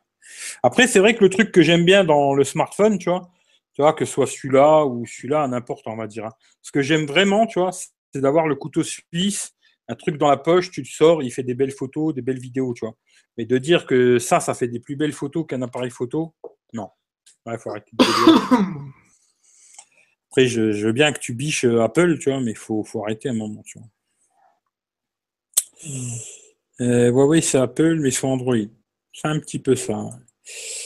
[0.62, 3.30] Après, c'est vrai que le truc que j'aime bien dans le smartphone, tu vois,
[3.74, 6.26] tu vois, que ce soit celui-là ou celui-là, n'importe, on va dire.
[6.26, 6.32] hein.
[6.62, 9.54] Ce que j'aime vraiment, tu vois, c'est d'avoir le couteau suisse,
[9.88, 12.40] un truc dans la poche, tu le sors, il fait des belles photos, des belles
[12.40, 12.94] vidéos, tu vois.
[13.38, 16.34] Mais de dire que ça, ça fait des plus belles photos qu'un appareil photo,
[16.72, 16.90] non.
[17.46, 18.04] Il faut arrêter de.
[20.30, 22.84] Après, je, je veux bien que tu biches euh, Apple, tu vois, mais il faut,
[22.84, 23.88] faut arrêter un moment, tu vois.
[26.80, 28.56] Euh, Huawei, c'est Apple, mais sur Android.
[29.12, 30.10] C'est un petit peu ça.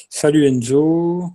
[0.08, 1.32] Salut Enzo.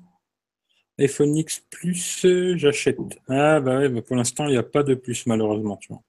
[1.00, 2.98] iPhone X Plus, euh, j'achète.
[3.28, 5.78] Ah bah ouais, bah pour l'instant, il n'y a pas de plus, malheureusement.
[5.78, 6.02] Tu vois.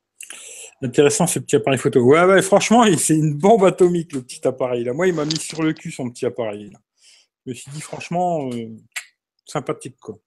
[0.82, 2.00] Intéressant ce petit appareil photo.
[2.02, 4.84] Ouais, ouais, franchement, c'est une bombe atomique, le petit appareil.
[4.84, 4.92] Là.
[4.92, 6.70] Moi, il m'a mis sur le cul, son petit appareil.
[6.70, 6.78] là.
[7.47, 8.68] Me suis dit, franchement, euh,
[9.44, 10.18] sympathique, quoi.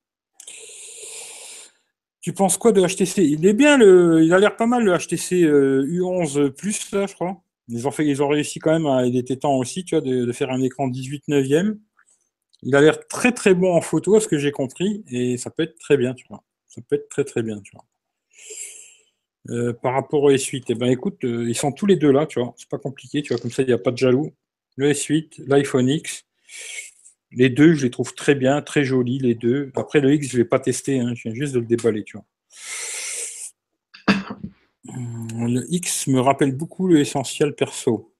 [2.22, 4.24] Tu penses quoi de HTC Il est bien, le...
[4.24, 7.42] il a l'air pas mal, le HTC euh, U11 Plus, là, je crois.
[7.70, 10.02] Ils ont, fait, ils ont réussi quand même, à, il était temps aussi, tu vois,
[10.02, 11.80] de, faire un écran 18 neuvième.
[12.64, 15.50] Il a l'air très très bon en photo, à ce que j'ai compris, et ça
[15.50, 16.44] peut être très bien, tu vois.
[16.68, 17.86] Ça peut être très très bien, tu vois.
[19.50, 22.26] Euh, par rapport au S8, eh ben écoute, euh, ils sont tous les deux là,
[22.26, 22.54] tu vois.
[22.58, 24.32] C'est pas compliqué, tu vois, comme ça, il n'y a pas de jaloux.
[24.76, 26.26] Le S8, l'iPhone X.
[27.32, 29.72] Les deux, je les trouve très bien, très jolis, les deux.
[29.76, 32.04] Après, le X, je ne vais pas tester, hein, je viens juste de le déballer,
[32.04, 32.18] tu.
[34.88, 38.12] Hum, Le X me rappelle beaucoup le essentiel perso.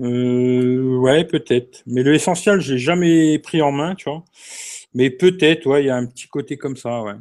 [0.00, 1.82] Euh, ouais, peut-être.
[1.86, 4.24] Mais le essentiel, j'ai jamais pris en main, tu vois.
[4.94, 7.14] Mais peut-être, ouais, il y a un petit côté comme ça, ouais.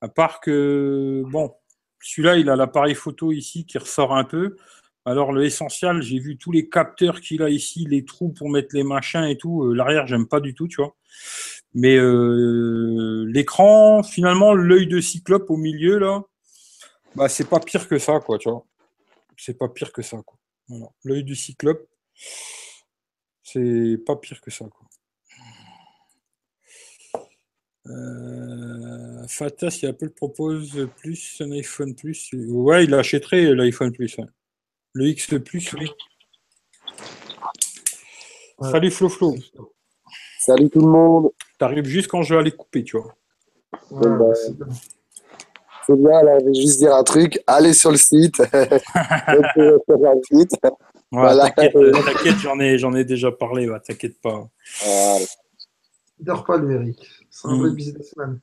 [0.00, 1.52] À part que, bon,
[2.00, 4.56] celui-là, il a l'appareil photo ici qui ressort un peu.
[5.08, 8.76] Alors, le essentiel, j'ai vu tous les capteurs qu'il a ici, les trous pour mettre
[8.76, 9.64] les machins et tout.
[9.64, 10.94] Euh, L'arrière, j'aime pas du tout, tu vois.
[11.72, 16.22] Mais euh, l'écran, finalement, l'œil de cyclope au milieu, là,
[17.16, 18.66] bah, c'est pas pire que ça, quoi, tu vois.
[19.38, 20.38] C'est pas pire que ça, quoi.
[20.68, 20.88] Voilà.
[21.04, 21.88] L'œil du cyclope,
[23.42, 24.86] c'est pas pire que ça, quoi.
[27.86, 34.18] Euh, Fata, si Apple propose plus un iPhone Plus, ouais, il achèterait l'iPhone Plus.
[34.18, 34.26] ouais.
[34.98, 35.88] Le X Plus, oui.
[38.58, 38.70] Ouais.
[38.72, 39.32] Salut Flo Flo.
[40.40, 41.30] Salut tout le monde.
[41.56, 43.14] T'arrives juste quand je vais aller couper, tu vois.
[43.92, 44.66] Ouais, bah, c'est bien.
[45.86, 47.40] C'est bien, là, je vais juste dire un truc.
[47.46, 48.42] Allez sur le site.
[51.10, 51.48] Voilà.
[51.50, 54.46] T'inquiète, euh, t'inquiète, j'en ai, j'en ai déjà parlé, t'inquiète pas.
[54.82, 55.24] Voilà.
[56.18, 56.98] Il dort pas, lui, Eric.
[57.30, 57.60] C'est un Mm.
[57.60, 58.40] vrai businessman.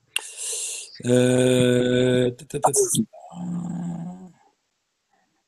[1.05, 2.79] Euh, ta, ta, ta, ta.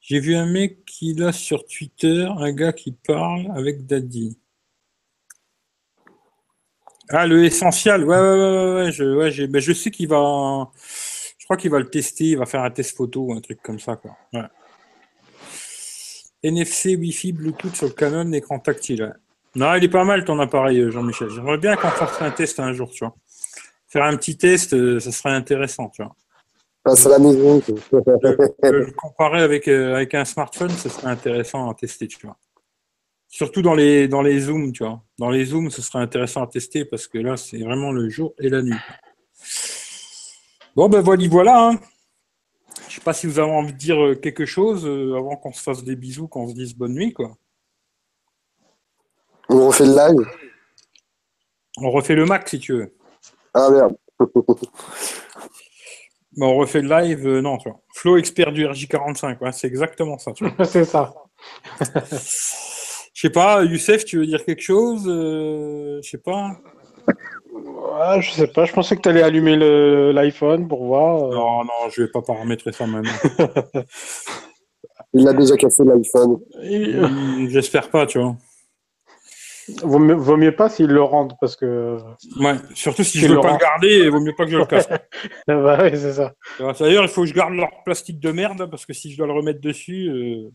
[0.08, 4.38] J'ai vu un mec qui là sur Twitter, un gars qui parle avec Daddy.
[7.10, 10.72] Ah, le essentiel, ouais, ouais, ouais, ouais, je, ouais, ben, je sais qu'il va,
[11.38, 13.62] je crois qu'il va le tester, il va faire un test photo ou un truc
[13.62, 14.16] comme ça, quoi.
[16.42, 19.14] NFC, Wi-Fi, Bluetooth sur le Canon, écran tactile.
[19.56, 21.32] Non, il est pas mal ton appareil, euh, Jean-Michel.
[21.32, 23.14] J'aimerais bien qu'on fasse un test un jour, tu vois.
[23.90, 26.16] Faire un petit test, euh, ça serait intéressant, tu vois.
[26.88, 27.62] Passe à la maison.
[27.92, 32.38] le comparer avec, euh, avec un smartphone, ce serait intéressant à tester, tu vois.
[33.28, 35.04] Surtout dans les, dans les zooms, tu vois.
[35.20, 38.34] Dans les zooms, ce serait intéressant à tester parce que là, c'est vraiment le jour
[38.40, 38.80] et la nuit.
[40.78, 41.68] Bon, ben voilà, voilà.
[41.72, 41.80] hein.
[42.88, 45.52] Je sais pas si vous avez envie de dire euh, quelque chose euh, avant qu'on
[45.52, 47.36] se fasse des bisous, qu'on se dise bonne nuit, quoi.
[49.50, 50.26] On refait le live?
[51.80, 52.96] On refait le Mac si tu veux.
[53.54, 53.98] Ah merde.
[56.38, 57.80] Mais on refait le live, euh, non, tu vois.
[57.94, 60.66] Flo, expert du RJ45, ouais, c'est exactement ça, tu vois.
[60.66, 61.14] C'est ça.
[63.14, 66.52] Je sais pas, Youssef, tu veux dire quelque chose Euh, Je sais pas.
[67.52, 71.24] Ouais, je sais pas, je pensais que tu allais allumer le- l'iPhone pour voir.
[71.24, 71.34] euh.
[71.36, 73.10] Non, non, je vais pas paramétrer ça maintenant.
[75.14, 76.38] Il a déjà cassé l'iPhone.
[77.50, 78.36] J'espère pas, tu vois.
[79.84, 81.98] Vaut mieux, vaut mieux pas s'ils le rendent parce que.
[82.40, 84.58] Ouais, surtout si je veux le pas le garder, il vaut mieux pas que je
[84.58, 84.88] le casse.
[85.48, 86.34] bah oui, c'est ça.
[86.80, 89.28] D'ailleurs, il faut que je garde leur plastique de merde parce que si je dois
[89.28, 90.50] le remettre dessus, euh,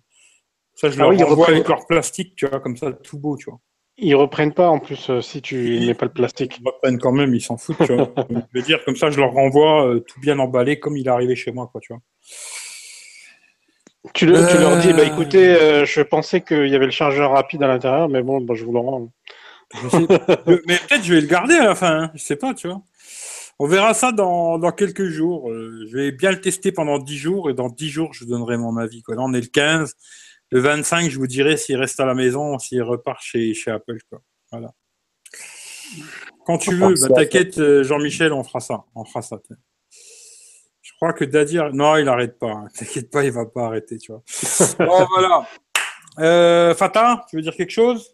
[0.74, 2.92] ça je Ah leur oui, ils renvoie reprennent- avec leur plastique, tu vois, comme ça,
[2.92, 3.58] tout beau, tu vois.
[3.98, 6.58] Ils reprennent pas en plus euh, si tu mets pas le plastique.
[6.58, 8.10] Ils reprennent quand même, ils s'en foutent, tu vois.
[8.30, 11.10] je veux dire, comme ça, je leur renvoie euh, tout bien emballé comme il est
[11.10, 12.00] arrivé chez moi, quoi, tu vois.
[14.14, 15.04] Tu, le- tu leur dis, bah Euh.
[15.06, 18.54] écoutez, euh, je pensais qu'il y avait le chargeur rapide à l'intérieur, mais bon, bah,
[18.56, 19.12] je vous le rends.
[19.74, 19.96] Je sais
[20.66, 22.10] mais peut-être je vais le garder à la fin, hein.
[22.14, 22.82] je sais pas, tu vois.
[23.58, 25.50] On verra ça dans, dans quelques jours.
[25.50, 28.56] Euh, je vais bien le tester pendant 10 jours et dans 10 jours, je donnerai
[28.56, 29.02] mon avis.
[29.02, 29.14] Quoi.
[29.14, 29.94] Là, on est le 15.
[30.50, 33.98] Le 25, je vous dirai s'il reste à la maison, s'il repart chez, chez Apple.
[34.10, 34.20] Quoi.
[34.50, 34.72] Voilà.
[36.44, 38.84] Quand tu veux, bah, t'inquiète, Jean-Michel, on fera ça.
[38.96, 39.38] On fera ça.
[41.02, 42.50] Crois que Dadir, non, il arrête pas.
[42.52, 42.68] hein.
[42.78, 44.22] T'inquiète pas, il va pas arrêter, tu vois.
[44.78, 45.46] Bon, voilà.
[46.20, 48.12] Euh, Fata, tu veux dire quelque chose?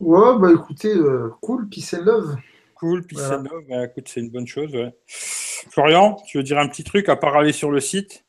[0.00, 2.36] Ouais, bah écoutez, euh, cool, peace and love.
[2.74, 3.36] Cool, puis Voilà.
[3.36, 3.64] c'est neuf.
[3.68, 4.74] Bah, écoute, c'est une bonne chose.
[4.74, 4.94] Ouais.
[5.70, 8.24] Florian, tu veux dire un petit truc à part aller sur le site?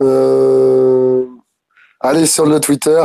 [0.00, 1.26] Euh,
[2.00, 3.02] Allez sur le Twitter.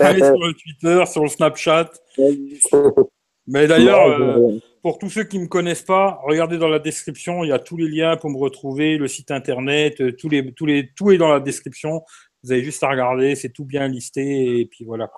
[0.00, 1.90] Allez sur le Twitter, sur le Snapchat.
[3.46, 7.44] Mais d'ailleurs, euh, pour tous ceux qui ne me connaissent pas, regardez dans la description,
[7.44, 11.18] il y a tous les liens pour me retrouver, le site internet, euh, tout est
[11.18, 12.02] dans la description.
[12.42, 15.10] Vous avez juste à regarder, c'est tout bien listé et puis voilà.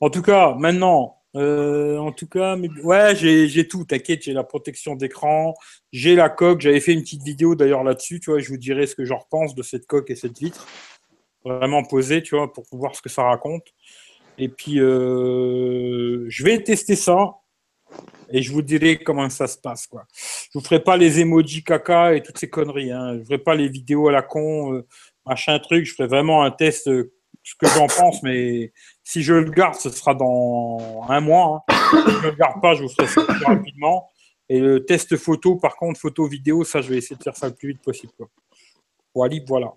[0.00, 3.84] En tout cas, maintenant, euh, en tout cas, ouais, j'ai j'ai tout.
[3.84, 5.54] T'inquiète, j'ai la protection d'écran,
[5.92, 6.60] j'ai la coque.
[6.60, 8.20] J'avais fait une petite vidéo d'ailleurs là-dessus.
[8.20, 10.66] Tu vois, je vous dirai ce que j'en repense de cette coque et cette vitre.
[11.44, 13.64] Vraiment posée, tu vois, pour voir ce que ça raconte.
[14.38, 17.34] Et puis, euh, je vais tester ça
[18.30, 19.86] et je vous dirai comment ça se passe.
[19.86, 20.04] Quoi.
[20.14, 22.92] Je vous ferai pas les emojis caca et toutes ces conneries.
[22.92, 23.18] Hein.
[23.18, 24.86] Je ferai pas les vidéos à la con, euh,
[25.26, 25.84] machin truc.
[25.86, 27.12] Je ferai vraiment un test, euh,
[27.42, 31.64] ce que j'en pense, mais si je le garde, ce sera dans un mois.
[31.68, 31.74] hein.
[31.90, 34.10] Si je le garde pas, je vous ferai ça plus rapidement.
[34.50, 37.48] Et le test photo, par contre, photo vidéo, ça, je vais essayer de faire ça
[37.48, 38.12] le plus vite possible.
[38.16, 38.28] Quoi.
[39.14, 39.72] Voilà, voilà.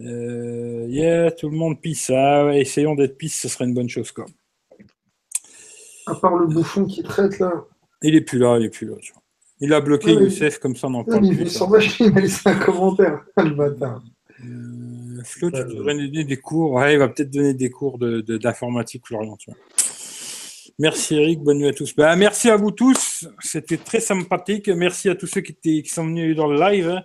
[0.00, 2.10] Euh, yeah, tout le monde pisse.
[2.10, 4.10] Ah essayons d'être pisse, ce serait une bonne chose.
[4.12, 4.26] Quoi.
[6.06, 7.52] À part le bouffon qui traite là.
[8.02, 8.94] Il est plus là, il est plus là.
[9.00, 9.22] tu vois.
[9.60, 11.58] Il a bloqué Ouais, Youssef, comme ça on n'en Ouais, parle il plus.
[11.62, 14.02] vacher, il m'a laissé un commentaire, le bâtard.
[14.44, 16.72] Euh, Flo, tu devrais donner des cours.
[16.72, 19.36] Ouais, il va peut-être donner des cours de- de- d'informatique, Florian.
[19.36, 19.58] Tu vois.
[20.78, 21.94] Merci Eric, bonne nuit à tous.
[21.94, 24.68] Bah, merci à vous tous, c'était très sympathique.
[24.68, 27.00] Merci à tous ceux qui, étaient, qui sont venus dans le live.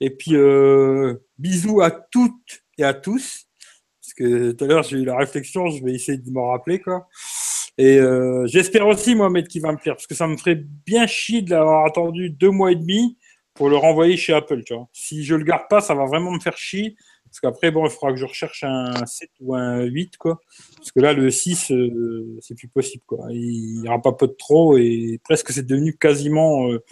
[0.00, 3.44] Et puis, euh, bisous à toutes et à tous.
[4.00, 6.80] Parce que tout à l'heure, j'ai eu la réflexion, je vais essayer de m'en rappeler.
[6.80, 7.06] Quoi.
[7.78, 11.06] Et euh, j'espère aussi, Mohamed, qu'il va me plaire, parce que ça me ferait bien
[11.06, 13.16] chier de l'avoir attendu deux mois et demi
[13.54, 14.62] pour le renvoyer chez Apple.
[14.64, 14.88] Tu vois.
[14.92, 16.96] Si je le garde pas, ça va vraiment me faire chier.
[17.26, 20.38] Parce qu'après, bon, il faudra que je recherche un 7 ou un 8, quoi.
[20.76, 23.20] Parce que là, le 6, euh, c'est plus possible, quoi.
[23.30, 26.82] Il rapapote trop et presque c'est devenu quasiment euh,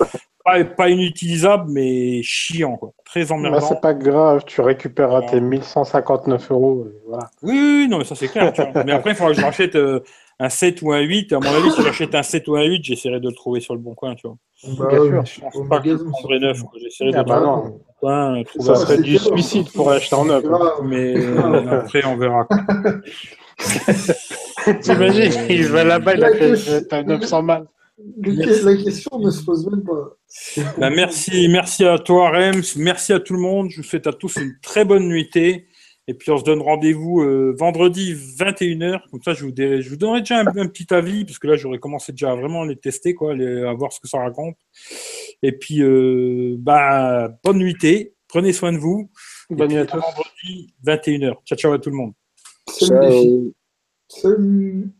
[0.43, 2.94] pas, pas inutilisable, mais chiant, quoi.
[3.05, 3.61] Très Bah, emmerdant.
[3.61, 6.86] c'est pas grave, tu récupéreras tes 1159 euros.
[7.07, 7.28] Voilà.
[7.43, 8.51] Oui, oui, oui, non, mais ça c'est clair.
[8.55, 8.82] tu vois.
[8.85, 10.01] Mais après, il faudra que je rachète euh,
[10.42, 11.32] un 7 ou un 8.
[11.34, 13.74] À mon avis, si j'achète un 7 ou un 8, j'essaierai de le trouver sur
[13.74, 14.36] le bon coin, tu vois.
[14.78, 15.24] Bah, Bien sûr.
[15.26, 16.62] Je pense pas que je prendrai neuf.
[16.82, 17.80] J'essaierai de Ah le bah trouver non.
[18.00, 20.42] coin, trouver Ça un- serait du suicide pour l'acheter en neuf.
[20.84, 22.44] Mais euh, après, on verra.
[22.46, 22.56] quoi.
[24.82, 27.66] T'imagines, il va là-bas, il a La fait question- t'as 900 balles.
[28.22, 30.16] Le- La question ne se pose même pas.
[30.78, 32.62] Bah, merci, merci à toi, Rems.
[32.76, 33.68] Merci à tout le monde.
[33.70, 35.66] Je vous souhaite à tous une très bonne nuitée.
[36.10, 39.08] Et puis, on se donne rendez-vous euh, vendredi 21h.
[39.12, 41.46] Comme ça, je vous, dirai- je vous donnerai déjà un, un petit avis, parce que
[41.46, 44.18] là, j'aurais commencé déjà à vraiment les tester, quoi, les- à voir ce que ça
[44.18, 44.56] raconte.
[45.44, 48.14] Et puis, euh, bah, bonne nuitée.
[48.26, 49.08] Prenez soin de vous.
[49.50, 49.98] Bonne nuit à tous.
[50.00, 51.34] vendredi 21h.
[51.44, 52.12] Ciao, ciao à tout le monde.
[52.68, 53.52] Salut.
[54.08, 54.90] Salut.